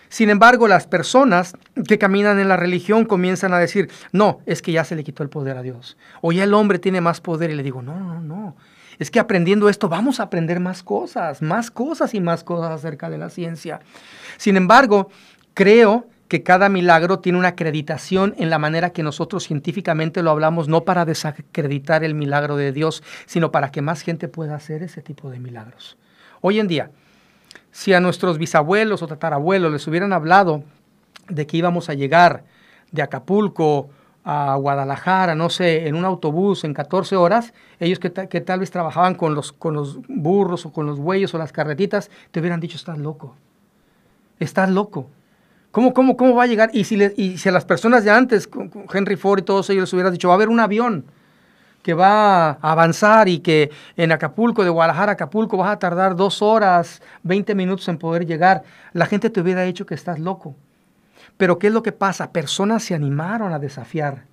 Sin 0.10 0.30
embargo, 0.30 0.68
las 0.68 0.88
personas 0.88 1.54
que 1.88 1.98
caminan 1.98 2.40
en 2.40 2.48
la 2.48 2.58
religión 2.58 3.06
comienzan 3.06 3.54
a 3.54 3.60
decir, 3.60 3.90
no, 4.12 4.40
es 4.46 4.62
que 4.62 4.72
ya 4.72 4.84
se 4.84 4.96
le 4.96 5.04
quitó 5.04 5.24
el 5.24 5.30
poder 5.30 5.58
a 5.58 5.62
Dios. 5.62 5.98
O 6.22 6.32
ya 6.32 6.44
el 6.44 6.54
hombre 6.54 6.80
tiene 6.80 7.02
más 7.02 7.22
poder. 7.22 7.52
Y 7.52 7.56
le 7.56 7.64
digo, 7.64 7.82
no, 7.82 8.00
no, 8.00 8.22
no. 8.22 8.56
Es 9.00 9.12
que 9.12 9.20
aprendiendo 9.20 9.70
esto 9.70 9.90
vamos 9.90 10.20
a 10.20 10.24
aprender 10.24 10.60
más 10.60 10.82
cosas, 10.82 11.42
más 11.42 11.70
cosas 11.70 12.14
y 12.14 12.22
más 12.22 12.44
cosas 12.44 12.72
acerca 12.72 13.10
de 13.10 13.18
la 13.18 13.30
ciencia. 13.30 13.80
Sin 14.38 14.58
embargo, 14.58 15.10
creo 15.54 16.08
que 16.28 16.44
cada 16.44 16.68
milagro 16.68 17.20
tiene 17.20 17.38
una 17.38 17.50
acreditación 17.50 18.36
en 18.38 18.50
la 18.50 18.60
manera 18.60 18.90
que 18.90 19.04
nosotros 19.04 19.46
científicamente 19.46 20.24
lo 20.24 20.32
hablamos, 20.32 20.68
no 20.68 20.84
para 20.84 21.06
desacreditar 21.06 22.04
el 22.04 22.16
milagro 22.16 22.58
de 22.58 22.72
Dios, 22.72 23.04
sino 23.26 23.52
para 23.52 23.72
que 23.72 23.82
más 23.82 24.02
gente 24.02 24.28
pueda 24.28 24.56
hacer 24.56 24.84
ese 24.84 25.02
tipo 25.02 25.30
de 25.30 25.40
milagros. 25.40 25.98
Hoy 26.42 26.60
en 26.60 26.68
día, 26.68 26.92
si 27.78 27.94
a 27.94 28.00
nuestros 28.00 28.40
bisabuelos 28.40 29.04
o 29.04 29.08
tatarabuelos 29.08 29.72
les 29.72 29.86
hubieran 29.86 30.12
hablado 30.12 30.64
de 31.30 31.46
que 31.46 31.58
íbamos 31.58 31.92
a 31.92 31.94
llegar 31.94 32.44
de 32.92 33.04
Acapulco 33.04 33.90
a 34.24 34.56
Guadalajara, 34.56 35.36
no 35.36 35.52
sé, 35.52 35.88
en 35.88 35.94
un 35.94 36.04
autobús 36.04 36.64
en 36.64 36.74
14 36.74 37.16
horas, 37.18 37.54
ellos 37.80 38.00
que, 38.00 38.12
que 38.12 38.42
tal 38.42 38.62
vez 38.62 38.72
trabajaban 38.72 39.14
con 39.14 39.36
los, 39.36 39.52
con 39.52 39.76
los 39.76 40.00
burros 40.08 40.66
o 40.66 40.74
con 40.74 40.88
los 40.88 40.98
bueyes 40.98 41.36
o 41.36 41.38
las 41.38 41.52
carretitas, 41.52 42.10
te 42.32 42.40
hubieran 42.40 42.60
dicho, 42.60 42.78
estás 42.78 42.98
loco, 42.98 43.36
estás 44.40 44.72
loco. 44.72 45.08
¿Cómo, 45.70 45.94
cómo, 45.94 46.18
cómo 46.18 46.34
va 46.34 46.46
a 46.46 46.48
llegar? 46.48 46.72
Y 46.74 46.86
si, 46.86 46.98
le, 46.98 47.14
y 47.16 47.38
si 47.38 47.48
a 47.48 47.52
las 47.52 47.66
personas 47.66 48.04
de 48.04 48.10
antes, 48.10 48.50
Henry 48.92 49.18
Ford 49.18 49.42
y 49.42 49.44
todos 49.44 49.70
ellos 49.70 49.84
les 49.84 49.94
hubieran 49.94 50.14
dicho, 50.14 50.30
va 50.30 50.34
a 50.34 50.38
haber 50.38 50.50
un 50.50 50.60
avión 50.60 51.06
que 51.88 51.94
va 51.94 52.50
a 52.50 52.72
avanzar 52.74 53.30
y 53.30 53.40
que 53.40 53.72
en 53.96 54.12
Acapulco, 54.12 54.66
de 54.66 54.70
Guadalajara 54.70 55.14
a 55.14 55.14
Acapulco, 55.14 55.56
vas 55.56 55.72
a 55.72 55.80
tardar 55.80 56.18
dos 56.18 56.42
horas, 56.42 57.02
20 57.24 57.56
minutos 57.56 57.88
en 57.88 57.98
poder 57.98 58.26
llegar, 58.26 58.64
la 58.92 59.06
gente 59.06 59.30
te 59.30 59.40
hubiera 59.40 59.62
dicho 59.62 59.86
que 59.86 59.96
estás 59.96 60.20
loco. 60.20 60.54
Pero 61.38 61.58
¿qué 61.58 61.68
es 61.68 61.74
lo 61.74 61.84
que 61.84 61.94
pasa? 61.94 62.34
Personas 62.34 62.84
se 62.84 62.94
animaron 62.94 63.54
a 63.54 63.60
desafiar 63.60 64.26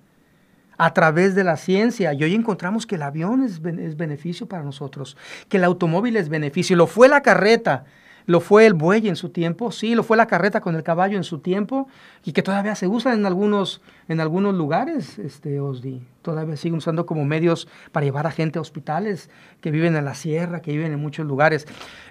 a 0.77 0.93
través 0.93 1.33
de 1.33 1.45
la 1.45 1.55
ciencia 1.55 2.11
y 2.11 2.25
hoy 2.25 2.35
encontramos 2.35 2.85
que 2.85 2.95
el 2.95 3.03
avión 3.03 3.41
es, 3.41 3.61
es, 3.63 3.95
beneficio 3.95 4.49
para 4.49 4.63
nosotros, 4.63 5.15
que 5.47 5.55
el 5.55 5.63
automóvil 5.63 6.17
es 6.17 6.27
beneficio, 6.27 6.75
lo 6.75 6.87
fue 6.87 7.07
la 7.07 7.21
carreta, 7.21 7.85
lo 8.25 8.39
fue 8.39 8.65
el 8.65 8.73
buey 8.73 9.07
en 9.07 9.15
su 9.15 9.29
tiempo, 9.29 9.71
sí, 9.71 9.95
lo 9.95 10.03
fue 10.03 10.17
la 10.17 10.27
carreta 10.27 10.61
con 10.61 10.75
el 10.75 10.83
caballo 10.83 11.17
en 11.17 11.23
su 11.23 11.39
tiempo 11.39 11.87
y 12.23 12.31
que 12.31 12.41
todavía 12.41 12.75
se 12.75 12.87
usa 12.87 13.13
en 13.13 13.25
algunos, 13.25 13.81
en 14.07 14.19
algunos 14.19 14.55
lugares, 14.55 15.19
este, 15.19 15.59
Osdi, 15.59 16.01
todavía 16.21 16.57
siguen 16.57 16.77
usando 16.77 17.05
como 17.05 17.23
medios 17.25 17.67
para 17.91 18.05
llevar 18.05 18.25
a 18.25 18.31
gente 18.31 18.57
a 18.57 18.61
hospitales 18.61 19.29
que 19.61 19.71
viven 19.71 19.95
en 19.95 20.05
la 20.05 20.15
sierra, 20.15 20.61
que 20.61 20.71
viven 20.71 20.91
en 20.91 20.99
muchos 20.99 21.25
lugares. 21.25 21.67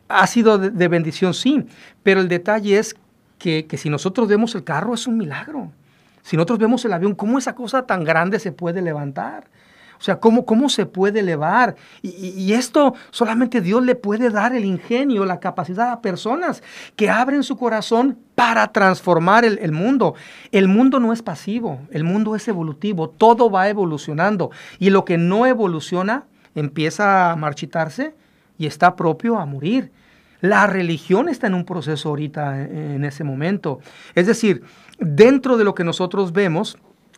Ha 0.09 0.27
sido 0.27 0.59
de, 0.59 0.71
de 0.71 0.89
bendición, 0.89 1.35
sí, 1.35 1.67
pero 2.03 2.21
el 2.21 2.29
detalle 2.29 2.79
es 2.79 2.97
que, 3.39 3.67
que 3.67 3.77
si 3.77 3.91
nosotros 3.91 4.29
vemos 4.29 4.55
el 4.55 4.65
carro 4.65 4.95
es 4.95 5.07
un 5.07 5.19
milagro. 5.19 5.73
Si 6.23 6.37
nosotros 6.37 6.59
vemos 6.59 6.85
el 6.85 6.93
avión, 6.93 7.15
¿cómo 7.15 7.39
esa 7.39 7.55
cosa 7.55 7.85
tan 7.85 8.03
grande 8.03 8.39
se 8.39 8.51
puede 8.51 8.81
levantar? 8.81 9.49
O 10.05 10.07
sea, 10.07 10.21
¿cómo, 10.21 10.45
cómo 10.45 10.69
se 10.69 10.85
puede 10.85 11.21
elevar? 11.21 11.77
Y, 12.03 12.53
esto 12.53 12.93
solamente 13.11 13.63
Dios 13.63 13.83
le 13.83 13.95
puede 13.95 14.29
dar 14.29 14.55
el 14.55 14.67
ingenio, 14.67 15.25
la 15.25 15.41
capacidad 15.41 15.93
a 15.93 16.03
personas 16.03 16.63
que 16.95 17.09
abren 17.09 17.43
su 17.43 17.57
corazón 17.57 18.19
para 18.35 18.71
transformar 18.71 19.47
el, 19.47 19.59
el, 19.63 19.73
mundo. 19.73 20.15
El 20.53 20.69
mundo 20.69 21.01
no 21.01 21.15
es 21.15 21.23
pasivo, 21.23 21.81
el 21.91 22.05
mundo 22.05 22.37
es 22.37 22.47
evolutivo, 22.49 23.09
todo 23.09 23.49
va 23.51 23.67
evolucionando. 23.71 24.51
Y 24.79 24.91
lo 24.91 25.07
que 25.07 25.17
no 25.17 25.47
evoluciona 25.47 26.25
empieza 26.55 27.31
a 27.31 27.37
marchitarse 27.37 28.15
y 28.59 28.67
está 28.67 28.97
propio 28.97 29.39
a 29.39 29.47
morir. 29.47 29.91
La 30.43 30.67
religión 30.67 31.31
está 31.31 31.47
en 31.47 31.55
un 31.55 31.65
proceso 31.65 32.11
ahorita 32.11 32.61
en 32.61 33.07
ese 33.07 33.25
momento. 33.25 33.81
Es 34.15 34.27
decir, 34.27 34.65
dentro 34.99 35.57
de 35.57 35.65
lo 35.65 35.75
que 35.75 35.83
nosotros 35.83 36.35
vemos, 36.35 36.77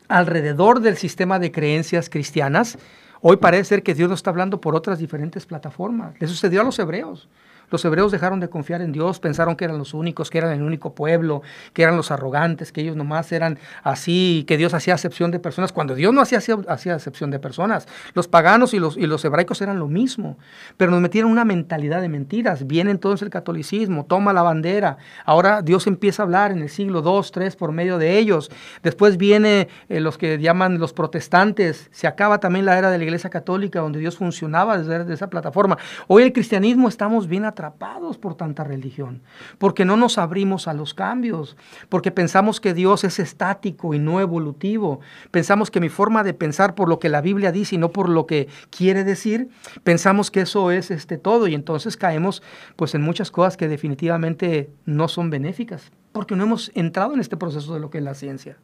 alrededor 0.09 0.81
del 0.81 0.97
sistema 0.97 1.39
de 1.39 1.53
creencias 1.53 2.09
cristianas, 2.09 2.79
hoy 3.21 3.37
parece 3.37 3.65
ser 3.65 3.83
que 3.83 3.95
Dios 3.95 4.09
nos 4.09 4.21
está 4.21 4.31
hablando 4.31 4.61
por 4.61 4.75
otras 4.75 4.99
diferentes 4.99 5.47
plataformas. 5.47 6.15
Le 6.21 6.27
sucedió 6.27 6.61
a 6.61 6.65
los 6.65 6.79
hebreos. 6.79 7.29
Los 7.71 7.85
hebreos 7.85 8.13
dejaron 8.13 8.41
de 8.41 8.49
confiar 8.49 8.81
en 8.81 8.93
Dios, 8.93 9.21
pensaron 9.21 9.57
que 9.57 9.65
eran 9.65 9.79
los 9.79 9.95
únicos, 9.95 10.31
que 10.31 10.39
eran 10.39 10.53
el 10.53 10.63
único 10.63 10.95
pueblo, 10.95 11.43
que 11.73 11.83
eran 11.83 11.97
los 11.97 12.11
arrogantes, 12.11 12.73
que 12.73 12.81
ellos 12.81 12.97
nomás 12.97 13.33
eran 13.33 13.59
así, 13.83 14.45
que 14.47 14.57
Dios 14.57 14.75
hacía 14.75 14.95
acepción 14.95 15.31
de 15.31 15.39
personas, 15.39 15.73
cuando 15.73 15.95
Dios 15.95 16.13
no 16.13 16.21
hacía, 16.21 16.39
hacía 16.69 16.95
acepción 16.95 17.31
de 17.31 17.39
personas. 17.39 17.89
Los 18.15 18.29
paganos 18.29 18.75
y 18.75 18.79
los, 18.79 18.97
y 18.97 19.07
los 19.07 19.25
hebraicos 19.25 19.61
eran 19.63 19.79
lo 19.79 19.89
mismo, 19.89 20.39
pero 20.77 20.91
nos 20.91 21.01
metieron 21.01 21.31
una 21.31 21.45
mentalidad 21.45 22.01
de 22.01 22.09
mentiras. 22.09 22.67
Viene 22.67 22.91
entonces 22.91 23.23
el 23.23 23.31
catolicismo, 23.31 24.05
toma 24.05 24.33
la 24.33 24.43
bandera. 24.43 24.99
Ahora 25.25 25.63
Dios 25.63 25.87
empieza 25.87 26.23
a 26.23 26.25
hablar 26.25 26.53
en 26.53 26.59
el 26.59 26.69
siglo 26.69 27.03
II, 27.05 27.43
III 27.43 27.57
por 27.59 27.73
medio 27.73 27.99
de 27.99 28.19
ellos. 28.19 28.51
Después 28.83 29.17
viene 29.17 29.69
eh, 29.89 30.01
los 30.01 30.19
que 30.19 30.39
llaman 30.39 30.79
los 30.79 30.93
protestantes. 30.93 31.89
Se 31.93 32.07
acaba 32.07 32.39
también 32.39 32.65
la 32.65 32.79
era 32.79 32.91
de 32.91 32.99
la 32.99 33.05
iglesia 33.05 33.31
católica, 33.31 33.81
donde 33.81 33.99
Dios 33.99 34.17
funcionaba 34.17 34.79
desde 34.79 35.13
esa 35.13 35.31
plataforma. 35.31 35.79
Hoy 36.07 36.23
el 36.23 36.33
cristianismo 36.33 36.89
estamos 36.89 37.27
bien 37.29 37.45
atrapados 37.57 38.19
por 38.19 38.35
tanta 38.35 38.65
religión, 38.65 39.23
porque 39.57 39.87
no 39.87 39.97
nos 39.97 40.19
abrimos 40.19 40.69
a 40.69 40.75
los 40.75 40.93
cambios, 40.93 41.57
porque 41.89 42.11
pensamos 42.11 42.61
que 42.61 42.75
Dios 42.75 43.03
es 43.03 43.19
estático 43.19 43.95
y 43.95 43.99
no 43.99 44.21
evolutivo, 44.21 45.01
pensamos 45.31 45.71
que 45.71 45.81
mi 45.81 45.89
forma 45.89 46.23
de 46.23 46.35
pensar 46.35 46.75
por 46.75 46.87
lo 46.91 46.99
que 46.99 47.09
la 47.09 47.23
Biblia 47.23 47.53
dice 47.53 47.77
y 47.77 47.79
no 47.79 47.93
por 47.93 48.11
lo 48.11 48.27
que 48.27 48.49
quiere 48.69 49.05
decir, 49.05 49.49
pensamos 49.85 50.31
que 50.31 50.43
eso 50.43 50.71
es 50.71 50.91
este 50.91 51.17
todo 51.17 51.49
y 51.49 51.55
entonces 51.55 51.97
caemos 51.97 52.43
pues 52.77 52.95
en 52.95 53.01
muchas 53.01 53.31
cosas 53.31 53.57
que 53.57 53.69
definitivamente 53.69 54.69
no 54.85 55.09
son 55.09 55.31
benéficas, 55.31 55.91
porque 56.13 56.37
no 56.37 56.45
hemos 56.45 56.71
entrado 56.75 57.15
en 57.15 57.21
este 57.21 57.39
proceso 57.39 57.73
de 57.73 57.81
lo 57.81 57.89
que 57.89 57.99
es 57.99 58.05
la 58.05 58.15
ciencia. 58.15 58.59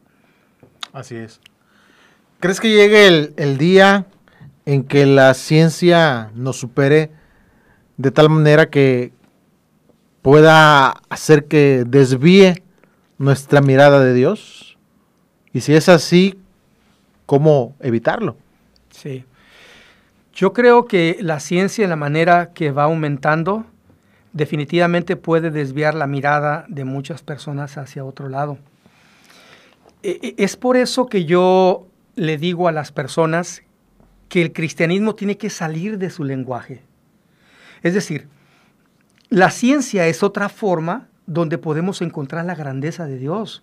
Así 0.93 1.17
es. 1.17 1.41
¿Crees 2.41 2.61
que 2.61 2.69
llegue 2.69 3.07
el, 3.07 3.33
el 3.39 3.57
día 3.57 4.05
en 4.67 4.85
que 4.85 5.07
la 5.07 5.33
ciencia 5.33 6.31
nos 6.35 6.59
supere 6.59 7.22
de 8.03 8.11
tal 8.11 8.29
manera 8.29 8.69
que 8.69 9.13
pueda 10.23 10.91
hacer 11.09 11.45
que 11.45 11.85
desvíe 11.87 12.63
nuestra 13.17 13.61
mirada 13.61 14.01
de 14.01 14.13
Dios? 14.13 14.77
Y 15.53 15.61
si 15.61 15.75
es 15.75 15.89
así, 15.89 16.37
¿cómo 17.27 17.77
evitarlo? 17.79 18.37
Sí. 18.91 19.25
Yo 20.35 20.53
creo 20.53 20.87
que 20.87 21.19
la 21.21 21.39
ciencia 21.39 21.85
en 21.85 21.91
la 21.91 21.97
manera 21.97 22.53
que 22.53 22.73
va 22.73 22.85
aumentando 22.85 23.67
definitivamente 24.33 25.15
puede 25.15 25.53
desviar 25.53 25.95
la 25.95 26.09
mirada 26.09 26.65
de 26.69 26.85
muchas 26.85 27.23
personas 27.23 27.79
hacia 27.79 28.05
otro 28.05 28.29
lado. 28.29 28.59
Es 30.03 30.57
por 30.57 30.77
eso 30.77 31.07
que 31.07 31.25
yo 31.25 31.87
le 32.17 32.37
digo 32.37 32.67
a 32.67 32.73
las 32.73 32.91
personas 32.91 33.63
que 34.29 34.43
el 34.43 34.53
cristianismo 34.53 35.15
tiene 35.15 35.37
que 35.37 35.51
salir 35.51 35.99
de 35.99 36.11
su 36.11 36.25
lenguaje. 36.25 36.83
Es 37.83 37.95
decir, 37.95 38.29
la 39.29 39.51
ciencia 39.51 40.07
es 40.07 40.23
otra 40.23 40.49
forma 40.49 41.09
donde 41.27 41.59
podemos 41.59 42.03
encontrar 42.03 42.45
la 42.45 42.55
grandeza 42.55 43.07
de 43.07 43.19
Dios. 43.19 43.63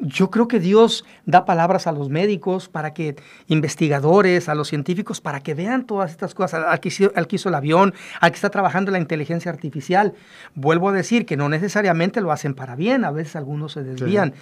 Yo 0.00 0.30
creo 0.30 0.46
que 0.46 0.60
Dios 0.60 1.04
da 1.26 1.44
palabras 1.44 1.88
a 1.88 1.92
los 1.92 2.08
médicos, 2.08 2.68
para 2.68 2.94
que 2.94 3.16
investigadores, 3.48 4.48
a 4.48 4.54
los 4.54 4.68
científicos, 4.68 5.20
para 5.20 5.40
que 5.40 5.54
vean 5.54 5.86
todas 5.86 6.12
estas 6.12 6.34
cosas, 6.34 6.64
al 6.64 6.78
que, 6.78 6.88
hizo, 6.88 7.10
al 7.16 7.26
que 7.26 7.34
hizo 7.34 7.48
el 7.48 7.56
avión, 7.56 7.94
al 8.20 8.30
que 8.30 8.36
está 8.36 8.50
trabajando 8.50 8.92
la 8.92 9.00
inteligencia 9.00 9.50
artificial. 9.50 10.14
Vuelvo 10.54 10.90
a 10.90 10.92
decir 10.92 11.26
que 11.26 11.36
no 11.36 11.48
necesariamente 11.48 12.20
lo 12.20 12.30
hacen 12.30 12.54
para 12.54 12.76
bien, 12.76 13.04
a 13.04 13.10
veces 13.10 13.34
algunos 13.34 13.72
se 13.72 13.82
desvían, 13.82 14.34
sí. 14.34 14.40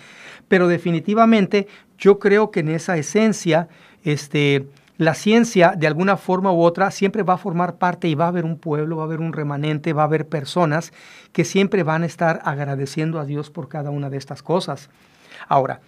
pero 0.48 0.68
definitivamente 0.68 1.68
yo 1.96 2.18
creo 2.18 2.50
que 2.50 2.60
en 2.60 2.68
esa 2.68 2.98
esencia, 2.98 3.68
este, 4.04 4.66
la 4.98 5.14
ciencia, 5.14 5.74
de 5.76 5.86
alguna 5.86 6.16
forma 6.16 6.52
u 6.52 6.62
otra, 6.62 6.90
siempre 6.90 7.22
va 7.22 7.34
a 7.34 7.38
formar 7.38 7.76
parte 7.76 8.08
y 8.08 8.14
va 8.14 8.24
a 8.26 8.28
haber 8.28 8.44
un 8.44 8.58
pueblo, 8.58 8.96
va 8.96 9.02
a 9.02 9.06
haber 9.06 9.20
un 9.20 9.32
remanente, 9.32 9.92
va 9.92 10.02
a 10.02 10.06
haber 10.06 10.26
personas 10.26 10.92
que 11.32 11.44
siempre 11.44 11.82
van 11.82 12.02
a 12.02 12.06
estar 12.06 12.40
agradeciendo 12.44 13.20
a 13.20 13.26
Dios 13.26 13.50
por 13.50 13.68
cada 13.68 13.90
una 13.90 14.08
de 14.08 14.16
estas 14.16 14.42
cosas. 14.42 14.88
Ahora, 15.48 15.80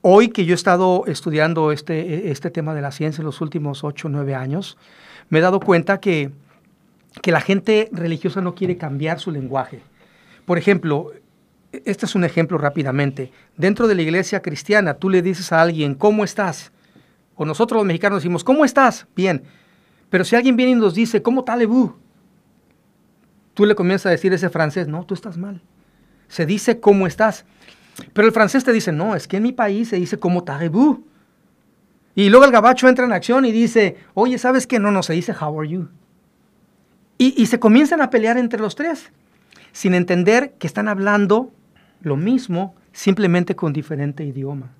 hoy 0.00 0.28
que 0.28 0.44
yo 0.44 0.52
he 0.52 0.56
estado 0.56 1.04
estudiando 1.06 1.70
este, 1.70 2.30
este 2.32 2.50
tema 2.50 2.74
de 2.74 2.82
la 2.82 2.90
ciencia 2.90 3.22
en 3.22 3.26
los 3.26 3.40
últimos 3.40 3.84
8 3.84 4.08
o 4.08 4.10
9 4.10 4.34
años, 4.34 4.76
me 5.28 5.38
he 5.38 5.42
dado 5.42 5.60
cuenta 5.60 6.00
que, 6.00 6.32
que 7.22 7.30
la 7.30 7.40
gente 7.40 7.88
religiosa 7.92 8.40
no 8.40 8.56
quiere 8.56 8.76
cambiar 8.76 9.20
su 9.20 9.30
lenguaje. 9.30 9.80
Por 10.44 10.58
ejemplo, 10.58 11.12
este 11.84 12.06
es 12.06 12.14
un 12.16 12.24
ejemplo 12.24 12.58
rápidamente. 12.58 13.32
Dentro 13.56 13.86
de 13.86 13.94
la 13.94 14.02
iglesia 14.02 14.42
cristiana, 14.42 14.94
tú 14.94 15.08
le 15.08 15.22
dices 15.22 15.52
a 15.52 15.62
alguien, 15.62 15.94
¿cómo 15.94 16.24
estás? 16.24 16.72
O 17.36 17.44
nosotros 17.44 17.78
los 17.78 17.86
mexicanos 17.86 18.22
decimos, 18.22 18.44
¿cómo 18.44 18.64
estás? 18.64 19.06
Bien. 19.16 19.42
Pero 20.10 20.24
si 20.24 20.36
alguien 20.36 20.56
viene 20.56 20.72
y 20.72 20.74
nos 20.76 20.94
dice, 20.94 21.22
¿cómo 21.22 21.44
talebú? 21.44 21.94
Tú 23.54 23.66
le 23.66 23.74
comienzas 23.74 24.06
a 24.06 24.10
decir 24.10 24.32
ese 24.32 24.48
francés, 24.50 24.88
no, 24.88 25.04
tú 25.04 25.14
estás 25.14 25.36
mal. 25.36 25.62
Se 26.28 26.46
dice, 26.46 26.80
¿cómo 26.80 27.06
estás? 27.06 27.44
Pero 28.12 28.26
el 28.26 28.32
francés 28.32 28.64
te 28.64 28.72
dice, 28.72 28.92
no, 28.92 29.14
es 29.14 29.28
que 29.28 29.36
en 29.36 29.42
mi 29.42 29.52
país 29.52 29.88
se 29.88 29.96
dice, 29.96 30.18
¿cómo 30.18 30.44
talebú? 30.44 31.04
Y 32.14 32.28
luego 32.30 32.44
el 32.44 32.52
gabacho 32.52 32.88
entra 32.88 33.04
en 33.04 33.12
acción 33.12 33.44
y 33.44 33.52
dice, 33.52 33.96
oye, 34.14 34.38
¿sabes 34.38 34.66
qué? 34.66 34.78
No, 34.78 34.90
no, 34.90 35.02
se 35.02 35.12
dice, 35.12 35.32
how 35.32 35.60
are 35.60 35.68
you? 35.68 35.88
Y, 37.18 37.40
y 37.40 37.46
se 37.46 37.58
comienzan 37.58 38.00
a 38.00 38.10
pelear 38.10 38.38
entre 38.38 38.60
los 38.60 38.74
tres, 38.74 39.10
sin 39.72 39.94
entender 39.94 40.54
que 40.58 40.66
están 40.66 40.88
hablando 40.88 41.52
lo 42.00 42.16
mismo, 42.16 42.74
simplemente 42.92 43.56
con 43.56 43.72
diferente 43.72 44.24
idioma. 44.24 44.72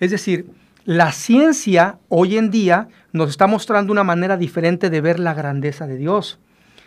Es 0.00 0.10
decir, 0.10 0.50
la 0.88 1.12
ciencia 1.12 1.98
hoy 2.08 2.38
en 2.38 2.50
día 2.50 2.88
nos 3.12 3.28
está 3.28 3.46
mostrando 3.46 3.92
una 3.92 4.04
manera 4.04 4.38
diferente 4.38 4.88
de 4.88 5.02
ver 5.02 5.20
la 5.20 5.34
grandeza 5.34 5.86
de 5.86 5.98
Dios. 5.98 6.38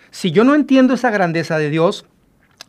Si 0.09 0.31
yo 0.31 0.43
no 0.43 0.55
entiendo 0.55 0.95
esa 0.95 1.11
grandeza 1.11 1.59
de 1.59 1.69
Dios, 1.69 2.07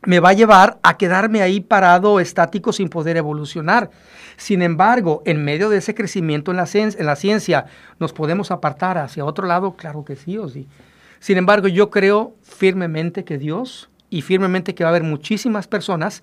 me 0.04 0.20
va 0.20 0.28
a 0.28 0.34
llevar 0.34 0.78
a 0.82 0.98
quedarme 0.98 1.40
ahí 1.40 1.60
parado, 1.60 2.20
estático, 2.20 2.70
sin 2.74 2.90
poder 2.90 3.16
evolucionar. 3.16 3.88
Sin 4.36 4.60
embargo, 4.60 5.22
en 5.24 5.42
medio 5.42 5.70
de 5.70 5.78
ese 5.78 5.94
crecimiento 5.94 6.50
en 6.50 6.58
la, 6.58 6.68
en 6.74 7.06
la 7.06 7.16
ciencia, 7.16 7.64
¿nos 7.98 8.12
podemos 8.12 8.50
apartar 8.50 8.98
hacia 8.98 9.24
otro 9.24 9.46
lado? 9.46 9.74
Claro 9.74 10.04
que 10.04 10.16
sí 10.16 10.36
o 10.36 10.50
sí. 10.50 10.68
Sin 11.18 11.38
embargo, 11.38 11.66
yo 11.66 11.88
creo 11.88 12.36
firmemente 12.42 13.24
que 13.24 13.38
Dios 13.38 13.88
y 14.10 14.20
firmemente 14.20 14.74
que 14.74 14.84
va 14.84 14.90
a 14.90 14.92
haber 14.92 15.02
muchísimas 15.02 15.66
personas 15.66 16.22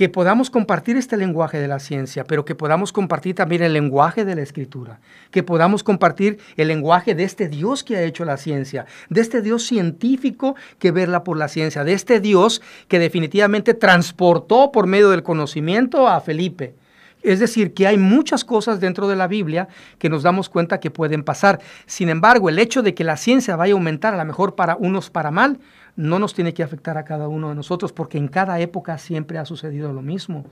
que 0.00 0.08
podamos 0.08 0.48
compartir 0.48 0.96
este 0.96 1.18
lenguaje 1.18 1.58
de 1.58 1.68
la 1.68 1.78
ciencia, 1.78 2.24
pero 2.24 2.46
que 2.46 2.54
podamos 2.54 2.90
compartir 2.90 3.34
también 3.34 3.62
el 3.62 3.74
lenguaje 3.74 4.24
de 4.24 4.34
la 4.34 4.40
escritura, 4.40 4.98
que 5.30 5.42
podamos 5.42 5.82
compartir 5.82 6.38
el 6.56 6.68
lenguaje 6.68 7.14
de 7.14 7.24
este 7.24 7.50
Dios 7.50 7.84
que 7.84 7.98
ha 7.98 8.02
hecho 8.04 8.24
la 8.24 8.38
ciencia, 8.38 8.86
de 9.10 9.20
este 9.20 9.42
Dios 9.42 9.66
científico 9.66 10.56
que 10.78 10.90
verla 10.90 11.22
por 11.22 11.36
la 11.36 11.48
ciencia, 11.48 11.84
de 11.84 11.92
este 11.92 12.18
Dios 12.18 12.62
que 12.88 12.98
definitivamente 12.98 13.74
transportó 13.74 14.72
por 14.72 14.86
medio 14.86 15.10
del 15.10 15.22
conocimiento 15.22 16.08
a 16.08 16.22
Felipe. 16.22 16.76
Es 17.22 17.38
decir, 17.38 17.74
que 17.74 17.86
hay 17.86 17.98
muchas 17.98 18.42
cosas 18.42 18.80
dentro 18.80 19.06
de 19.06 19.16
la 19.16 19.26
Biblia 19.26 19.68
que 19.98 20.08
nos 20.08 20.22
damos 20.22 20.48
cuenta 20.48 20.80
que 20.80 20.90
pueden 20.90 21.24
pasar. 21.24 21.60
Sin 21.84 22.08
embargo, 22.08 22.48
el 22.48 22.58
hecho 22.58 22.80
de 22.80 22.94
que 22.94 23.04
la 23.04 23.18
ciencia 23.18 23.54
vaya 23.54 23.74
a 23.74 23.76
aumentar, 23.76 24.14
a 24.14 24.16
lo 24.16 24.24
mejor 24.24 24.54
para 24.54 24.76
unos 24.76 25.10
para 25.10 25.30
mal, 25.30 25.60
no 25.96 26.18
nos 26.18 26.34
tiene 26.34 26.54
que 26.54 26.62
afectar 26.62 26.98
a 26.98 27.04
cada 27.04 27.28
uno 27.28 27.48
de 27.48 27.54
nosotros, 27.54 27.92
porque 27.92 28.18
en 28.18 28.28
cada 28.28 28.58
época 28.60 28.98
siempre 28.98 29.38
ha 29.38 29.44
sucedido 29.44 29.92
lo 29.92 30.02
mismo. 30.02 30.44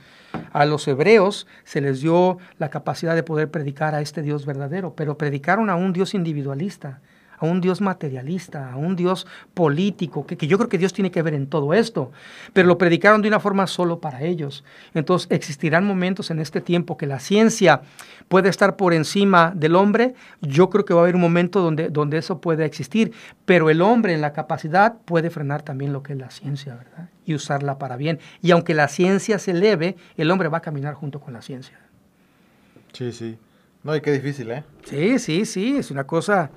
A 0.52 0.64
los 0.64 0.86
hebreos 0.88 1.46
se 1.64 1.80
les 1.80 2.00
dio 2.00 2.38
la 2.58 2.70
capacidad 2.70 3.14
de 3.14 3.22
poder 3.22 3.50
predicar 3.50 3.94
a 3.94 4.00
este 4.00 4.22
Dios 4.22 4.46
verdadero, 4.46 4.94
pero 4.94 5.18
predicaron 5.18 5.70
a 5.70 5.76
un 5.76 5.92
Dios 5.92 6.14
individualista, 6.14 7.00
a 7.38 7.46
un 7.46 7.60
Dios 7.60 7.80
materialista, 7.80 8.72
a 8.72 8.76
un 8.76 8.96
Dios 8.96 9.26
político, 9.54 10.26
que, 10.26 10.36
yo 10.46 10.58
creo 10.58 10.68
que 10.68 10.78
Dios 10.78 10.92
tiene 10.92 11.10
que 11.10 11.22
ver 11.22 11.34
en 11.34 11.46
todo 11.46 11.74
esto, 11.74 12.12
pero 12.52 12.68
lo 12.68 12.78
predicaron 12.78 13.22
de 13.22 13.28
una 13.28 13.40
forma 13.40 13.66
solo 13.66 14.00
para 14.00 14.22
ellos. 14.22 14.64
Entonces 14.94 15.28
existirán 15.30 15.86
momentos 15.86 16.30
en 16.30 16.40
este 16.40 16.60
tiempo 16.60 16.96
que 16.96 17.06
la 17.06 17.20
ciencia 17.20 17.82
puede 18.28 18.48
estar 18.48 18.76
por 18.76 18.92
encima 18.92 19.52
del 19.54 19.76
hombre, 19.76 20.14
yo 20.40 20.68
creo 20.70 20.84
que 20.84 20.94
va 20.94 21.00
a 21.00 21.02
haber 21.04 21.14
un 21.14 21.22
momento 21.22 21.60
donde, 21.60 21.88
donde 21.88 22.18
eso 22.18 22.40
puede 22.40 22.64
existir, 22.64 23.12
pero 23.44 23.70
el 23.70 23.80
hombre 23.80 24.14
en 24.14 24.20
la 24.20 24.32
capacidad 24.32 24.96
puede 25.04 25.30
frenar 25.30 25.62
también 25.62 25.92
lo 25.92 26.02
que 26.02 26.12
es 26.12 26.18
la 26.18 26.30
ciencia, 26.30 26.74
¿verdad? 26.74 27.08
Y 27.24 27.34
usarla 27.34 27.78
para 27.78 27.96
bien. 27.96 28.18
Y 28.42 28.50
aunque 28.50 28.74
la 28.74 28.88
ciencia 28.88 29.38
se 29.38 29.52
eleve, 29.52 29.96
el 30.16 30.30
hombre 30.30 30.48
va 30.48 30.58
a 30.58 30.62
caminar 30.62 30.94
junto 30.94 31.20
con 31.20 31.32
la 31.32 31.42
ciencia. 31.42 31.78
Sí, 32.92 33.12
sí. 33.12 33.38
No, 33.82 33.94
y 33.94 34.00
qué 34.00 34.12
difícil, 34.12 34.50
¿eh? 34.50 34.64
Sí, 34.84 35.18
sí, 35.18 35.44
sí, 35.44 35.76
es 35.76 35.90
una 35.90 36.04
cosa 36.04 36.50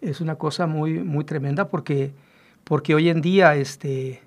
es 0.00 0.20
una 0.20 0.36
cosa 0.36 0.66
muy, 0.66 0.94
muy 1.00 1.24
tremenda 1.24 1.68
porque, 1.68 2.12
porque 2.64 2.94
hoy 2.94 3.08
en 3.08 3.20
día, 3.20 3.54
este, 3.54 4.22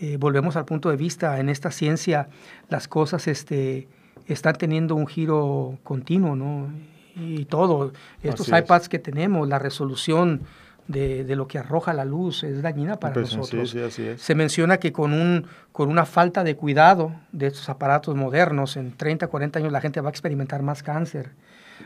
eh, 0.00 0.16
volvemos 0.18 0.56
al 0.56 0.64
punto 0.64 0.90
de 0.90 0.96
vista, 0.96 1.38
en 1.40 1.48
esta 1.48 1.70
ciencia 1.70 2.28
las 2.68 2.88
cosas 2.88 3.26
este, 3.26 3.88
están 4.26 4.56
teniendo 4.56 4.94
un 4.94 5.06
giro 5.06 5.78
continuo, 5.82 6.36
¿no? 6.36 6.68
Y 7.16 7.46
todo, 7.46 7.92
estos 8.22 8.48
iPads 8.48 8.88
que 8.90 8.98
tenemos, 8.98 9.48
la 9.48 9.58
resolución 9.58 10.42
de, 10.86 11.24
de, 11.24 11.34
lo 11.34 11.48
que 11.48 11.58
arroja 11.58 11.94
la 11.94 12.04
luz 12.04 12.44
es 12.44 12.60
dañina 12.60 13.00
para 13.00 13.14
pues, 13.14 13.34
nosotros. 13.34 13.70
Sí, 13.70 13.80
sí, 13.90 14.08
Se 14.18 14.34
menciona 14.34 14.76
que 14.76 14.92
con, 14.92 15.14
un, 15.14 15.46
con 15.72 15.88
una 15.88 16.04
falta 16.04 16.44
de 16.44 16.56
cuidado 16.56 17.12
de 17.32 17.46
estos 17.46 17.70
aparatos 17.70 18.14
modernos, 18.14 18.76
en 18.76 18.92
30, 18.92 19.28
40 19.28 19.58
años 19.58 19.72
la 19.72 19.80
gente 19.80 20.02
va 20.02 20.10
a 20.10 20.10
experimentar 20.10 20.62
más 20.62 20.82
cáncer 20.82 21.30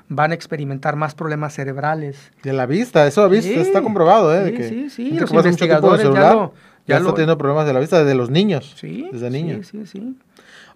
van 0.09 0.32
a 0.32 0.34
experimentar 0.34 0.97
más 0.97 1.14
problemas 1.14 1.55
cerebrales. 1.55 2.32
De 2.43 2.53
la 2.53 2.66
vista, 2.66 3.07
eso 3.07 3.28
vista, 3.28 3.61
está 3.61 3.82
comprobado, 3.82 4.34
¿eh? 4.34 4.55
Sí, 4.57 4.91
sí, 4.91 4.91
sí, 4.91 5.18
los 5.18 5.30
investigadores 5.30 6.05
ya 6.12 6.34
lo... 6.34 6.55
Ya, 6.86 6.97
está 6.97 7.11
teniendo 7.11 7.38
problemas 7.38 7.66
de 7.66 7.72
la 7.72 7.78
vista 7.78 8.01
desde 8.01 8.16
los 8.16 8.30
niños. 8.30 8.74
Sí, 8.76 9.09
desde 9.12 9.30
niños. 9.30 9.68
Sí, 9.68 9.86
sí, 9.86 10.01
sí. 10.01 10.16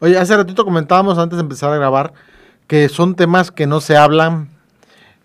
Oye, 0.00 0.16
hace 0.18 0.36
ratito 0.36 0.64
comentábamos 0.64 1.18
antes 1.18 1.36
de 1.38 1.42
empezar 1.42 1.72
a 1.72 1.76
grabar 1.76 2.12
que 2.66 2.88
son 2.88 3.14
temas 3.14 3.50
que 3.50 3.66
no 3.66 3.80
se 3.80 3.96
hablan 3.96 4.48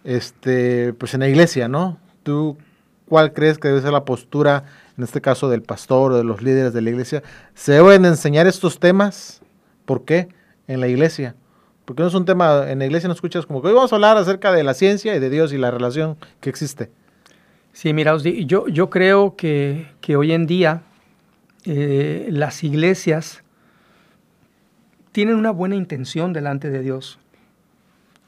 este, 0.03 0.93
pues 0.93 1.13
en 1.13 1.21
la 1.21 1.27
iglesia, 1.27 1.67
¿no? 1.67 1.97
¿Tú 2.23 2.57
cuál 3.07 3.33
crees 3.33 3.57
que 3.57 3.67
debe 3.67 3.81
ser 3.81 3.91
la 3.91 4.05
postura, 4.05 4.63
en 4.97 5.03
este 5.03 5.21
caso 5.21 5.49
del 5.49 5.61
pastor 5.61 6.13
o 6.13 6.17
de 6.17 6.23
los 6.23 6.41
líderes 6.41 6.73
de 6.73 6.81
la 6.81 6.89
iglesia? 6.89 7.23
¿Se 7.53 7.73
deben 7.73 8.05
enseñar 8.05 8.47
estos 8.47 8.79
temas? 8.79 9.41
¿Por 9.85 10.05
qué? 10.05 10.29
En 10.67 10.79
la 10.79 10.87
iglesia. 10.87 11.35
Porque 11.89 12.03
no 12.03 12.07
es 12.07 12.13
un 12.13 12.25
tema, 12.25 12.69
en 12.69 12.77
la 12.77 12.85
iglesia 12.85 13.07
no 13.07 13.15
escuchas 13.15 13.47
como 13.47 13.63
que 13.63 13.69
hoy 13.69 13.73
vamos 13.73 13.91
a 13.91 13.95
hablar 13.95 14.15
acerca 14.15 14.51
de 14.51 14.63
la 14.63 14.75
ciencia 14.75 15.15
y 15.15 15.19
de 15.19 15.31
Dios 15.31 15.53
y 15.53 15.57
la 15.57 15.71
relación 15.71 16.17
que 16.39 16.51
existe. 16.51 16.91
Sí, 17.73 17.93
mira, 17.93 18.15
yo, 18.17 18.67
yo 18.67 18.91
creo 18.91 19.35
que, 19.35 19.87
hoy 20.15 20.33
en 20.33 20.45
día 20.45 20.83
eh, 21.65 22.27
las 22.29 22.63
iglesias 22.63 23.43
tienen 25.13 25.33
una 25.33 25.49
buena 25.49 25.75
intención 25.75 26.31
delante 26.31 26.69
de 26.69 26.81
Dios. 26.81 27.17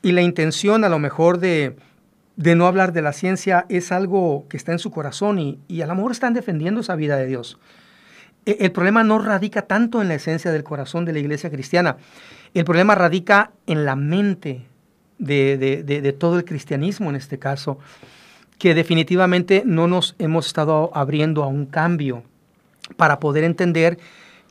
Y 0.01 0.13
la 0.13 0.23
intención 0.23 0.83
a 0.83 0.89
lo 0.89 0.97
mejor 0.97 1.37
de, 1.37 1.75
no 2.35 2.65
hablar 2.65 2.93
de 2.93 3.03
la 3.03 3.13
ciencia 3.13 3.67
es 3.69 3.91
algo 3.91 4.47
que 4.49 4.57
está 4.57 4.71
en 4.71 4.79
su 4.79 4.89
corazón 4.89 5.37
y, 5.37 5.59
y 5.67 5.83
a 5.83 5.85
lo 5.85 5.93
mejor 5.93 6.13
están 6.13 6.33
defendiendo 6.33 6.81
esa 6.81 6.95
vida 6.95 7.15
de 7.15 7.27
Dios. 7.27 7.59
E, 8.45 8.57
el 8.61 8.71
problema 8.71 9.03
no 9.03 9.19
radica 9.19 9.63
tanto 9.63 10.01
en 10.01 10.07
la 10.07 10.15
esencia 10.15 10.51
del 10.51 10.63
corazón 10.63 11.05
de 11.05 11.13
la 11.13 11.19
iglesia 11.19 11.49
cristiana. 11.49 11.97
El 12.53 12.65
problema 12.65 12.95
radica 12.95 13.51
en 13.67 13.85
la 13.85 13.95
mente 13.95 14.65
de, 15.17 16.15
todo 16.19 16.37
el 16.37 16.45
cristianismo 16.45 17.09
en 17.09 17.15
este 17.15 17.37
caso, 17.37 17.77
que 18.57 18.73
definitivamente 18.73 19.63
no 19.65 19.87
nos 19.87 20.15
hemos 20.19 20.47
estado 20.47 20.91
abriendo 20.93 21.43
a 21.43 21.47
un 21.47 21.65
cambio 21.65 22.23
para 22.97 23.19
poder 23.19 23.43
entender 23.43 23.97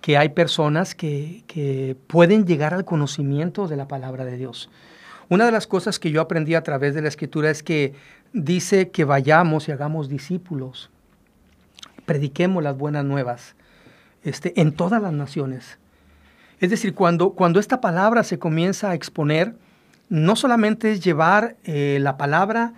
que 0.01 0.17
hay 0.17 0.31
personas 0.31 0.95
que, 0.95 1.45
que, 1.47 1.97
pueden 2.07 2.47
llegar 2.47 2.73
al 2.73 2.85
conocimiento 2.85 3.69
de 3.69 3.77
la 3.77 3.87
palabra 3.87 4.25
de 4.25 4.37
Dios. 4.37 4.71
Una 5.29 5.45
de 5.45 5.53
las 5.53 5.67
cosas 5.67 5.99
que 5.99 6.11
yo 6.11 6.21
aprendí 6.21 6.55
a 6.55 6.63
través 6.63 6.95
de 6.95 7.03
la 7.03 7.09
escritura 7.09 7.51
es 7.51 7.63
que 7.63 7.93
dice 8.33 8.91
que 8.91 9.05
vayamos 9.05 9.69
y 9.69 9.73
hagamos 9.73 10.09
discípulos, 10.09 10.91
prediquemos 12.07 12.63
las 12.63 12.77
buenas 12.77 13.05
nuevas 13.05 13.55
este, 14.25 14.61
en 14.61 14.73
todas 14.73 15.01
las 15.01 15.13
naciones. 15.13 15.79
Es 16.61 16.71
decir, 16.71 16.95
cuando, 16.95 17.31
cuando 17.31 17.59
esta 17.59 17.81
palabra 17.81 18.23
se 18.23 18.39
comienza 18.39 18.91
a 18.91 18.95
exponer, 18.95 19.55
no 20.09 20.37
solamente 20.37 20.93
es 20.93 21.03
llevar 21.03 21.57
eh, 21.65 21.99
la 22.01 22.17
palabra 22.19 22.75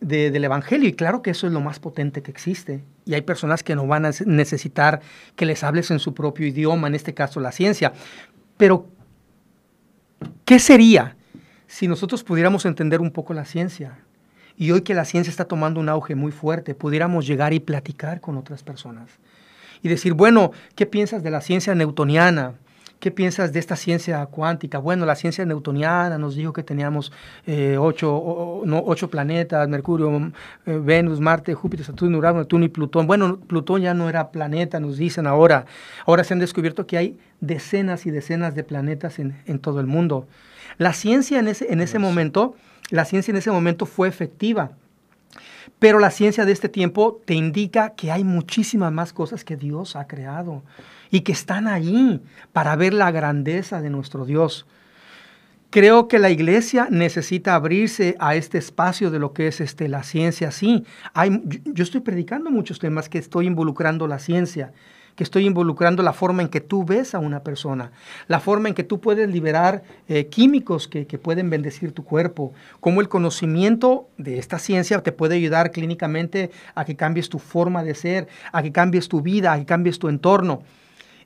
del 0.00 0.44
Evangelio, 0.44 0.88
y 0.88 0.92
claro 0.92 1.22
que 1.22 1.30
eso 1.30 1.46
es 1.46 1.52
lo 1.52 1.60
más 1.60 1.80
potente 1.80 2.22
que 2.22 2.30
existe, 2.30 2.84
y 3.06 3.14
hay 3.14 3.22
personas 3.22 3.62
que 3.62 3.74
no 3.74 3.86
van 3.86 4.04
a 4.06 4.10
necesitar 4.26 5.00
que 5.36 5.46
les 5.46 5.64
hables 5.64 5.90
en 5.90 5.98
su 5.98 6.14
propio 6.14 6.46
idioma, 6.46 6.86
en 6.86 6.94
este 6.94 7.14
caso 7.14 7.40
la 7.40 7.50
ciencia, 7.50 7.92
pero 8.56 8.86
¿qué 10.44 10.58
sería 10.58 11.16
si 11.66 11.88
nosotros 11.88 12.22
pudiéramos 12.24 12.66
entender 12.66 13.00
un 13.00 13.10
poco 13.10 13.34
la 13.34 13.46
ciencia? 13.46 13.98
Y 14.56 14.70
hoy 14.70 14.82
que 14.82 14.94
la 14.94 15.04
ciencia 15.04 15.30
está 15.30 15.46
tomando 15.46 15.80
un 15.80 15.88
auge 15.88 16.14
muy 16.14 16.30
fuerte, 16.30 16.74
pudiéramos 16.74 17.26
llegar 17.26 17.52
y 17.52 17.60
platicar 17.60 18.20
con 18.20 18.36
otras 18.36 18.62
personas 18.62 19.18
y 19.82 19.88
decir, 19.88 20.14
bueno, 20.14 20.52
¿qué 20.74 20.86
piensas 20.86 21.22
de 21.22 21.30
la 21.30 21.40
ciencia 21.40 21.74
newtoniana? 21.74 22.54
¿Qué 22.98 23.10
piensas 23.10 23.52
de 23.52 23.58
esta 23.58 23.76
ciencia 23.76 24.24
cuántica? 24.26 24.78
Bueno, 24.78 25.04
la 25.04 25.16
ciencia 25.16 25.44
newtoniana 25.44 26.16
nos 26.16 26.34
dijo 26.34 26.54
que 26.54 26.62
teníamos 26.62 27.12
eh, 27.46 27.76
ocho, 27.78 28.62
no, 28.64 28.82
ocho, 28.86 29.10
planetas, 29.10 29.68
Mercurio, 29.68 30.32
eh, 30.64 30.80
Venus, 30.82 31.20
Marte, 31.20 31.52
Júpiter, 31.52 31.84
Saturno, 31.84 32.16
Urano, 32.16 32.38
Neptuno 32.38 32.64
y 32.64 32.68
Plutón. 32.68 33.06
Bueno, 33.06 33.38
Plutón 33.38 33.82
ya 33.82 33.92
no 33.92 34.08
era 34.08 34.30
planeta, 34.30 34.80
nos 34.80 34.96
dicen 34.96 35.26
ahora. 35.26 35.66
Ahora 36.06 36.24
se 36.24 36.32
han 36.32 36.40
descubierto 36.40 36.86
que 36.86 36.96
hay 36.96 37.18
decenas 37.40 38.06
y 38.06 38.10
decenas 38.10 38.54
de 38.54 38.64
planetas 38.64 39.18
en, 39.18 39.36
en 39.44 39.58
todo 39.58 39.80
el 39.80 39.86
mundo. 39.86 40.26
La 40.78 40.94
ciencia 40.94 41.38
en 41.38 41.48
ese, 41.48 41.70
en 41.70 41.82
ese 41.82 41.98
momento, 41.98 42.56
la 42.88 43.04
ciencia 43.04 43.30
en 43.30 43.36
ese 43.36 43.50
momento 43.50 43.84
fue 43.84 44.08
efectiva. 44.08 44.72
Pero 45.78 45.98
la 45.98 46.10
ciencia 46.10 46.44
de 46.44 46.52
este 46.52 46.68
tiempo 46.68 47.20
te 47.24 47.34
indica 47.34 47.90
que 47.90 48.10
hay 48.10 48.24
muchísimas 48.24 48.92
más 48.92 49.12
cosas 49.12 49.44
que 49.44 49.56
Dios 49.56 49.96
ha 49.96 50.06
creado 50.06 50.62
y 51.10 51.20
que 51.20 51.32
están 51.32 51.68
allí 51.68 52.20
para 52.52 52.76
ver 52.76 52.94
la 52.94 53.10
grandeza 53.10 53.80
de 53.80 53.90
nuestro 53.90 54.24
Dios. 54.24 54.66
Creo 55.70 56.08
que 56.08 56.18
la 56.18 56.30
iglesia 56.30 56.88
necesita 56.90 57.54
abrirse 57.54 58.16
a 58.18 58.34
este 58.34 58.58
espacio 58.58 59.10
de 59.10 59.18
lo 59.18 59.32
que 59.32 59.48
es 59.48 59.60
este, 59.60 59.88
la 59.88 60.04
ciencia. 60.04 60.50
Sí, 60.50 60.84
hay, 61.12 61.42
yo 61.64 61.82
estoy 61.82 62.00
predicando 62.00 62.50
muchos 62.50 62.78
temas 62.78 63.08
que 63.08 63.18
estoy 63.18 63.46
involucrando 63.46 64.06
la 64.06 64.18
ciencia 64.18 64.72
que 65.16 65.24
estoy 65.24 65.46
involucrando 65.46 66.02
la 66.02 66.12
forma 66.12 66.42
en 66.42 66.48
que 66.48 66.60
tú 66.60 66.84
ves 66.84 67.14
a 67.14 67.18
una 67.18 67.42
persona, 67.42 67.90
la 68.28 68.38
forma 68.38 68.68
en 68.68 68.74
que 68.74 68.84
tú 68.84 69.00
puedes 69.00 69.28
liberar 69.28 69.82
eh, 70.08 70.26
químicos 70.26 70.86
que, 70.86 71.06
que, 71.06 71.18
pueden 71.18 71.50
bendecir 71.50 71.92
tu 71.92 72.04
cuerpo, 72.04 72.52
cómo 72.80 73.00
el 73.00 73.08
conocimiento 73.08 74.08
de 74.18 74.38
esta 74.38 74.58
ciencia 74.58 75.02
te 75.02 75.12
puede 75.12 75.34
ayudar 75.34 75.72
clínicamente 75.72 76.50
a 76.74 76.84
que 76.84 76.96
cambies 76.96 77.30
tu 77.30 77.38
forma 77.38 77.82
de 77.82 77.94
ser, 77.94 78.28
a 78.52 78.62
que 78.62 78.72
cambies 78.72 79.08
tu 79.08 79.22
vida, 79.22 79.54
a 79.54 79.58
que 79.58 79.64
cambies 79.64 79.98
tu 79.98 80.08
entorno. 80.08 80.62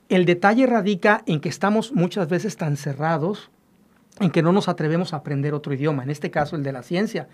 El 0.08 0.24
detalle 0.24 0.66
radica 0.66 1.22
en 1.26 1.40
que 1.40 1.48
estamos 1.48 1.92
muchas 1.92 2.28
veces 2.28 2.56
tan 2.56 2.76
cerrados 2.76 3.50
en 4.20 4.30
que 4.30 4.42
no 4.42 4.52
nos 4.52 4.68
atrevemos 4.68 5.12
a 5.12 5.16
aprender 5.16 5.54
otro 5.54 5.74
idioma, 5.74 6.02
en 6.02 6.10
este 6.10 6.30
caso 6.30 6.54
el 6.54 6.62
de 6.62 6.72
la 6.72 6.82
ciencia. 6.82 7.28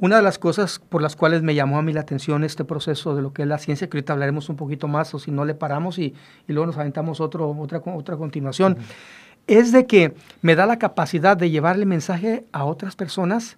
Una 0.00 0.16
de 0.16 0.22
las 0.22 0.38
cosas 0.38 0.78
por 0.78 1.02
las 1.02 1.16
cuales 1.16 1.42
me 1.42 1.56
llamó 1.56 1.78
a 1.78 1.82
mí 1.82 1.92
la 1.92 2.02
atención 2.02 2.44
este 2.44 2.64
proceso 2.64 3.16
de 3.16 3.22
lo 3.22 3.32
que 3.32 3.42
es 3.42 3.48
la 3.48 3.58
ciencia, 3.58 3.88
que 3.90 3.96
ahorita 3.96 4.12
hablaremos 4.12 4.48
un 4.48 4.54
poquito 4.54 4.86
más, 4.86 5.12
o 5.14 5.18
si 5.18 5.32
no 5.32 5.44
le 5.44 5.54
paramos 5.54 5.98
y, 5.98 6.14
luego 6.46 6.66
nos 6.66 6.76
aventamos 6.76 7.20
otro, 7.20 7.50
otra, 7.50 7.82
otra 7.84 8.16
continuación, 8.16 8.78
es 9.48 9.72
de 9.72 9.86
que 9.86 10.14
me 10.40 10.54
da 10.54 10.66
la 10.66 10.78
capacidad 10.78 11.36
de 11.36 11.50
llevarle 11.50 11.84
mensaje 11.84 12.44
a 12.52 12.64
otras 12.64 12.94
personas 12.94 13.56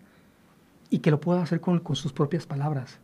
y 0.88 1.00
que 1.00 1.10
lo 1.10 1.20
pueda 1.20 1.42
hacer 1.42 1.60
con, 1.60 1.78
con 1.80 1.94
sus 1.94 2.12
propias 2.12 2.46
palabras. 2.46 3.00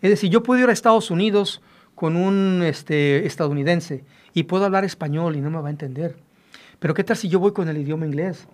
Es 0.00 0.08
decir, 0.08 0.30
yo 0.30 0.42
puedo 0.42 0.62
ir 0.62 0.70
a 0.70 0.72
Estados 0.72 1.10
Unidos 1.10 1.60
con 1.94 2.16
un 2.16 2.62
este, 2.62 3.26
estadounidense 3.26 4.04
y 4.32 4.44
puedo 4.44 4.64
hablar 4.64 4.84
español 4.84 5.36
y 5.36 5.40
no 5.42 5.50
me 5.50 5.60
va 5.60 5.68
a 5.68 5.70
entender. 5.70 6.16
Pero 6.78 6.94
¿qué 6.94 7.04
tal 7.04 7.18
si 7.18 7.28
yo 7.28 7.38
voy 7.38 7.52
con 7.52 7.68
el 7.68 7.76
idioma 7.76 8.06
inglés 8.06 8.48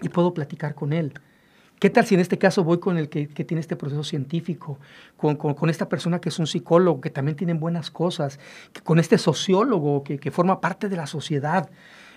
y 0.00 0.08
puedo 0.08 0.32
platicar 0.32 0.74
con 0.74 0.92
él? 0.94 1.12
¿Qué 1.80 1.88
tal 1.88 2.04
si 2.04 2.14
en 2.14 2.20
este 2.20 2.36
caso 2.36 2.62
voy 2.62 2.78
con 2.78 2.98
el 2.98 3.08
que, 3.08 3.26
tiene 3.26 3.62
este 3.62 3.74
proceso 3.74 4.04
científico, 4.04 4.78
con, 5.16 5.70
esta 5.70 5.88
persona 5.88 6.20
que 6.20 6.28
es 6.28 6.38
un 6.38 6.46
psicólogo, 6.46 7.00
que 7.00 7.08
también 7.08 7.38
tienen 7.38 7.58
buenas 7.58 7.90
cosas, 7.90 8.38
con 8.84 8.98
este 8.98 9.16
sociólogo 9.16 10.04
que, 10.04 10.30
forma 10.30 10.60
parte 10.60 10.90
de 10.90 10.96
la 10.96 11.06
sociedad? 11.06 11.70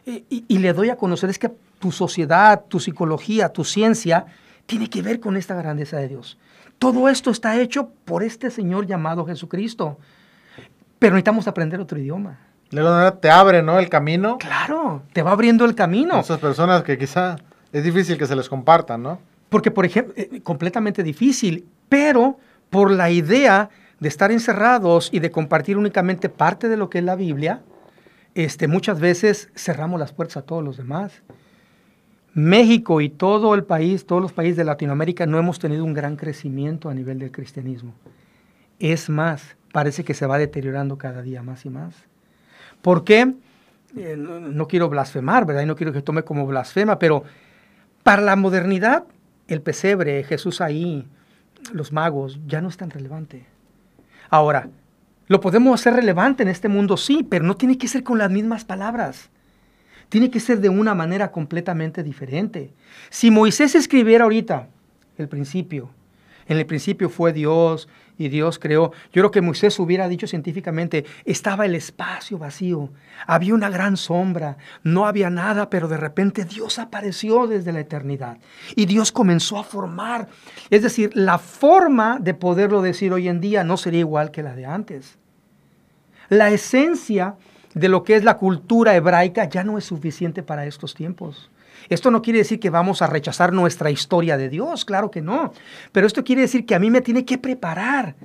Y, 0.06 0.58
le 0.58 0.74
doy 0.74 0.90
a 0.90 0.98
conocer 0.98 1.30
es 1.30 1.40
que 1.40 1.50
tu 1.80 1.94
sociedad, 1.94 2.66
tu 2.68 2.82
psicología, 2.82 3.54
tu 3.54 3.64
ciencia, 3.64 4.26
tiene 4.66 4.90
que 4.90 5.02
ver 5.02 5.22
con 5.22 5.38
esta 5.38 5.56
grandeza 5.56 5.96
de 5.96 6.10
Dios. 6.10 6.38
Todo 6.78 7.08
esto 7.08 7.32
está 7.32 7.58
hecho 7.58 7.90
por 8.04 8.22
este 8.22 8.52
Señor 8.52 8.86
llamado 8.86 9.26
Jesucristo. 9.26 9.98
Pero 11.00 11.14
necesitamos 11.14 11.48
aprender 11.48 11.80
otro 11.80 11.98
idioma. 11.98 12.38
Luego 12.72 13.14
te 13.14 13.32
abre, 13.32 13.64
¿no? 13.64 13.80
El 13.80 13.88
camino. 13.88 14.40
Claro, 14.40 15.04
te 15.14 15.22
va 15.22 15.32
abriendo 15.32 15.64
el 15.64 15.74
camino. 15.74 16.20
Esas 16.20 16.40
personas 16.40 16.84
que 16.84 16.98
quizá 16.98 17.38
es 17.72 17.86
difícil 17.86 18.18
que 18.18 18.28
se 18.28 18.36
les 18.36 18.50
compartan, 18.50 19.04
¿no? 19.04 19.20
Porque, 19.54 19.70
por 19.70 19.86
ejemplo, 19.86 20.16
eh, 20.18 20.42
completamente 20.42 21.04
difícil, 21.04 21.68
pero 21.88 22.40
por 22.72 22.90
la 22.90 23.12
idea 23.12 23.70
de 24.00 24.10
estar 24.10 24.32
encerrados 24.32 25.10
y 25.14 25.20
de 25.20 25.30
compartir 25.30 25.78
únicamente 25.78 26.28
parte 26.28 26.70
de 26.70 26.76
lo 26.76 26.90
que 26.90 26.98
es 26.98 27.04
la 27.04 27.16
Biblia, 27.16 27.62
este, 28.34 28.68
muchas 28.68 29.00
veces 29.00 29.52
cerramos 29.56 30.00
las 30.00 30.12
puertas 30.12 30.38
a 30.38 30.42
todos 30.42 30.64
los 30.64 30.78
demás. 30.78 31.22
México 32.34 33.00
y 33.00 33.10
todo 33.10 33.54
el 33.54 33.64
país, 33.64 34.08
todos 34.08 34.24
los 34.24 34.34
países 34.34 34.58
de 34.58 34.64
Latinoamérica 34.64 35.28
no 35.28 35.38
hemos 35.38 35.60
tenido 35.60 35.86
un 35.86 35.94
gran 35.94 36.16
crecimiento 36.16 36.90
a 36.90 36.96
nivel 36.96 37.20
del 37.20 37.32
cristianismo. 37.32 37.94
Es 38.80 39.08
más, 39.08 39.56
parece 39.72 40.04
que 40.04 40.16
se 40.16 40.26
va 40.26 40.40
deteriorando 40.40 40.98
cada 40.98 41.22
día 41.22 41.44
más 41.44 41.64
y 41.64 41.70
más. 41.70 41.94
¿Por 42.82 43.04
qué? 43.04 43.36
Eh, 43.96 44.16
no, 44.18 44.40
no, 44.40 44.68
quiero 44.68 44.90
blasfemar, 44.90 45.46
¿verdad? 45.46 45.62
Y 45.62 45.68
no 45.68 45.76
quiero 45.76 45.94
que 45.94 46.02
tome 46.02 46.24
como 46.24 46.48
blasfema, 46.48 46.98
pero 46.98 47.24
para 48.02 48.24
la 48.24 48.36
modernidad 48.36 49.04
el 49.54 49.62
pesebre, 49.62 50.24
Jesús 50.24 50.62
ahí, 50.62 51.08
los 51.72 51.92
magos, 51.92 52.40
ya 52.46 52.62
no 52.62 52.70
es 52.70 52.78
tan 52.78 52.90
relevante. 52.90 53.46
Ahora, 54.30 54.70
lo 55.28 55.40
podemos 55.40 55.80
hacer 55.80 55.94
relevante 55.94 56.44
en 56.44 56.50
este 56.50 56.68
mundo, 56.68 56.98
sí, 56.98 57.26
pero 57.28 57.46
no 57.46 57.56
tiene 57.56 57.78
que 57.78 57.88
ser 57.88 58.04
con 58.04 58.18
las 58.18 58.30
mismas 58.30 58.66
palabras. 58.66 59.30
Tiene 60.10 60.30
que 60.30 60.40
ser 60.40 60.60
de 60.60 60.70
una 60.70 60.94
manera 60.94 61.32
completamente 61.32 62.04
diferente. 62.04 62.74
Si 63.10 63.32
Moisés 63.32 63.76
escribiera 63.76 64.26
ahorita 64.26 64.68
el 65.18 65.28
principio, 65.28 65.90
en 66.48 66.58
el 66.58 66.66
principio 66.66 67.10
fue 67.10 67.32
Dios, 67.32 67.88
y 68.18 68.30
Dios 68.30 68.60
creó. 68.60 68.92
Yo 69.12 69.22
creo 69.22 69.32
que 69.32 69.42
Moisés 69.42 69.80
hubiera 69.80 70.08
dicho 70.08 70.28
científicamente, 70.28 71.06
estaba 71.26 71.66
el 71.66 71.76
espacio 71.76 72.38
vacío, 72.38 72.90
había 73.26 73.54
una 73.54 73.70
gran 73.70 73.98
sombra, 73.98 74.58
no 74.84 75.06
había 75.06 75.30
nada, 75.30 75.70
pero 75.70 75.88
de 75.88 75.98
repente 75.98 76.46
Dios 76.46 76.80
apareció 76.80 77.48
desde 77.48 77.72
la 77.72 77.80
eternidad 77.80 78.38
y 78.76 78.86
Dios 78.86 79.12
comenzó 79.12 79.58
a 79.58 79.64
formar. 79.64 80.28
Es 80.70 80.82
decir, 80.84 81.12
la 81.14 81.38
forma 81.38 82.20
de 82.20 82.34
poderlo 82.34 82.82
decir 82.82 83.14
hoy 83.14 83.28
en 83.28 83.42
día 83.42 83.64
no 83.64 83.78
sería 83.78 84.02
igual 84.02 84.32
que 84.32 84.44
la 84.44 84.56
de 84.56 84.66
antes. 84.66 85.18
La 86.30 86.50
esencia 86.50 87.36
de 87.74 87.90
lo 87.90 88.04
que 88.04 88.16
es 88.16 88.24
la 88.24 88.38
cultura 88.38 88.96
hebraica 88.96 89.46
ya 89.46 89.64
no 89.64 89.78
es 89.78 89.86
suficiente 89.86 90.44
para 90.44 90.66
estos 90.66 90.94
tiempos. 90.94 91.50
Esto 91.94 92.10
no 92.12 92.22
quiere 92.22 92.40
decir 92.40 92.60
que 92.60 92.70
vamos 92.70 93.02
a 93.02 93.08
rechazar 93.08 93.54
nuestra 93.54 93.92
historia 93.92 94.36
de 94.38 94.50
Dios, 94.50 94.84
claro 94.84 95.12
que 95.12 95.22
no. 95.22 95.54
Pero 95.92 96.08
esto 96.08 96.24
quiere 96.24 96.42
decir 96.42 96.66
que 96.66 96.76
a 96.76 96.80
mí 96.80 96.90
me 96.90 97.02
tiene 97.02 97.24
que 97.24 97.38
preparar 97.38 98.16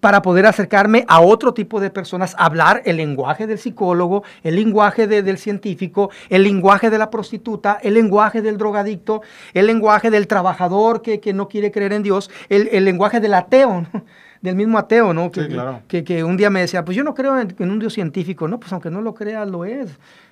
para 0.00 0.22
poder 0.22 0.46
acercarme 0.46 1.04
a 1.08 1.20
otro 1.20 1.54
tipo 1.54 1.78
de 1.78 1.90
personas, 1.90 2.34
hablar 2.38 2.82
el 2.86 2.96
lenguaje 2.96 3.46
del 3.46 3.58
psicólogo, 3.58 4.24
el 4.42 4.56
lenguaje 4.56 5.06
del 5.06 5.38
científico, 5.38 6.10
el 6.30 6.42
lenguaje 6.42 6.90
de 6.90 6.98
la 6.98 7.10
prostituta, 7.10 7.78
el 7.82 7.94
lenguaje 7.94 8.42
del 8.42 8.56
drogadicto, 8.56 9.22
el 9.52 9.66
lenguaje 9.66 10.10
del 10.10 10.26
trabajador 10.26 11.02
que, 11.02 11.20
no 11.32 11.48
quiere 11.48 11.70
creer 11.70 11.92
en 11.92 12.02
Dios, 12.02 12.30
el, 12.48 12.84
lenguaje 12.84 13.20
del 13.20 13.34
ateo, 13.34 13.86
del 14.40 14.56
mismo 14.56 14.78
ateo, 14.78 15.12
¿no? 15.12 15.30
Que, 15.30 15.46
claro. 15.46 15.82
que, 15.86 16.24
un 16.24 16.36
día 16.36 16.50
me 16.50 16.60
decía, 16.60 16.84
pues 16.84 16.96
yo 16.96 17.04
no 17.04 17.14
creo 17.14 17.38
en, 17.38 17.54
en, 17.58 17.70
un 17.70 17.78
Dios 17.78 17.92
científico, 17.92 18.48
no, 18.48 18.58
pues 18.58 18.72
aunque 18.72 18.90
no 18.90 19.02
lo 19.02 19.14
crea, 19.14 19.44
lo 19.44 19.66
es. 19.66 19.90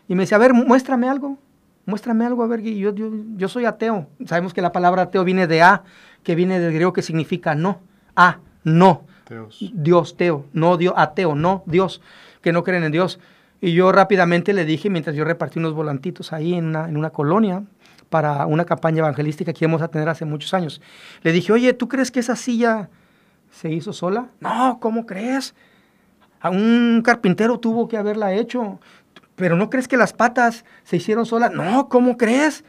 Y 0.08 0.14
me 0.14 0.22
decía, 0.22 0.36
a 0.36 0.40
ver, 0.40 0.54
muéstrame 0.54 1.08
algo 1.08 1.36
muéstrame 1.88 2.26
algo, 2.26 2.42
a 2.42 2.46
ver, 2.46 2.60
yo, 2.60 2.94
yo, 2.94 3.10
yo 3.36 3.48
soy 3.48 3.64
ateo. 3.64 4.06
Sabemos 4.26 4.52
que 4.52 4.60
la 4.60 4.72
palabra 4.72 5.02
ateo 5.02 5.24
viene 5.24 5.46
de 5.46 5.62
A, 5.62 5.84
que 6.22 6.34
viene 6.34 6.60
del 6.60 6.74
griego 6.74 6.92
que 6.92 7.00
significa 7.00 7.54
no. 7.54 7.80
A, 8.14 8.38
no. 8.62 9.04
Dios, 9.72 10.16
teo, 10.16 10.44
no 10.52 10.76
Dios, 10.76 10.94
ateo, 10.96 11.34
no 11.34 11.62
Dios, 11.66 12.02
que 12.42 12.52
no 12.52 12.62
creen 12.62 12.84
en 12.84 12.92
Dios. 12.92 13.18
Y 13.62 13.72
yo 13.72 13.90
rápidamente 13.90 14.52
le 14.52 14.66
dije, 14.66 14.90
mientras 14.90 15.16
yo 15.16 15.24
repartí 15.24 15.58
unos 15.58 15.72
volantitos 15.72 16.32
ahí 16.34 16.54
en 16.54 16.66
una, 16.66 16.88
en 16.88 16.96
una 16.98 17.10
colonia, 17.10 17.64
para 18.10 18.46
una 18.46 18.66
campaña 18.66 18.98
evangelística 18.98 19.52
que 19.52 19.64
íbamos 19.64 19.80
a 19.80 19.88
tener 19.88 20.10
hace 20.10 20.26
muchos 20.26 20.52
años, 20.52 20.82
le 21.22 21.32
dije, 21.32 21.52
oye, 21.52 21.72
¿tú 21.72 21.88
crees 21.88 22.10
que 22.10 22.20
esa 22.20 22.36
silla 22.36 22.90
se 23.50 23.72
hizo 23.72 23.94
sola? 23.94 24.28
No, 24.40 24.78
¿cómo 24.80 25.06
crees? 25.06 25.54
A 26.40 26.50
un 26.50 27.02
carpintero 27.02 27.58
tuvo 27.58 27.88
que 27.88 27.96
haberla 27.96 28.32
hecho 28.34 28.78
pero 29.38 29.56
¿no 29.56 29.70
crees 29.70 29.88
que 29.88 29.96
las 29.96 30.12
patas 30.12 30.64
se 30.82 30.96
hicieron 30.96 31.24
solas? 31.24 31.52
No, 31.52 31.88
¿cómo 31.88 32.16
crees? 32.16 32.64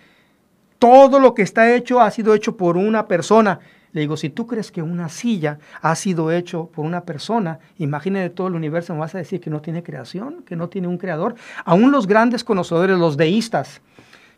Todo 0.77 1.19
lo 1.19 1.33
que 1.33 1.41
está 1.41 1.73
hecho 1.73 1.99
ha 1.99 2.11
sido 2.11 2.33
hecho 2.35 2.55
por 2.55 2.77
una 2.77 3.07
persona. 3.07 3.59
Le 3.91 4.01
digo, 4.01 4.15
si 4.15 4.29
tú 4.29 4.45
crees 4.45 4.71
que 4.71 4.83
una 4.83 5.09
silla 5.09 5.57
ha 5.81 5.95
sido 5.95 6.31
hecho 6.31 6.67
por 6.67 6.85
una 6.85 7.01
persona, 7.01 7.57
imagínate 7.79 8.29
todo 8.29 8.47
el 8.47 8.53
universo, 8.53 8.93
me 8.93 8.99
vas 8.99 9.15
a 9.15 9.17
decir 9.17 9.41
que 9.41 9.49
no 9.49 9.61
tiene 9.61 9.81
creación, 9.81 10.43
que 10.43 10.55
no 10.55 10.69
tiene 10.69 10.87
un 10.87 10.99
creador. 10.99 11.33
Aún 11.65 11.91
los 11.91 12.05
grandes 12.05 12.43
conocedores, 12.43 12.99
los 12.99 13.17
deístas, 13.17 13.81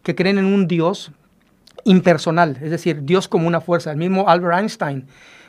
que 0.01 0.15
creen 0.15 0.37
en 0.37 0.45
un 0.45 0.67
Dios 0.67 1.11
impersonal, 1.83 2.57
es 2.61 2.71
decir, 2.71 3.03
Dios 3.03 3.27
como 3.27 3.45
una 3.45 3.59
fuerza. 3.59 3.91
El 3.91 3.97
mismo 3.97 4.29
Albert 4.29 4.59
Einstein 4.59 5.05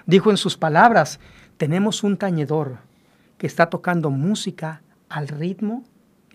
dijo 0.07 0.31
en 0.31 0.37
sus 0.37 0.57
palabras, 0.57 1.21
tenemos 1.59 2.03
un 2.03 2.17
tañedor 2.17 2.79
que 3.39 3.47
está 3.47 3.71
tocando 3.71 4.11
música 4.11 4.83
al 5.09 5.29
ritmo 5.29 5.85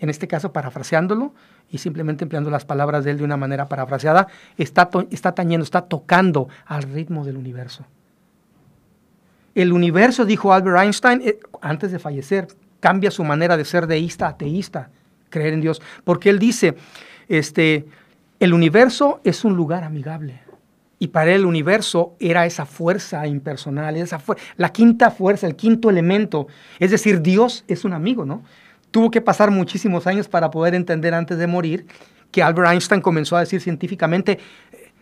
en 0.00 0.10
este 0.10 0.28
caso 0.28 0.52
parafraseándolo 0.52 1.34
y 1.70 1.78
simplemente 1.78 2.24
empleando 2.24 2.50
las 2.50 2.64
palabras 2.64 3.04
de 3.04 3.12
él 3.12 3.18
de 3.18 3.24
una 3.24 3.36
manera 3.36 3.68
parafraseada, 3.68 4.28
está, 4.56 4.90
está 5.10 5.32
tañendo, 5.32 5.64
está 5.64 5.82
tocando 5.82 6.48
al 6.66 6.82
ritmo 6.82 7.24
del 7.24 7.36
universo. 7.36 7.84
El 9.54 9.72
universo, 9.72 10.24
dijo 10.24 10.52
Albert 10.52 10.78
Einstein, 10.78 11.20
eh, 11.24 11.40
antes 11.60 11.90
de 11.90 11.98
fallecer, 11.98 12.48
cambia 12.80 13.10
su 13.10 13.24
manera 13.24 13.56
de 13.56 13.64
ser 13.64 13.86
deísta 13.86 14.28
ateísta, 14.28 14.90
creer 15.30 15.54
en 15.54 15.60
Dios, 15.60 15.82
porque 16.04 16.30
él 16.30 16.38
dice, 16.38 16.76
este, 17.28 17.86
el 18.40 18.54
universo 18.54 19.20
es 19.24 19.44
un 19.44 19.56
lugar 19.56 19.84
amigable. 19.84 20.40
Y 21.00 21.08
para 21.08 21.32
el 21.32 21.44
universo 21.44 22.16
era 22.18 22.44
esa 22.46 22.66
fuerza 22.66 23.26
impersonal, 23.26 23.96
esa 23.96 24.20
la 24.56 24.70
quinta 24.70 25.10
fuerza, 25.10 25.46
el 25.46 25.54
quinto 25.54 25.90
elemento. 25.90 26.48
Es 26.80 26.90
decir, 26.90 27.22
Dios 27.22 27.64
es 27.68 27.84
un 27.84 27.92
amigo, 27.92 28.24
¿no? 28.24 28.42
Tuvo 28.90 29.10
que 29.10 29.20
pasar 29.20 29.50
muchísimos 29.50 30.06
años 30.06 30.28
para 30.28 30.50
poder 30.50 30.74
entender 30.74 31.14
antes 31.14 31.38
de 31.38 31.46
morir 31.46 31.86
que 32.30 32.42
Albert 32.42 32.72
Einstein 32.72 33.00
comenzó 33.00 33.36
a 33.36 33.40
decir 33.40 33.60
científicamente, 33.60 34.38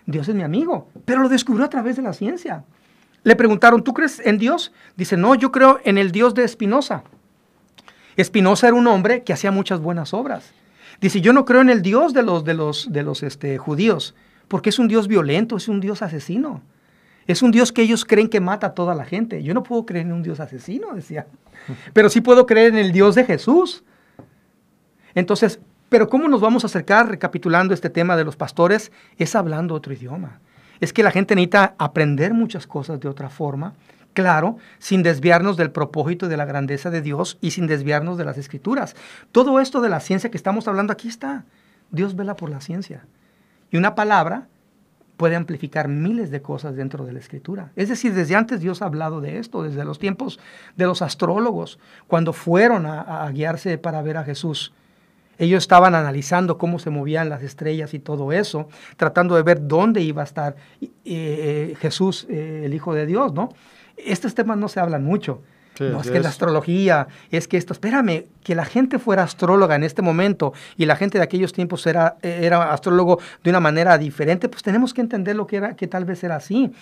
Dios 0.07 0.29
es 0.29 0.35
mi 0.35 0.43
amigo, 0.43 0.89
pero 1.05 1.23
lo 1.23 1.29
descubrió 1.29 1.65
a 1.65 1.71
través 1.71 1.97
de 1.97 2.03
la 2.03 2.13
ciencia. 2.13 2.65
Le 3.25 3.35
preguntaron, 3.35 3.83
¿tú 3.83 3.93
crees 3.93 4.21
en 4.25 4.39
Dios? 4.39 4.73
Dice, 4.97 5.17
no, 5.17 5.35
yo 5.35 5.51
creo 5.51 5.81
en 5.85 5.99
el 5.99 6.13
Dios 6.13 6.35
de 6.35 6.47
Spinoza. 6.47 7.03
Spinoza 8.23 8.69
era 8.69 8.77
un 8.77 8.87
hombre 8.87 9.25
que 9.25 9.33
hacía 9.33 9.51
muchas 9.51 9.81
buenas 9.81 10.15
obras. 10.15 10.53
Dice, 11.01 11.21
yo 11.21 11.33
no 11.33 11.45
creo 11.45 11.61
en 11.61 11.71
el 11.71 11.83
Dios 11.83 12.15
de 12.15 12.23
los, 12.23 12.45
de 12.45 12.55
los, 12.55 12.93
de 12.93 13.03
los 13.03 13.23
este, 13.23 13.59
judíos, 13.59 14.15
porque 14.49 14.71
es 14.71 14.79
un 14.79 14.89
Dios 14.89 15.09
violento, 15.09 15.57
es 15.57 15.69
un 15.69 15.81
Dios 15.81 16.03
asesino. 16.03 16.63
Es 17.27 17.43
un 17.43 17.51
Dios 17.51 17.73
que 17.73 17.83
ellos 17.83 18.05
creen 18.05 18.29
que 18.29 18.41
mata 18.41 18.69
a 18.69 18.75
toda 18.75 18.95
la 18.95 19.05
gente. 19.05 19.43
Yo 19.43 19.53
no 19.55 19.63
puedo 19.63 19.85
creer 19.85 20.07
en 20.07 20.13
un 20.13 20.23
Dios 20.23 20.41
asesino, 20.41 20.95
decía. 20.95 21.27
Pero 21.93 22.09
sí 22.09 22.21
puedo 22.21 22.47
creer 22.47 22.69
en 22.69 22.79
el 22.79 22.93
Dios 22.93 23.15
de 23.15 23.25
Jesús. 23.25 23.83
Entonces, 25.15 25.59
pero 25.89 26.09
¿cómo 26.09 26.29
nos 26.29 26.41
vamos 26.41 26.65
a 26.65 26.67
acercar, 26.67 27.09
recapitulando 27.09 27.75
este 27.75 27.91
tema 27.91 28.17
de 28.17 28.25
los 28.25 28.37
pastores? 28.37 28.93
Es 29.19 29.35
hablando 29.35 29.75
otro 29.75 29.93
idioma. 29.93 30.41
Es 30.81 30.93
que 30.93 31.03
la 31.03 31.11
gente 31.11 31.35
necesita 31.35 31.75
aprender 31.79 32.35
muchas 32.35 32.67
cosas 32.67 33.01
de 33.01 33.09
otra 33.09 33.31
forma, 33.31 33.73
claro, 34.13 34.59
sin 34.79 35.03
desviarnos 35.03 35.57
del 35.57 35.71
propósito 35.71 36.29
de 36.29 36.37
la 36.37 36.45
grandeza 36.45 36.91
de 36.91 37.03
Dios 37.03 37.39
y 37.41 37.53
sin 37.53 37.67
desviarnos 37.67 38.19
de 38.19 38.25
las 38.25 38.37
escrituras. 38.37 38.95
Todo 39.33 39.59
esto 39.61 39.81
de 39.81 39.89
la 39.89 40.01
ciencia 40.01 40.31
que 40.31 40.37
estamos 40.37 40.69
hablando 40.69 40.93
aquí 40.93 41.09
está. 41.09 41.45
Dios 41.91 42.15
vela 42.15 42.37
por 42.37 42.51
la 42.51 42.61
ciencia. 42.61 43.07
Y 43.71 43.77
una 43.77 43.95
palabra 43.95 44.49
puede 45.17 45.37
amplificar 45.37 45.89
miles 45.89 46.31
de 46.31 46.43
cosas 46.43 46.77
dentro 46.77 47.05
de 47.05 47.13
la 47.13 47.19
escritura. 47.19 47.71
Es 47.77 47.89
decir, 47.89 48.15
desde 48.15 48.35
antes 48.35 48.61
Dios 48.61 48.83
ha 48.83 48.87
hablado 48.87 49.21
de 49.21 49.39
esto, 49.39 49.63
desde 49.63 49.85
los 49.85 49.99
tiempos 49.99 50.39
de 50.77 50.85
los 50.85 51.03
astrólogos, 51.03 51.79
cuando 52.07 52.33
fueron 52.33 52.87
a, 52.87 53.31
guiarse 53.33 53.79
para 53.79 54.03
ver 54.03 54.17
a 54.17 54.25
Jesús. 54.25 54.73
Ellos 55.39 55.65
estaban 55.65 55.95
analizando 55.95 56.57
cómo 56.57 56.79
se 56.79 56.91
movían 56.91 57.29
las 57.29 57.43
estrellas 57.43 57.93
y 57.93 57.99
todo 57.99 58.33
eso, 58.33 58.69
tratando 58.97 59.37
de 59.37 59.43
ver 59.43 59.67
dónde 59.67 60.01
iba 60.01 60.23
a 60.23 60.25
estar 60.25 60.57
eh, 61.05 61.75
Jesús, 61.79 62.27
eh, 62.31 62.63
el 62.65 62.73
Hijo 62.73 62.95
de 62.95 63.07
Dios, 63.07 63.35
¿no? 63.35 63.51
Estos 63.97 64.35
temas 64.35 64.57
no 64.59 64.69
se 64.69 64.81
hablan 64.81 65.05
mucho 65.05 65.43
no, 65.81 66.01
es 66.01 66.11
que 66.11 66.21
la 66.21 66.29
astrología, 66.29 67.09
es 67.31 67.49
que 67.49 67.57
esto, 67.57 67.73
espérame, 67.73 68.27
que 68.43 68.55
la 68.55 68.65
gente 68.65 68.99
fuera 68.99 69.23
astróloga 69.23 69.75
en 69.75 69.85
este 69.85 70.03
momento 70.03 70.53
y 70.77 70.87
la 70.87 70.97
gente 70.97 71.19
de 71.19 71.25
aquellos 71.25 71.53
tiempos 71.53 71.87
era, 71.87 72.17
era 72.23 72.73
astrólogo 72.73 73.19
de 73.43 73.51
una 73.51 73.61
manera 73.61 73.99
diferente, 73.99 74.49
pues 74.49 74.63
tenemos 74.63 74.95
que 74.95 75.01
entender 75.01 75.37
lo 75.37 75.47
que 75.47 75.57
era, 75.57 75.77
que 75.77 75.87
tal 75.87 76.05
vez 76.05 76.23
era 76.25 76.37
así. 76.37 76.73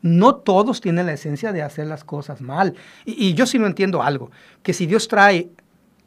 No 0.00 0.34
todos 0.34 0.80
tienen 0.80 1.06
la 1.06 1.12
esencia 1.12 1.52
de 1.52 1.62
hacer 1.62 1.86
las 1.86 2.04
cosas 2.04 2.40
mal. 2.40 2.74
Y, 3.04 3.28
y 3.28 3.34
yo 3.34 3.46
sí 3.46 3.58
no 3.58 3.66
entiendo 3.66 4.02
algo, 4.02 4.30
que 4.62 4.72
si 4.72 4.86
Dios 4.86 5.08
trae 5.08 5.50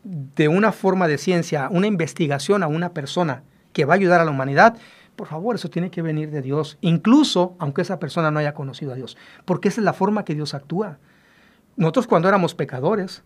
de 0.03 0.47
una 0.47 0.71
forma 0.71 1.07
de 1.07 1.17
ciencia 1.17 1.67
una 1.71 1.87
investigación 1.87 2.61
a 2.61 2.67
una 2.67 2.93
persona 2.93 3.43
que 3.73 3.85
va 3.85 3.93
a 3.93 3.97
ayudar 3.97 4.21
a 4.21 4.25
la 4.25 4.31
humanidad, 4.31 4.77
por 5.15 5.27
favor, 5.27 5.55
eso 5.55 5.69
tiene 5.69 5.89
que 5.89 6.01
venir 6.01 6.29
de 6.29 6.41
Dios, 6.41 6.77
incluso 6.81 7.55
aunque 7.57 7.81
esa 7.81 7.99
persona 7.99 8.31
no 8.31 8.39
haya 8.39 8.53
conocido 8.53 8.91
a 8.91 8.95
Dios, 8.95 9.17
porque 9.45 9.69
esa 9.69 9.81
es 9.81 9.85
la 9.85 9.93
forma 9.93 10.25
que 10.25 10.35
Dios 10.35 10.53
actúa. 10.53 10.99
Nosotros 11.75 12.07
cuando 12.07 12.27
éramos 12.27 12.55
pecadores, 12.55 13.23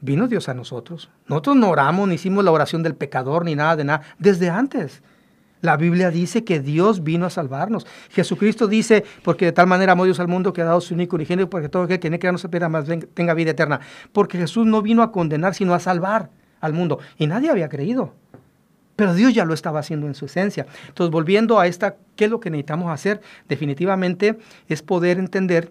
vino 0.00 0.28
Dios 0.28 0.48
a 0.48 0.54
nosotros. 0.54 1.10
Nosotros 1.26 1.56
no 1.56 1.70
oramos, 1.70 2.08
ni 2.08 2.16
hicimos 2.16 2.44
la 2.44 2.50
oración 2.50 2.82
del 2.82 2.94
pecador, 2.94 3.44
ni 3.44 3.54
nada 3.54 3.76
de 3.76 3.84
nada, 3.84 4.02
desde 4.18 4.50
antes. 4.50 5.02
La 5.60 5.78
Biblia 5.78 6.10
dice 6.10 6.44
que 6.44 6.60
Dios 6.60 7.02
vino 7.02 7.24
a 7.24 7.30
salvarnos. 7.30 7.86
Jesucristo 8.10 8.68
dice, 8.68 9.02
porque 9.22 9.46
de 9.46 9.52
tal 9.52 9.66
manera 9.66 9.92
amó 9.92 10.04
Dios 10.04 10.20
al 10.20 10.28
mundo 10.28 10.52
que 10.52 10.60
ha 10.60 10.66
dado 10.66 10.82
su 10.82 10.92
único 10.92 11.16
originario, 11.16 11.48
porque 11.48 11.70
todo 11.70 11.84
aquel 11.84 11.96
que 11.96 12.02
tiene 12.02 12.18
que 12.18 12.30
no 12.30 12.36
se 12.36 12.50
pierda 12.50 12.68
más 12.68 12.84
tenga 13.14 13.32
vida 13.32 13.52
eterna. 13.52 13.80
Porque 14.12 14.36
Jesús 14.36 14.66
no 14.66 14.82
vino 14.82 15.02
a 15.02 15.10
condenar, 15.10 15.54
sino 15.54 15.72
a 15.72 15.80
salvar 15.80 16.28
al 16.60 16.74
mundo. 16.74 16.98
Y 17.16 17.26
nadie 17.26 17.48
había 17.48 17.70
creído. 17.70 18.12
Pero 18.94 19.14
Dios 19.14 19.32
ya 19.32 19.46
lo 19.46 19.54
estaba 19.54 19.80
haciendo 19.80 20.06
en 20.06 20.14
su 20.14 20.26
esencia. 20.26 20.66
Entonces, 20.88 21.10
volviendo 21.10 21.58
a 21.58 21.66
esta, 21.66 21.96
¿qué 22.14 22.26
es 22.26 22.30
lo 22.30 22.40
que 22.40 22.50
necesitamos 22.50 22.92
hacer? 22.92 23.22
Definitivamente 23.48 24.38
es 24.68 24.82
poder 24.82 25.18
entender 25.18 25.70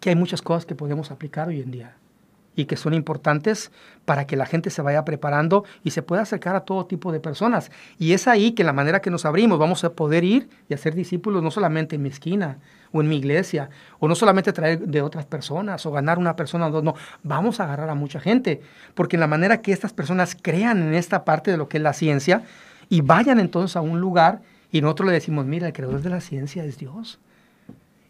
que 0.00 0.10
hay 0.10 0.16
muchas 0.16 0.42
cosas 0.42 0.66
que 0.66 0.74
podemos 0.74 1.10
aplicar 1.10 1.48
hoy 1.48 1.60
en 1.60 1.70
día 1.70 1.96
y 2.56 2.64
que 2.64 2.76
son 2.76 2.94
importantes 2.94 3.70
para 4.04 4.26
que 4.26 4.34
la 4.34 4.46
gente 4.46 4.70
se 4.70 4.82
vaya 4.82 5.04
preparando 5.04 5.64
y 5.84 5.90
se 5.90 6.02
pueda 6.02 6.22
acercar 6.22 6.56
a 6.56 6.60
todo 6.60 6.86
tipo 6.86 7.12
de 7.12 7.20
personas. 7.20 7.70
Y 7.98 8.14
es 8.14 8.26
ahí 8.26 8.52
que 8.52 8.64
la 8.64 8.72
manera 8.72 9.00
que 9.00 9.10
nos 9.10 9.26
abrimos 9.26 9.58
vamos 9.58 9.84
a 9.84 9.92
poder 9.92 10.24
ir 10.24 10.48
y 10.68 10.74
hacer 10.74 10.94
discípulos 10.94 11.42
no 11.42 11.50
solamente 11.50 11.96
en 11.96 12.02
mi 12.02 12.08
esquina 12.08 12.58
o 12.92 13.02
en 13.02 13.08
mi 13.08 13.16
iglesia, 13.18 13.68
o 13.98 14.08
no 14.08 14.14
solamente 14.14 14.54
traer 14.54 14.80
de 14.80 15.02
otras 15.02 15.26
personas 15.26 15.84
o 15.84 15.92
ganar 15.92 16.18
una 16.18 16.34
persona 16.34 16.68
o 16.68 16.70
dos, 16.70 16.82
no, 16.82 16.94
vamos 17.22 17.60
a 17.60 17.64
agarrar 17.64 17.90
a 17.90 17.94
mucha 17.94 18.20
gente, 18.20 18.62
porque 18.94 19.16
en 19.16 19.20
la 19.20 19.26
manera 19.26 19.60
que 19.60 19.72
estas 19.72 19.92
personas 19.92 20.36
crean 20.40 20.78
en 20.82 20.94
esta 20.94 21.24
parte 21.24 21.50
de 21.50 21.58
lo 21.58 21.68
que 21.68 21.76
es 21.76 21.82
la 21.82 21.92
ciencia 21.92 22.42
y 22.88 23.02
vayan 23.02 23.38
entonces 23.38 23.76
a 23.76 23.82
un 23.82 24.00
lugar 24.00 24.40
y 24.72 24.80
nosotros 24.80 25.08
le 25.08 25.12
decimos, 25.12 25.44
mira, 25.44 25.66
el 25.66 25.72
creador 25.74 26.00
de 26.00 26.10
la 26.10 26.20
ciencia 26.20 26.64
es 26.64 26.78
Dios 26.78 27.18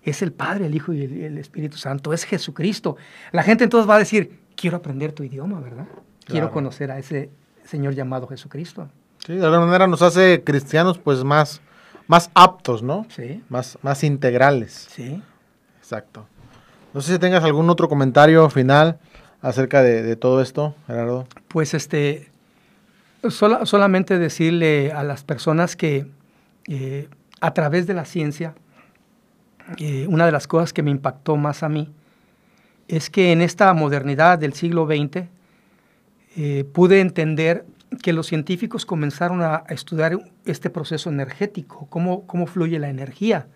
es 0.06 0.22
el 0.22 0.32
Padre, 0.32 0.66
el 0.66 0.74
Hijo 0.74 0.92
y 0.92 1.02
el, 1.02 1.36
Espíritu 1.38 1.76
Santo, 1.76 2.12
es 2.12 2.24
Jesucristo. 2.24 2.96
La 3.32 3.42
gente 3.42 3.64
entonces 3.64 3.88
va 3.90 3.96
a 3.96 3.98
decir, 3.98 4.38
quiero 4.54 4.76
aprender 4.76 5.12
tu 5.12 5.24
idioma, 5.24 5.60
¿verdad? 5.60 5.86
Quiero 6.24 6.50
conocer 6.50 6.90
a 6.90 6.98
ese 6.98 7.30
Señor 7.64 7.94
llamado 7.94 8.26
Jesucristo. 8.26 8.88
Sí, 9.24 9.34
de 9.34 9.44
alguna 9.44 9.66
manera 9.66 9.86
nos 9.86 10.02
hace 10.02 10.42
cristianos 10.44 10.98
pues 10.98 11.24
más, 11.24 11.60
más 12.06 12.30
aptos, 12.34 12.82
¿no? 12.82 13.06
Sí. 13.08 13.42
Más, 13.48 13.78
más 13.82 14.04
integrales. 14.04 14.88
Sí. 14.90 15.22
Exacto. 15.78 16.26
No 16.94 17.00
sé 17.00 17.12
si 17.12 17.18
tengas 17.18 17.44
algún 17.44 17.68
otro 17.68 17.88
comentario 17.88 18.48
final 18.48 18.98
acerca 19.42 19.82
de, 19.82 20.16
todo 20.16 20.40
esto, 20.40 20.74
Gerardo. 20.86 21.26
Pues 21.48 21.74
este, 21.74 22.30
solamente 23.28 24.18
decirle 24.18 24.92
a 24.92 25.02
las 25.02 25.24
personas 25.24 25.76
que 25.76 26.06
eh, 26.68 27.08
a 27.40 27.54
través 27.54 27.86
de 27.86 27.94
la 27.94 28.04
ciencia, 28.04 28.54
eh, 29.78 30.06
una 30.08 30.26
de 30.26 30.32
las 30.32 30.46
cosas 30.46 30.72
que 30.72 30.82
me 30.82 30.90
impactó 30.90 31.36
más 31.36 31.62
a 31.62 31.68
mí 31.68 31.92
es 32.88 33.10
que 33.10 33.32
en 33.32 33.40
esta 33.40 33.72
modernidad 33.74 34.38
del 34.38 34.52
siglo 34.52 34.86
XX 34.86 35.24
eh, 36.36 36.64
pude 36.72 37.00
entender 37.00 37.64
que 38.02 38.12
los 38.12 38.26
científicos 38.26 38.86
comenzaron 38.86 39.42
a, 39.42 39.64
estudiar 39.68 40.18
este 40.44 40.70
proceso 40.70 41.10
energético, 41.10 41.86
cómo, 41.88 42.26
cómo 42.26 42.46
fluye 42.46 42.78
la 42.78 42.88
energía. 42.88 43.48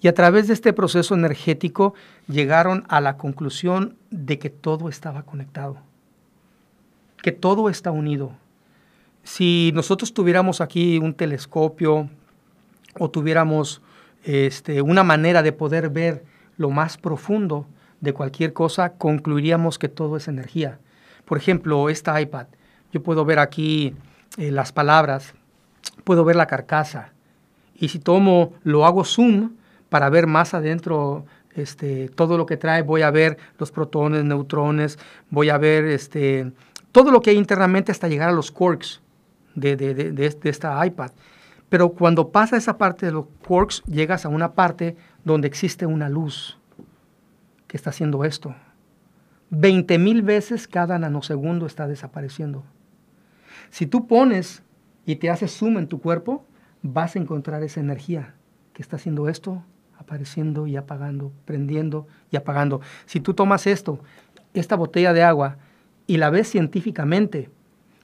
Y 0.00 0.08
a 0.08 0.14
través 0.14 0.46
de 0.46 0.54
este 0.54 0.72
proceso 0.72 1.14
energético 1.14 1.94
llegaron 2.28 2.84
a 2.88 3.00
la 3.00 3.16
conclusión 3.16 3.96
de 4.10 4.38
que 4.38 4.50
todo 4.50 4.88
estaba 4.88 5.22
conectado, 5.22 5.78
que 7.22 7.32
todo 7.32 7.70
está 7.70 7.90
unido. 7.90 8.32
Si 9.24 9.72
nosotros 9.74 10.12
tuviéramos 10.12 10.60
aquí 10.60 10.98
un 10.98 11.14
telescopio 11.14 12.10
o 12.98 13.10
tuviéramos 13.10 13.80
este, 14.24 14.82
una 14.82 15.02
manera 15.02 15.42
de 15.42 15.52
poder 15.52 15.90
ver 15.90 16.24
lo 16.56 16.70
más 16.70 16.96
profundo 16.96 17.66
de 18.00 18.12
cualquier 18.12 18.52
cosa, 18.52 18.94
concluiríamos 18.94 19.78
que 19.78 19.88
todo 19.88 20.16
es 20.16 20.28
energía. 20.28 20.78
Por 21.24 21.38
ejemplo, 21.38 21.88
esta 21.88 22.20
iPad, 22.20 22.46
yo 22.92 23.02
puedo 23.02 23.24
ver 23.24 23.38
aquí 23.38 23.94
eh, 24.36 24.50
las 24.50 24.72
palabras, 24.72 25.34
puedo 26.04 26.24
ver 26.24 26.36
la 26.36 26.46
carcasa, 26.46 27.12
y 27.78 27.88
si 27.88 27.98
tomo, 27.98 28.54
lo 28.62 28.86
hago 28.86 29.04
zoom 29.04 29.52
para 29.88 30.08
ver 30.08 30.26
más 30.26 30.54
adentro 30.54 31.26
este, 31.54 32.08
todo 32.10 32.36
lo 32.36 32.46
que 32.46 32.56
trae, 32.56 32.82
voy 32.82 33.02
a 33.02 33.10
ver 33.10 33.38
los 33.58 33.70
protones, 33.70 34.24
neutrones, 34.24 34.98
voy 35.30 35.48
a 35.50 35.58
ver 35.58 35.84
este, 35.84 36.52
todo 36.92 37.10
lo 37.10 37.20
que 37.20 37.30
hay 37.30 37.36
internamente 37.36 37.92
hasta 37.92 38.08
llegar 38.08 38.28
a 38.28 38.32
los 38.32 38.50
quarks 38.50 39.00
de, 39.54 40.32
esta 40.44 40.86
iPad. 40.86 41.10
Pero 41.68 41.90
cuando 41.90 42.30
pasa 42.30 42.56
esa 42.56 42.78
parte 42.78 43.06
de 43.06 43.12
los 43.12 43.26
quarks, 43.46 43.82
llegas 43.84 44.24
a 44.24 44.28
una 44.28 44.52
parte 44.52 44.96
donde 45.24 45.48
existe 45.48 45.86
una 45.86 46.08
luz 46.08 46.58
que 47.66 47.76
está 47.76 47.90
haciendo 47.90 48.24
esto. 48.24 48.54
20 49.50 49.98
mil 49.98 50.22
veces 50.22 50.68
cada 50.68 50.98
nanosegundo 50.98 51.66
está 51.66 51.88
desapareciendo. 51.88 52.64
Si 53.70 53.86
tú 53.86 54.06
pones 54.06 54.62
y 55.04 55.16
te 55.16 55.30
haces 55.30 55.56
zoom 55.56 55.78
en 55.78 55.88
tu 55.88 56.00
cuerpo, 56.00 56.44
vas 56.82 57.16
a 57.16 57.18
encontrar 57.18 57.62
esa 57.62 57.80
energía 57.80 58.34
que 58.72 58.82
está 58.82 58.96
haciendo 58.96 59.28
esto, 59.28 59.62
apareciendo 59.98 60.66
y 60.66 60.76
apagando, 60.76 61.32
prendiendo 61.44 62.06
y 62.30 62.36
apagando. 62.36 62.80
Si 63.06 63.20
tú 63.20 63.34
tomas 63.34 63.66
esto, 63.66 64.00
esta 64.54 64.76
botella 64.76 65.12
de 65.12 65.22
agua, 65.22 65.56
y 66.06 66.18
la 66.18 66.30
ves 66.30 66.48
científicamente, 66.48 67.50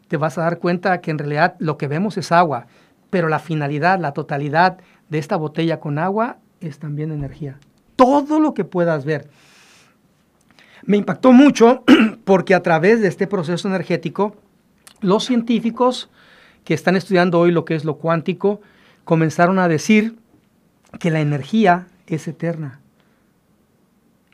te 0.08 0.16
vas 0.16 0.36
a 0.36 0.42
dar 0.42 0.58
cuenta 0.58 1.00
que 1.00 1.10
en 1.10 1.18
realidad 1.18 1.54
lo 1.58 1.78
que 1.78 1.88
vemos 1.88 2.18
es 2.18 2.32
agua 2.32 2.66
pero 3.12 3.28
la 3.28 3.40
finalidad, 3.40 4.00
la 4.00 4.12
totalidad 4.12 4.78
de 5.10 5.18
esta 5.18 5.36
botella 5.36 5.80
con 5.80 5.98
agua 5.98 6.38
es 6.62 6.78
también 6.78 7.12
energía. 7.12 7.58
Todo 7.94 8.40
lo 8.40 8.54
que 8.54 8.64
puedas 8.64 9.04
ver. 9.04 9.28
Me 10.86 10.96
impactó 10.96 11.30
mucho 11.34 11.84
porque 12.24 12.54
a 12.54 12.62
través 12.62 13.02
de 13.02 13.08
este 13.08 13.26
proceso 13.26 13.68
energético, 13.68 14.34
los 15.02 15.26
científicos 15.26 16.08
que 16.64 16.72
están 16.72 16.96
estudiando 16.96 17.38
hoy 17.38 17.52
lo 17.52 17.66
que 17.66 17.74
es 17.74 17.84
lo 17.84 17.96
cuántico 17.96 18.62
comenzaron 19.04 19.58
a 19.58 19.68
decir 19.68 20.16
que 20.98 21.10
la 21.10 21.20
energía 21.20 21.88
es 22.06 22.26
eterna. 22.26 22.80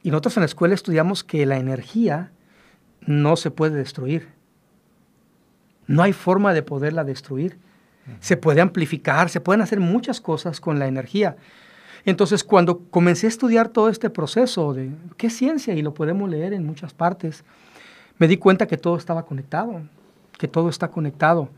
Y 0.04 0.12
nosotros 0.12 0.36
en 0.36 0.42
la 0.42 0.46
escuela 0.46 0.76
estudiamos 0.76 1.24
que 1.24 1.44
la 1.46 1.58
energía 1.58 2.30
no 3.00 3.34
se 3.34 3.50
puede 3.50 3.74
destruir. 3.74 4.28
No 5.88 6.04
hay 6.04 6.12
forma 6.12 6.54
de 6.54 6.62
poderla 6.62 7.02
destruir 7.02 7.58
se 8.20 8.36
puede 8.36 8.60
amplificar, 8.60 9.28
se 9.28 9.40
pueden 9.40 9.60
hacer 9.60 9.80
muchas 9.80 10.20
cosas 10.20 10.60
con 10.60 10.78
la 10.78 10.86
energía. 10.86 11.36
Entonces, 12.04 12.44
cuando 12.44 12.80
comencé 12.90 13.26
a 13.26 13.28
estudiar 13.28 13.68
todo 13.68 13.88
este 13.88 14.10
proceso 14.10 14.72
de 14.72 14.90
qué 15.16 15.30
ciencia, 15.30 15.74
y 15.74 15.82
lo 15.82 15.94
podemos 15.94 16.28
leer 16.30 16.52
en 16.52 16.64
muchas 16.64 16.94
partes, 16.94 17.44
me 18.18 18.28
di 18.28 18.36
cuenta 18.36 18.66
que 18.66 18.76
todo 18.76 18.96
estaba 18.96 19.24
conectado, 19.24 19.82
que 20.38 20.48
todo 20.48 20.68
está 20.68 20.88
conectado. 20.88 21.48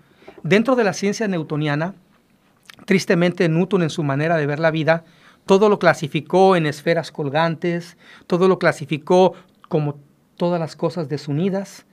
Dentro 0.42 0.76
de 0.76 0.84
la 0.84 0.92
ciencia 0.92 1.28
newtoniana, 1.28 1.94
tristemente 2.84 3.48
Newton 3.48 3.82
en 3.82 3.90
su 3.90 4.02
manera 4.02 4.36
de 4.36 4.46
ver 4.46 4.58
la 4.58 4.70
vida, 4.70 5.04
todo 5.46 5.68
lo 5.68 5.78
clasificó 5.78 6.56
en 6.56 6.66
esferas 6.66 7.12
colgantes, 7.12 7.96
todo 8.26 8.48
lo 8.48 8.58
clasificó 8.58 9.34
como 9.68 9.96
todas 10.36 10.60
las 10.60 10.76
cosas 10.76 11.08
desunidas, 11.08 11.86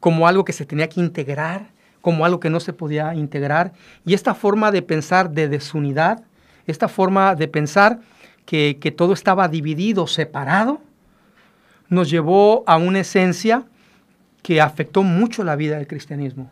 como 0.00 0.26
algo 0.26 0.44
que 0.44 0.52
se 0.52 0.66
tenía 0.66 0.88
que 0.88 1.00
integrar, 1.00 1.70
como 2.02 2.26
algo 2.26 2.40
que 2.40 2.50
no 2.50 2.60
se 2.60 2.74
podía 2.74 3.14
integrar. 3.14 3.72
Y 4.04 4.12
esta 4.12 4.34
forma 4.34 4.70
de 4.70 4.82
pensar 4.82 5.30
de 5.30 5.48
desunidad, 5.48 6.22
esta 6.66 6.88
forma 6.88 7.34
de 7.34 7.48
pensar 7.48 8.00
que, 8.44 8.94
todo 8.94 9.14
estaba 9.14 9.48
dividido, 9.48 10.06
separado, 10.06 10.80
nos 11.88 12.10
llevó 12.10 12.64
a 12.66 12.76
una 12.76 13.00
esencia 13.00 13.64
que 14.42 14.60
afectó 14.60 15.02
mucho 15.02 15.44
la 15.44 15.56
vida 15.56 15.76
del 15.76 15.86
cristianismo. 15.86 16.50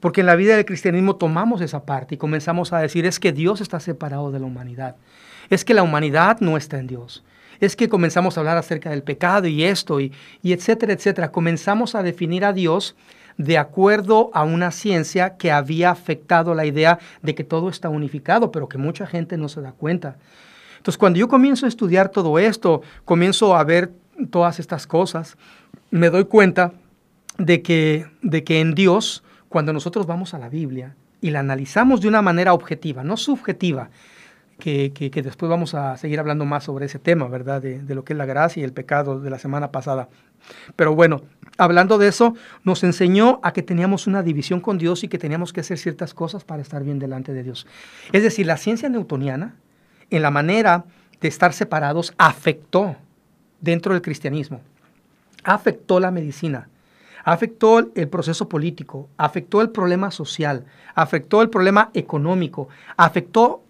Porque 0.00 0.20
en 0.20 0.26
la 0.26 0.36
vida 0.36 0.56
del 0.56 0.64
cristianismo 0.64 1.16
tomamos 1.16 1.60
esa 1.60 1.84
parte 1.84 2.16
y 2.16 2.18
comenzamos 2.18 2.72
a 2.72 2.78
decir, 2.78 3.06
es 3.06 3.18
que 3.18 3.32
Dios 3.32 3.60
está 3.60 3.80
separado 3.80 4.30
de 4.30 4.40
la 4.40 4.46
humanidad. 4.46 4.96
Es 5.50 5.64
que 5.64 5.74
la 5.74 5.82
humanidad 5.82 6.40
no 6.40 6.56
está 6.56 6.78
en 6.78 6.86
Dios. 6.86 7.24
Es 7.60 7.74
que 7.74 7.88
comenzamos 7.88 8.36
a 8.36 8.40
hablar 8.40 8.56
acerca 8.56 8.90
del 8.90 9.02
pecado 9.02 9.48
y 9.48 9.64
esto 9.64 10.00
y, 10.00 10.12
etcétera, 10.42 10.92
etcétera. 10.92 11.32
Comenzamos 11.32 11.94
a 11.94 12.02
definir 12.02 12.44
a 12.44 12.52
Dios 12.52 12.94
de 13.38 13.56
acuerdo 13.56 14.30
a 14.34 14.42
una 14.42 14.70
ciencia 14.70 15.36
que 15.36 15.50
había 15.50 15.90
afectado 15.90 16.54
la 16.54 16.66
idea 16.66 16.98
de 17.22 17.34
que 17.34 17.44
todo 17.44 17.70
está 17.70 17.88
unificado, 17.88 18.52
pero 18.52 18.68
que 18.68 18.76
mucha 18.76 19.06
gente 19.06 19.38
no 19.38 19.48
se 19.48 19.62
da 19.62 19.72
cuenta. 19.72 20.16
Entonces, 20.76 20.98
cuando 20.98 21.18
yo 21.18 21.28
comienzo 21.28 21.64
a 21.64 21.68
estudiar 21.68 22.10
todo 22.10 22.38
esto, 22.38 22.82
comienzo 23.04 23.56
a 23.56 23.64
ver 23.64 23.92
todas 24.30 24.58
estas 24.58 24.86
cosas, 24.86 25.38
me 25.90 26.10
doy 26.10 26.24
cuenta 26.24 26.72
de 27.38 27.62
que, 27.62 28.06
de 28.20 28.44
que 28.44 28.60
en 28.60 28.74
Dios 28.74 29.22
cuando 29.48 29.72
nosotros 29.72 30.06
vamos 30.06 30.34
a 30.34 30.38
la 30.38 30.48
Biblia 30.48 30.94
y 31.20 31.30
la 31.30 31.40
analizamos 31.40 32.00
de 32.00 32.08
una 32.08 32.22
manera 32.22 32.52
objetiva, 32.52 33.02
no 33.02 33.16
subjetiva, 33.16 33.90
que, 34.58 35.10
después 35.22 35.48
vamos 35.48 35.74
a 35.74 35.96
seguir 35.96 36.18
hablando 36.18 36.44
más 36.44 36.64
sobre 36.64 36.86
ese 36.86 36.98
tema, 36.98 37.28
¿verdad? 37.28 37.62
De, 37.62 37.80
de, 37.80 37.94
lo 37.94 38.04
que 38.04 38.12
es 38.12 38.16
la 38.16 38.26
gracia 38.26 38.60
y 38.60 38.64
el 38.64 38.72
pecado 38.72 39.20
de 39.20 39.30
la 39.30 39.38
semana 39.38 39.70
pasada. 39.70 40.08
Pero 40.74 40.94
bueno, 40.94 41.22
hablando 41.58 41.96
de 41.96 42.08
eso, 42.08 42.34
nos 42.64 42.82
enseñó 42.82 43.40
a 43.42 43.52
que 43.52 43.62
teníamos 43.62 44.06
una 44.06 44.22
división 44.22 44.60
con 44.60 44.76
Dios 44.78 45.04
y 45.04 45.08
que 45.08 45.18
teníamos 45.18 45.52
que 45.52 45.60
hacer 45.60 45.78
ciertas 45.78 46.12
cosas 46.12 46.44
para 46.44 46.62
estar 46.62 46.82
bien 46.82 46.98
delante 46.98 47.32
de 47.32 47.44
Dios. 47.44 47.66
Es 48.12 48.22
decir, 48.22 48.46
la 48.46 48.56
ciencia 48.56 48.88
newtoniana, 48.88 49.54
en 50.10 50.22
la 50.22 50.30
manera 50.30 50.84
de 51.20 51.28
estar 51.28 51.52
separados, 51.52 52.12
afectó 52.18 52.96
dentro 53.60 53.92
del 53.92 54.02
cristianismo, 54.02 54.60
afectó 55.44 56.00
la 56.00 56.10
medicina, 56.10 56.68
afectó 57.24 57.78
el 57.78 58.08
proceso 58.08 58.48
político, 58.48 59.08
afectó 59.16 59.60
el 59.60 59.70
problema 59.70 60.10
social, 60.10 60.64
afectó 60.94 61.42
el 61.42 61.50
problema 61.50 61.90
económico, 61.94 62.68
afectó 62.96 63.62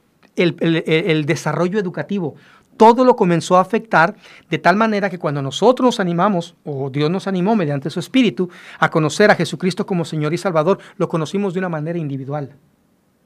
el, 0.42 1.24
desarrollo 1.26 1.78
educativo. 1.78 2.34
Todo 2.76 3.04
lo 3.04 3.16
comenzó 3.16 3.56
a 3.56 3.60
afectar 3.60 4.14
de 4.48 4.58
tal 4.58 4.76
manera 4.76 5.10
que 5.10 5.18
cuando 5.18 5.42
nosotros 5.42 5.84
nos 5.84 6.00
animamos, 6.00 6.54
o 6.64 6.90
Dios 6.90 7.10
nos 7.10 7.26
animó 7.26 7.56
mediante 7.56 7.90
su 7.90 7.98
Espíritu, 7.98 8.48
a 8.78 8.90
conocer 8.90 9.30
a 9.30 9.34
Jesucristo 9.34 9.84
como 9.84 10.04
Señor 10.04 10.32
y 10.32 10.38
Salvador, 10.38 10.78
lo 10.96 11.08
conocimos 11.08 11.54
de 11.54 11.58
una 11.58 11.68
manera 11.68 11.98
individual 11.98 12.54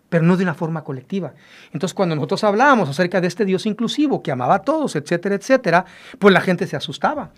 pero 0.09 0.27
no 0.27 0.37
de 0.37 0.43
una 0.43 0.53
forma 0.53 0.85
colectiva. 0.85 1.33
Entonces, 1.73 1.95
cuando 1.95 2.15
nosotros 2.15 2.45
hablábamos 2.45 2.87
acerca 2.87 3.19
de 3.23 3.29
este 3.29 3.47
Dios 3.47 3.65
inclusivo 3.65 4.23
que 4.23 4.31
amaba 4.31 4.57
a 4.57 4.59
todos, 4.59 4.95
etcétera, 4.95 5.37
etcétera, 5.37 5.87
pues 6.19 6.35
la 6.35 6.43
gente 6.43 6.67
se 6.67 6.77
asustaba. 6.77 7.31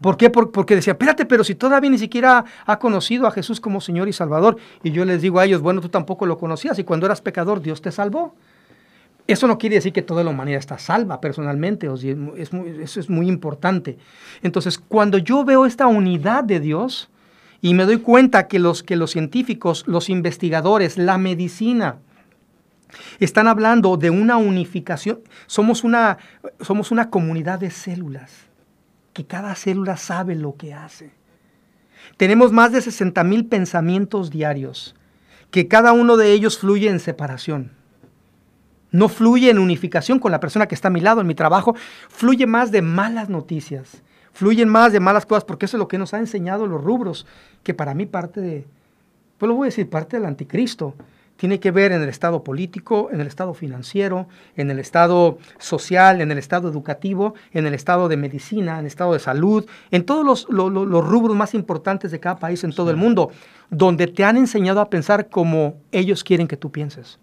¿Por 0.00 0.16
qué? 0.16 0.30
porque 0.30 0.76
decía, 0.76 0.92
espérate, 0.92 1.26
pero 1.26 1.44
si 1.44 1.54
todavía 1.54 1.90
ni 1.90 1.98
siquiera 1.98 2.44
ha 2.64 2.78
conocido 2.78 3.26
a 3.26 3.32
Jesús 3.32 3.60
como 3.60 3.80
Señor 3.80 4.08
y 4.08 4.12
Salvador. 4.12 4.56
Y 4.82 4.92
yo 4.92 5.04
les 5.04 5.20
digo 5.20 5.40
a 5.40 5.44
ellos, 5.44 5.60
bueno, 5.60 5.80
tú 5.80 5.88
tampoco 5.88 6.24
lo 6.24 6.38
conocías 6.38 6.78
y 6.78 6.84
cuando 6.84 7.06
eras 7.06 7.20
pecador 7.20 7.60
Dios 7.60 7.82
te 7.82 7.92
salvó. 7.92 8.34
Eso 9.26 9.46
no 9.46 9.58
quiere 9.58 9.76
decir 9.76 9.92
que 9.92 10.02
toda 10.02 10.24
la 10.24 10.30
humanidad 10.30 10.58
está 10.58 10.78
salva 10.78 11.20
personalmente, 11.20 11.86
eso 11.86 13.00
es 13.00 13.10
muy 13.10 13.28
importante. 13.28 13.98
Entonces, 14.42 14.78
cuando 14.78 15.18
yo 15.18 15.44
veo 15.44 15.66
esta 15.66 15.86
unidad 15.86 16.44
de 16.44 16.60
Dios 16.60 17.10
y 17.60 17.74
me 17.74 17.84
doy 17.84 17.98
cuenta 17.98 18.48
que 18.48 18.58
los, 18.58 18.82
que 18.82 18.96
los 18.96 19.12
científicos, 19.12 19.84
los 19.86 20.08
investigadores, 20.08 20.98
la 20.98 21.18
medicina, 21.18 21.98
están 23.20 23.46
hablando 23.46 23.96
de 23.96 24.10
una 24.10 24.36
unificación, 24.36 25.20
somos 25.46 25.84
una, 25.84 26.18
somos 26.60 26.90
una 26.90 27.08
comunidad 27.08 27.60
de 27.60 27.70
células 27.70 28.50
que 29.12 29.26
cada 29.26 29.54
célula 29.54 29.96
sabe 29.96 30.34
lo 30.34 30.56
que 30.56 30.74
hace. 30.74 31.10
Tenemos 32.16 32.52
más 32.52 32.72
de 32.72 32.80
60 32.80 33.22
mil 33.24 33.46
pensamientos 33.46 34.30
diarios, 34.30 34.94
que 35.50 35.68
cada 35.68 35.92
uno 35.92 36.16
de 36.16 36.32
ellos 36.32 36.58
fluye 36.58 36.88
en 36.88 37.00
separación. 37.00 37.72
No 38.92 39.08
fluye 39.08 39.50
en 39.50 39.58
unificación 39.58 40.18
con 40.18 40.32
la 40.32 40.40
persona 40.40 40.66
que 40.66 40.74
está 40.74 40.88
a 40.88 40.90
mi 40.90 41.00
lado 41.00 41.20
en 41.20 41.26
mi 41.26 41.34
trabajo, 41.34 41.74
fluye 42.08 42.46
más 42.46 42.70
de 42.72 42.82
malas 42.82 43.28
noticias, 43.28 44.02
fluyen 44.32 44.68
más 44.68 44.92
de 44.92 45.00
malas 45.00 45.26
cosas, 45.26 45.44
porque 45.44 45.66
eso 45.66 45.76
es 45.76 45.78
lo 45.78 45.88
que 45.88 45.98
nos 45.98 46.14
ha 46.14 46.18
enseñado 46.18 46.66
los 46.66 46.82
rubros, 46.82 47.26
que 47.62 47.74
para 47.74 47.94
mí 47.94 48.06
parte 48.06 48.40
de, 48.40 48.66
pues 49.38 49.48
lo 49.48 49.54
voy 49.54 49.66
a 49.66 49.70
decir, 49.70 49.88
parte 49.88 50.16
del 50.16 50.26
anticristo. 50.26 50.94
Tiene 51.36 51.58
que 51.58 51.70
ver 51.70 51.92
en 51.92 52.02
el 52.02 52.10
estado 52.10 52.44
político, 52.44 53.08
en 53.10 53.22
el 53.22 53.26
estado 53.26 53.54
financiero, 53.54 54.28
en 54.56 54.70
el 54.70 54.78
estado 54.78 55.38
social, 55.58 56.20
en 56.20 56.30
el 56.30 56.36
estado 56.36 56.68
educativo, 56.68 57.32
en 57.52 57.66
el 57.66 57.72
estado 57.72 58.08
de 58.08 58.18
medicina, 58.18 58.74
en 58.74 58.80
el 58.80 58.86
estado 58.86 59.14
de 59.14 59.20
salud, 59.20 59.64
en 59.90 60.04
todos 60.04 60.46
los, 60.50 61.06
rubros 61.08 61.34
más 61.34 61.54
importantes 61.54 62.10
de 62.10 62.20
cada 62.20 62.36
país 62.36 62.62
en 62.62 62.74
todo 62.74 62.90
el 62.90 62.98
mundo, 62.98 63.30
donde 63.70 64.06
te 64.06 64.22
han 64.22 64.36
enseñado 64.36 64.82
a 64.82 64.90
pensar 64.90 65.30
como 65.30 65.76
ellos 65.92 66.24
quieren 66.24 66.46
que 66.46 66.58
tú 66.58 66.70
pienses. 66.70 67.18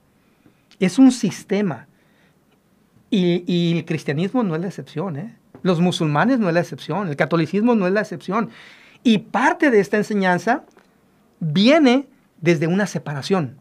Es 0.79 0.99
un 0.99 1.11
sistema. 1.11 1.87
Y, 3.09 3.77
el 3.77 3.85
cristianismo 3.85 4.43
no 4.43 4.55
es 4.55 4.61
la 4.61 4.67
excepción, 4.67 5.17
¿eh? 5.17 5.35
Los 5.63 5.79
musulmanes 5.79 6.39
no 6.39 6.49
es 6.49 6.53
la 6.53 6.59
excepción, 6.59 7.07
el 7.07 7.15
catolicismo 7.15 7.73
no 7.75 7.87
es 7.87 7.93
la 7.93 8.01
excepción. 8.01 8.49
Y 9.03 9.19
parte 9.19 9.71
de 9.71 9.79
esta 9.79 9.97
enseñanza 9.97 10.63
viene 11.39 12.07
desde 12.41 12.67
una 12.67 12.85
separación. 12.85 13.57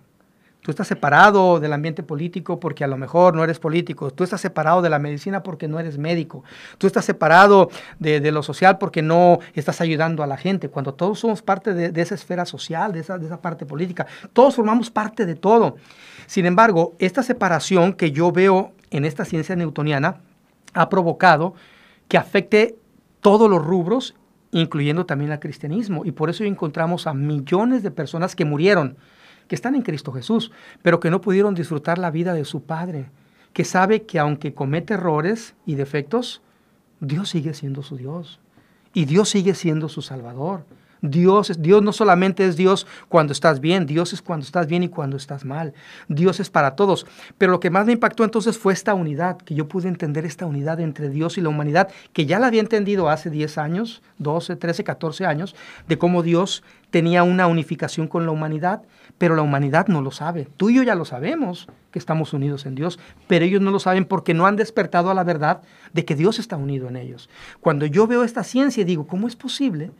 Tú 0.66 0.72
estás 0.72 0.88
separado 0.88 1.60
del 1.60 1.72
ambiente 1.72 2.02
político 2.02 2.58
porque 2.58 2.82
a 2.82 2.88
lo 2.88 2.96
mejor 2.96 3.36
no 3.36 3.44
eres 3.44 3.60
político. 3.60 4.10
Tú 4.10 4.24
estás 4.24 4.40
separado 4.40 4.82
de 4.82 4.90
la 4.90 4.98
medicina 4.98 5.44
porque 5.44 5.68
no 5.68 5.78
eres 5.78 5.96
médico. 5.96 6.42
Tú 6.76 6.88
estás 6.88 7.04
separado 7.04 7.70
de, 8.00 8.32
lo 8.32 8.42
social 8.42 8.76
porque 8.76 9.00
no 9.00 9.38
estás 9.54 9.80
ayudando 9.80 10.24
a 10.24 10.26
la 10.26 10.36
gente. 10.36 10.68
Cuando 10.68 10.92
todos 10.92 11.20
somos 11.20 11.40
parte 11.40 11.72
de, 11.72 12.02
esa 12.02 12.16
esfera 12.16 12.44
social, 12.44 12.92
de 12.92 12.98
esa, 12.98 13.16
de 13.16 13.26
esa 13.26 13.40
parte 13.40 13.64
política, 13.64 14.08
todos 14.32 14.56
formamos 14.56 14.90
parte 14.90 15.24
de 15.24 15.36
todo. 15.36 15.76
Sin 16.26 16.46
embargo, 16.46 16.94
esta 16.98 17.22
separación 17.22 17.92
que 17.92 18.10
yo 18.10 18.32
veo 18.32 18.72
en 18.90 19.04
esta 19.04 19.24
ciencia 19.24 19.54
newtoniana 19.54 20.16
ha 20.74 20.88
provocado 20.88 21.54
que 22.08 22.18
afecte 22.18 22.74
todos 23.20 23.48
los 23.48 23.64
rubros, 23.64 24.16
incluyendo 24.50 25.06
también 25.06 25.30
al 25.30 25.38
cristianismo. 25.38 26.04
Y 26.04 26.10
por 26.10 26.28
eso 26.28 26.42
encontramos 26.42 27.06
a 27.06 27.14
millones 27.14 27.84
de 27.84 27.92
personas 27.92 28.34
que 28.34 28.44
murieron 28.44 28.96
que 29.48 29.54
están 29.54 29.74
en 29.74 29.82
Cristo 29.82 30.12
Jesús, 30.12 30.50
pero 30.82 31.00
que 31.00 31.10
no 31.10 31.20
pudieron 31.20 31.54
disfrutar 31.54 31.98
la 31.98 32.10
vida 32.10 32.34
de 32.34 32.44
su 32.44 32.62
Padre, 32.62 33.10
que 33.52 33.64
sabe 33.64 34.02
que 34.02 34.18
aunque 34.18 34.54
comete 34.54 34.94
errores 34.94 35.54
y 35.64 35.74
defectos, 35.74 36.42
Dios 37.00 37.28
sigue 37.28 37.54
siendo 37.54 37.82
su 37.82 37.96
Dios 37.96 38.40
y 38.92 39.04
Dios 39.04 39.28
sigue 39.28 39.54
siendo 39.54 39.88
su 39.88 40.02
Salvador. 40.02 40.64
Dios, 41.02 41.52
Dios 41.60 41.82
no 41.82 41.92
solamente 41.92 42.46
es 42.46 42.56
Dios 42.56 42.86
cuando 43.08 43.32
estás 43.32 43.60
bien, 43.60 43.86
Dios 43.86 44.12
es 44.12 44.22
cuando 44.22 44.44
estás 44.44 44.66
bien 44.66 44.82
y 44.82 44.88
cuando 44.88 45.16
estás 45.16 45.44
mal. 45.44 45.74
Dios 46.08 46.40
es 46.40 46.50
para 46.50 46.74
todos. 46.74 47.06
Pero 47.38 47.52
lo 47.52 47.60
que 47.60 47.70
más 47.70 47.86
me 47.86 47.92
impactó 47.92 48.24
entonces 48.24 48.58
fue 48.58 48.72
esta 48.72 48.94
unidad, 48.94 49.36
que 49.38 49.54
yo 49.54 49.68
pude 49.68 49.88
entender 49.88 50.24
esta 50.24 50.46
unidad 50.46 50.80
entre 50.80 51.10
Dios 51.10 51.38
y 51.38 51.40
la 51.40 51.48
humanidad, 51.48 51.88
que 52.12 52.26
ya 52.26 52.38
la 52.38 52.46
había 52.46 52.60
entendido 52.60 53.08
hace 53.08 53.30
10 53.30 53.58
años, 53.58 54.02
12, 54.18 54.56
13, 54.56 54.84
14 54.84 55.26
años, 55.26 55.54
de 55.86 55.98
cómo 55.98 56.22
Dios 56.22 56.62
tenía 56.90 57.22
una 57.22 57.46
unificación 57.46 58.08
con 58.08 58.24
la 58.24 58.32
humanidad, 58.32 58.82
pero 59.18 59.34
la 59.34 59.42
humanidad 59.42 59.88
no 59.88 60.02
lo 60.02 60.10
sabe. 60.10 60.48
Tú 60.56 60.70
y 60.70 60.76
yo 60.76 60.82
ya 60.82 60.94
lo 60.94 61.04
sabemos 61.04 61.68
que 61.90 61.98
estamos 61.98 62.32
unidos 62.32 62.66
en 62.66 62.74
Dios, 62.74 62.98
pero 63.26 63.44
ellos 63.44 63.62
no 63.62 63.70
lo 63.70 63.78
saben 63.78 64.04
porque 64.04 64.34
no 64.34 64.46
han 64.46 64.56
despertado 64.56 65.10
a 65.10 65.14
la 65.14 65.24
verdad 65.24 65.62
de 65.92 66.04
que 66.04 66.14
Dios 66.14 66.38
está 66.38 66.56
unido 66.56 66.88
en 66.88 66.96
ellos. 66.96 67.30
Cuando 67.60 67.86
yo 67.86 68.06
veo 68.06 68.24
esta 68.24 68.44
ciencia 68.44 68.84
digo, 68.84 69.06
¿cómo 69.06 69.26
es 69.26 69.36
posible? 69.36 69.90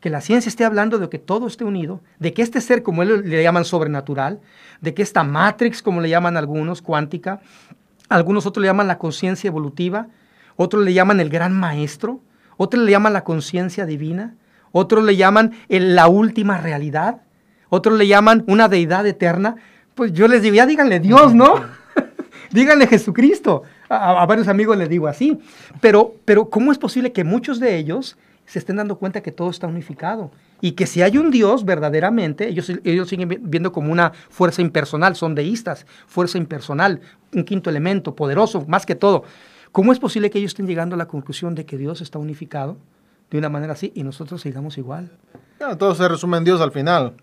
que 0.00 0.10
la 0.10 0.20
ciencia 0.20 0.48
esté 0.48 0.64
hablando 0.64 0.98
de 0.98 1.08
que 1.08 1.18
todo 1.18 1.46
esté 1.46 1.64
unido, 1.64 2.00
de 2.18 2.32
que 2.32 2.42
este 2.42 2.60
ser, 2.60 2.82
como 2.82 3.02
él 3.02 3.28
le 3.28 3.42
llaman 3.42 3.64
sobrenatural, 3.64 4.40
de 4.80 4.94
que 4.94 5.02
esta 5.02 5.24
matrix, 5.24 5.82
como 5.82 6.00
le 6.00 6.08
llaman 6.08 6.36
algunos, 6.36 6.82
cuántica, 6.82 7.40
algunos 8.08 8.46
otros 8.46 8.62
le 8.62 8.68
llaman 8.68 8.86
la 8.86 8.98
conciencia 8.98 9.48
evolutiva, 9.48 10.06
otros 10.56 10.84
le 10.84 10.94
llaman 10.94 11.20
el 11.20 11.30
gran 11.30 11.52
maestro, 11.52 12.20
otros 12.56 12.84
le 12.84 12.90
llaman 12.92 13.12
la 13.12 13.24
conciencia 13.24 13.86
divina, 13.86 14.36
otros 14.70 15.04
le 15.04 15.16
llaman 15.16 15.52
la 15.68 16.08
última 16.08 16.58
realidad, 16.58 17.22
otros 17.68 17.98
le 17.98 18.06
llaman 18.06 18.44
una 18.46 18.68
deidad 18.68 19.06
eterna. 19.06 19.56
Pues 19.94 20.12
yo 20.12 20.28
les 20.28 20.42
digo, 20.42 20.54
ya 20.54 20.66
díganle 20.66 21.00
Dios, 21.00 21.34
¿no? 21.34 21.64
díganle 22.50 22.86
Jesucristo. 22.86 23.62
A, 23.88 24.22
a, 24.22 24.26
varios 24.26 24.48
amigos 24.48 24.76
les 24.76 24.88
digo 24.88 25.06
así. 25.06 25.38
Pero, 25.80 26.14
pero, 26.24 26.48
¿cómo 26.50 26.72
es 26.72 26.78
posible 26.78 27.12
que 27.12 27.24
muchos 27.24 27.60
de 27.60 27.76
ellos 27.76 28.16
se 28.48 28.58
estén 28.58 28.76
dando 28.76 28.96
cuenta 28.96 29.20
que 29.20 29.30
todo 29.30 29.50
está 29.50 29.66
unificado. 29.66 30.30
Y 30.60 30.72
que 30.72 30.86
si 30.86 31.02
hay 31.02 31.18
un 31.18 31.30
Dios 31.30 31.64
verdaderamente, 31.64 32.48
ellos, 32.48 32.72
ellos 32.82 33.08
siguen 33.08 33.40
viendo 33.42 33.72
como 33.72 33.92
una 33.92 34.12
fuerza 34.30 34.62
impersonal, 34.62 35.14
son 35.14 35.34
deístas, 35.34 35.86
fuerza 36.06 36.38
impersonal, 36.38 37.00
un 37.34 37.44
quinto 37.44 37.68
elemento, 37.68 38.16
poderoso, 38.16 38.64
más 38.66 38.86
que 38.86 38.94
todo. 38.94 39.24
¿Cómo 39.70 39.92
es 39.92 39.98
posible 39.98 40.30
que 40.30 40.38
ellos 40.38 40.52
estén 40.52 40.66
llegando 40.66 40.94
a 40.94 40.98
la 40.98 41.06
conclusión 41.06 41.54
de 41.54 41.66
que 41.66 41.76
Dios 41.76 42.00
está 42.00 42.18
unificado 42.18 42.78
de 43.30 43.38
una 43.38 43.48
manera 43.48 43.74
así 43.74 43.92
y 43.94 44.02
nosotros 44.02 44.40
sigamos 44.40 44.78
igual? 44.78 45.10
todo 45.78 45.94
se 45.94 46.08
resume 46.08 46.38
en 46.38 46.44
Dios 46.44 46.60
al 46.60 46.72
final. 46.72 47.14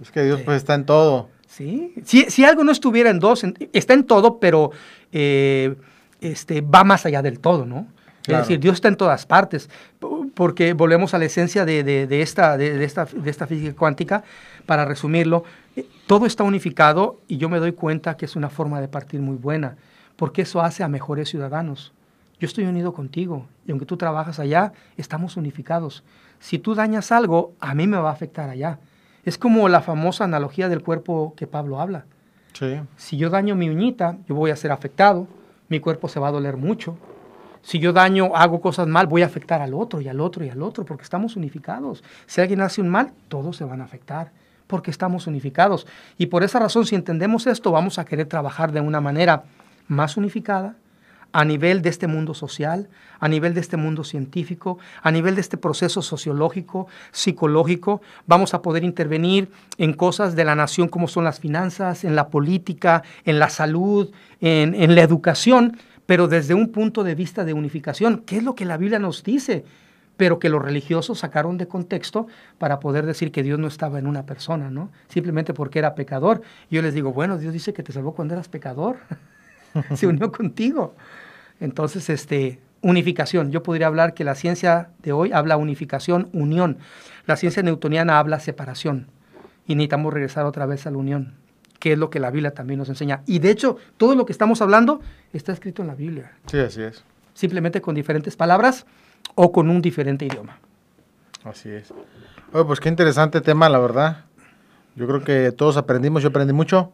Es 0.00 0.10
que 0.10 0.22
Dios 0.22 0.40
pues 0.44 0.58
está 0.58 0.74
en 0.74 0.84
todo. 0.84 1.28
Sí, 1.46 1.94
si, 2.04 2.24
si, 2.24 2.44
algo 2.44 2.62
no 2.62 2.72
estuviera 2.72 3.10
en 3.10 3.18
dos, 3.18 3.44
está 3.72 3.94
en 3.94 4.04
todo, 4.04 4.38
pero 4.38 4.70
eh, 5.12 5.76
este, 6.20 6.60
va 6.60 6.84
más 6.84 7.06
allá 7.06 7.22
del 7.22 7.40
todo, 7.40 7.64
¿no? 7.64 7.86
Es 8.26 8.38
decir, 8.40 8.60
Dios 8.60 8.74
está 8.74 8.88
en 8.88 8.96
todas 8.96 9.24
partes, 9.24 9.70
porque 10.34 10.74
volvemos 10.74 11.14
a 11.14 11.18
la 11.18 11.24
esencia 11.24 11.64
de, 11.64 11.82
de, 11.82 12.20
esta, 12.22 12.58
de, 12.58 12.84
esta, 12.84 13.06
de 13.06 13.30
esta 13.30 13.46
física 13.46 13.74
cuántica, 13.74 14.22
para 14.66 14.84
resumirlo, 14.84 15.44
eh, 15.76 15.86
todo 16.06 16.26
está 16.26 16.44
unificado 16.44 17.20
y 17.26 17.38
yo 17.38 17.48
me 17.48 17.58
doy 17.58 17.72
cuenta 17.72 18.18
que 18.18 18.26
es 18.26 18.36
una 18.36 18.50
forma 18.50 18.82
de 18.82 18.88
partir 18.88 19.20
muy 19.20 19.36
buena, 19.36 19.76
porque 20.16 20.42
eso 20.42 20.60
hace 20.60 20.82
a 20.84 20.88
mejores 20.88 21.30
ciudadanos. 21.30 21.94
Yo 22.40 22.46
estoy 22.46 22.64
unido 22.64 22.92
contigo 22.92 23.46
y 23.66 23.72
aunque 23.72 23.86
tú 23.86 23.96
trabajas 23.96 24.38
allá, 24.38 24.72
estamos 24.96 25.36
unificados. 25.36 26.04
Si 26.38 26.58
tú 26.58 26.74
dañas 26.74 27.10
algo, 27.10 27.52
a 27.58 27.74
mí 27.74 27.86
me 27.86 27.96
va 27.96 28.10
a 28.10 28.12
afectar 28.12 28.48
allá. 28.48 28.78
Es 29.24 29.38
como 29.38 29.68
la 29.68 29.80
famosa 29.80 30.24
analogía 30.24 30.68
del 30.68 30.82
cuerpo 30.82 31.34
que 31.36 31.46
Pablo 31.46 31.80
habla. 31.80 32.04
Si 32.96 33.16
yo 33.16 33.30
daño 33.30 33.54
mi 33.54 33.68
uñita, 33.68 34.18
yo 34.28 34.34
voy 34.34 34.50
a 34.50 34.56
ser 34.56 34.72
afectado, 34.72 35.28
mi 35.68 35.80
cuerpo 35.80 36.08
se 36.08 36.18
va 36.18 36.28
a 36.28 36.32
doler 36.32 36.56
mucho. 36.56 36.96
Si 37.62 37.78
yo 37.78 37.92
daño, 37.92 38.34
hago 38.34 38.60
cosas 38.60 38.86
mal, 38.86 39.06
voy 39.06 39.22
a 39.22 39.26
afectar 39.26 39.60
al 39.60 39.74
otro 39.74 40.00
y 40.00 40.08
al 40.08 40.20
otro 40.20 40.44
y 40.44 40.48
al 40.48 40.62
otro, 40.62 40.84
porque 40.84 41.02
estamos 41.02 41.36
unificados. 41.36 42.02
Si 42.26 42.40
alguien 42.40 42.60
hace 42.60 42.80
un 42.80 42.88
mal, 42.88 43.12
todos 43.28 43.56
se 43.56 43.64
van 43.64 43.80
a 43.80 43.84
afectar, 43.84 44.32
porque 44.66 44.90
estamos 44.90 45.26
unificados. 45.26 45.86
Y 46.16 46.26
por 46.26 46.42
esa 46.44 46.60
razón, 46.60 46.86
si 46.86 46.94
entendemos 46.94 47.46
esto, 47.46 47.70
vamos 47.70 47.98
a 47.98 48.04
querer 48.04 48.26
trabajar 48.26 48.72
de 48.72 48.80
una 48.80 49.00
manera 49.00 49.44
más 49.86 50.16
unificada, 50.16 50.76
a 51.32 51.44
nivel 51.44 51.82
de 51.82 51.90
este 51.90 52.06
mundo 52.06 52.34
social, 52.34 52.88
a 53.20 53.28
nivel 53.28 53.54
de 53.54 53.60
este 53.60 53.76
mundo 53.76 54.04
científico, 54.04 54.78
a 55.02 55.10
nivel 55.10 55.34
de 55.34 55.40
este 55.40 55.56
proceso 55.56 56.02
sociológico, 56.02 56.88
psicológico. 57.12 58.00
Vamos 58.26 58.54
a 58.54 58.62
poder 58.62 58.84
intervenir 58.84 59.50
en 59.76 59.92
cosas 59.92 60.36
de 60.36 60.44
la 60.44 60.54
nación 60.54 60.88
como 60.88 61.08
son 61.08 61.24
las 61.24 61.40
finanzas, 61.40 62.04
en 62.04 62.16
la 62.16 62.28
política, 62.28 63.02
en 63.24 63.38
la 63.38 63.50
salud, 63.50 64.10
en, 64.40 64.94
la 64.94 65.02
educación, 65.02 65.76
pero 66.06 66.28
desde 66.28 66.54
un 66.54 66.68
punto 66.72 67.04
de 67.04 67.14
vista 67.14 67.44
de 67.44 67.52
unificación, 67.52 68.22
¿Qué 68.24 68.38
es 68.38 68.42
lo 68.42 68.54
que 68.54 68.64
la 68.64 68.76
Biblia 68.76 68.98
nos 68.98 69.22
dice, 69.22 69.64
pero 70.16 70.38
que 70.38 70.48
los 70.48 70.62
religiosos 70.62 71.18
sacaron 71.18 71.58
de 71.58 71.68
contexto 71.68 72.26
para 72.58 72.80
poder 72.80 73.04
decir 73.06 73.30
que 73.30 73.42
Dios 73.42 73.58
no 73.58 73.68
estaba 73.68 73.98
en 73.98 74.06
una 74.06 74.24
persona, 74.26 74.70
¿no? 74.70 74.90
Simplemente 75.08 75.54
porque 75.54 75.78
era 75.78 75.94
pecador. 75.94 76.42
Yo 76.70 76.82
les 76.82 76.94
digo, 76.94 77.12
bueno, 77.12 77.38
Dios 77.38 77.52
dice 77.52 77.72
que 77.72 77.84
te 77.84 77.92
salvó 77.92 78.14
cuando 78.14 78.34
eras 78.34 78.48
pecador. 78.48 78.96
se 79.94 80.06
unió 80.06 80.32
contigo. 80.32 80.94
Entonces, 81.60 82.08
este, 82.10 82.60
unificación. 82.82 83.50
Yo 83.50 83.62
podría 83.62 83.86
hablar 83.86 84.14
que 84.14 84.24
la 84.24 84.34
ciencia 84.34 84.90
de 85.02 85.12
hoy 85.12 85.32
habla 85.32 85.56
unificación, 85.56 86.28
unión. 86.32 86.78
La 87.26 87.36
ciencia 87.36 87.62
newtoniana 87.62 88.18
habla 88.18 88.40
separación. 88.40 89.08
Y 89.66 89.74
necesitamos 89.74 90.12
regresar 90.14 90.46
otra 90.46 90.66
vez 90.66 90.86
a 90.86 90.90
la 90.90 90.96
unión, 90.96 91.34
que 91.78 91.92
es 91.92 91.98
lo 91.98 92.10
que 92.10 92.20
la 92.20 92.30
Biblia 92.30 92.54
también 92.54 92.78
nos 92.78 92.88
enseña. 92.88 93.22
Y 93.26 93.38
de 93.38 93.50
hecho, 93.50 93.76
todo 93.96 94.14
lo 94.14 94.24
que 94.24 94.32
estamos 94.32 94.62
hablando 94.62 95.00
está 95.32 95.52
escrito 95.52 95.82
en 95.82 95.88
la 95.88 95.94
Biblia. 95.94 96.32
Sí, 96.46 96.58
así 96.58 96.82
es. 96.82 97.04
Simplemente 97.34 97.80
con 97.80 97.94
diferentes 97.94 98.36
palabras 98.36 98.86
o 99.34 99.52
con 99.52 99.68
un 99.68 99.82
diferente 99.82 100.24
idioma. 100.24 100.58
Así 101.44 101.68
es. 101.68 101.92
Oye, 102.52 102.64
pues 102.64 102.80
qué 102.80 102.88
interesante 102.88 103.40
tema, 103.40 103.68
la 103.68 103.78
verdad. 103.78 104.24
Yo 104.96 105.06
creo 105.06 105.22
que 105.22 105.52
todos 105.52 105.76
aprendimos, 105.76 106.22
yo 106.22 106.30
aprendí 106.30 106.52
mucho, 106.52 106.90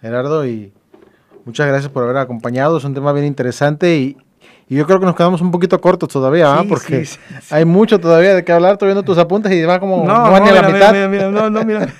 Gerardo, 0.00 0.46
y 0.46 0.72
Muchas 1.44 1.66
gracias 1.66 1.90
por 1.92 2.04
haber 2.04 2.16
acompañado. 2.16 2.78
Es 2.78 2.84
un 2.84 2.94
tema 2.94 3.12
bien 3.12 3.26
interesante 3.26 3.96
y, 3.96 4.16
yo 4.66 4.86
creo 4.86 4.98
que 4.98 5.04
nos 5.04 5.14
quedamos 5.14 5.42
un 5.42 5.50
poquito 5.50 5.78
cortos 5.78 6.08
todavía, 6.08 6.54
¿ah? 6.54 6.64
porque 6.66 7.06
hay 7.50 7.64
mucho 7.66 8.00
todavía 8.00 8.34
de 8.34 8.44
qué 8.44 8.52
hablar. 8.52 8.72
Estoy 8.72 8.86
viendo 8.86 9.02
tus 9.02 9.18
apuntes 9.18 9.52
y 9.52 9.62
va 9.62 9.78
como 9.78 10.04
no, 10.06 10.30
no, 10.30 10.42
mira, 10.42 10.62
la 10.62 10.68
mitad. 10.68 10.92
Mira, 10.92 11.08
mira, 11.08 11.30
no, 11.30 11.50
no, 11.50 11.64
mira. 11.64 11.86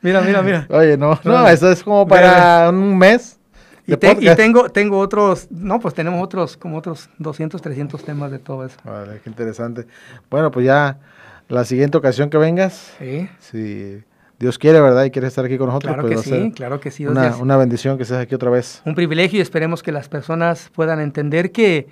Mira, 0.00 0.20
mira, 0.20 0.42
mira. 0.42 0.64
Oye, 0.70 0.96
no, 0.96 1.18
no, 1.24 1.48
eso 1.48 1.72
es 1.72 1.82
como 1.82 2.06
para 2.06 2.70
un 2.70 2.96
mes. 2.96 3.40
Y, 3.84 3.94
y, 3.94 3.96
tengo, 4.36 4.70
tengo 4.70 4.96
otros, 4.96 5.48
no, 5.50 5.80
pues 5.80 5.92
tenemos 5.92 6.22
otros, 6.22 6.56
como 6.56 6.78
otros 6.78 7.10
200, 7.18 7.60
300 7.60 8.04
temas 8.04 8.30
de 8.30 8.38
todo 8.38 8.64
eso. 8.64 8.76
Vale, 8.84 9.20
qué 9.24 9.28
interesante. 9.28 9.88
Bueno, 10.30 10.52
pues 10.52 10.66
ya 10.66 10.98
la 11.48 11.64
siguiente 11.64 11.98
ocasión 11.98 12.30
que 12.30 12.38
vengas. 12.38 12.92
Sí. 13.00 13.28
Sí 13.40 14.04
Dios 14.38 14.58
quiere, 14.58 14.80
¿verdad? 14.80 15.04
Y 15.04 15.10
quiere 15.10 15.28
estar 15.28 15.44
aquí 15.44 15.58
con 15.58 15.66
nosotros. 15.66 15.94
Claro 15.94 16.08
pues 16.08 16.22
que 16.22 16.30
sí, 16.30 16.52
claro 16.52 16.80
que 16.80 16.90
sí. 16.90 17.06
Una, 17.06 17.36
una, 17.36 17.56
bendición 17.56 17.96
que 17.96 18.04
estés 18.04 18.18
aquí 18.18 18.34
otra 18.34 18.50
vez. 18.50 18.82
Un 18.84 18.94
privilegio 18.94 19.38
y 19.38 19.42
esperemos 19.42 19.82
que 19.82 19.90
las 19.90 20.08
personas 20.08 20.70
puedan 20.74 21.00
entender 21.00 21.50
que, 21.50 21.88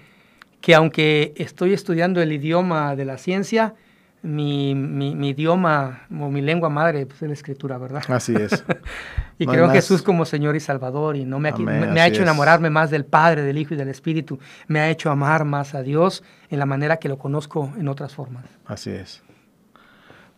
que 0.60 0.74
aunque 0.74 1.34
estoy 1.36 1.72
estudiando 1.72 2.22
el 2.22 2.32
idioma 2.32 2.94
de 2.94 3.04
la 3.04 3.18
ciencia, 3.18 3.74
mi, 4.22 4.74
mi, 4.74 5.28
idioma 5.28 6.06
o 6.10 6.30
mi 6.30 6.40
lengua 6.40 6.68
madre 6.68 7.06
pues, 7.06 7.22
es 7.22 7.28
la 7.28 7.34
escritura, 7.34 7.78
¿verdad? 7.78 8.02
Así 8.08 8.34
es. 8.34 8.64
y 9.38 9.46
creo 9.46 9.66
en 9.66 9.70
Jesús 9.70 10.02
como 10.02 10.24
Señor 10.24 10.56
y 10.56 10.60
Salvador 10.60 11.16
y 11.16 11.24
no 11.24 11.38
me, 11.38 11.52
me, 11.52 12.00
ha 12.00 12.06
hecho 12.06 12.22
enamorarme 12.22 12.70
más 12.70 12.90
del 12.90 13.04
Padre, 13.04 13.42
del 13.42 13.58
Hijo 13.58 13.74
y 13.74 13.76
del 13.76 13.88
Espíritu. 13.88 14.38
Me 14.66 14.80
ha 14.80 14.90
hecho 14.90 15.10
amar 15.10 15.44
más 15.44 15.74
a 15.74 15.82
Dios 15.82 16.22
en 16.50 16.58
la 16.58 16.66
manera 16.66 16.96
que 16.98 17.08
lo 17.08 17.18
conozco 17.18 17.72
en 17.78 17.88
otras 17.88 18.14
formas. 18.14 18.44
Así 18.66 18.90
es. 18.90 19.22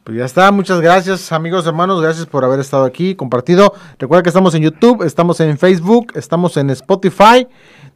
Pues 0.09 0.17
ya 0.17 0.25
está, 0.25 0.51
muchas 0.53 0.81
gracias 0.81 1.33
amigos, 1.33 1.67
hermanos, 1.67 2.01
gracias 2.01 2.25
por 2.25 2.43
haber 2.43 2.61
estado 2.61 2.85
aquí, 2.85 3.15
compartido. 3.15 3.75
Recuerda 3.99 4.23
que 4.23 4.31
estamos 4.31 4.55
en 4.55 4.63
YouTube, 4.63 5.03
estamos 5.03 5.39
en 5.41 5.59
Facebook, 5.59 6.13
estamos 6.15 6.57
en 6.57 6.71
Spotify. 6.71 7.47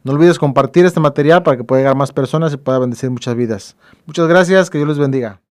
No 0.03 0.11
olvides 0.11 0.37
compartir 0.37 0.85
este 0.85 0.99
material 0.99 1.41
para 1.41 1.57
que 1.57 1.63
pueda 1.63 1.81
llegar 1.81 1.95
más 1.95 2.11
personas 2.11 2.53
y 2.53 2.57
pueda 2.57 2.77
bendecir 2.77 3.09
muchas 3.09 3.33
vidas. 3.33 3.75
Muchas 4.05 4.27
gracias, 4.27 4.69
que 4.69 4.77
Dios 4.77 4.89
les 4.89 4.99
bendiga. 4.99 5.39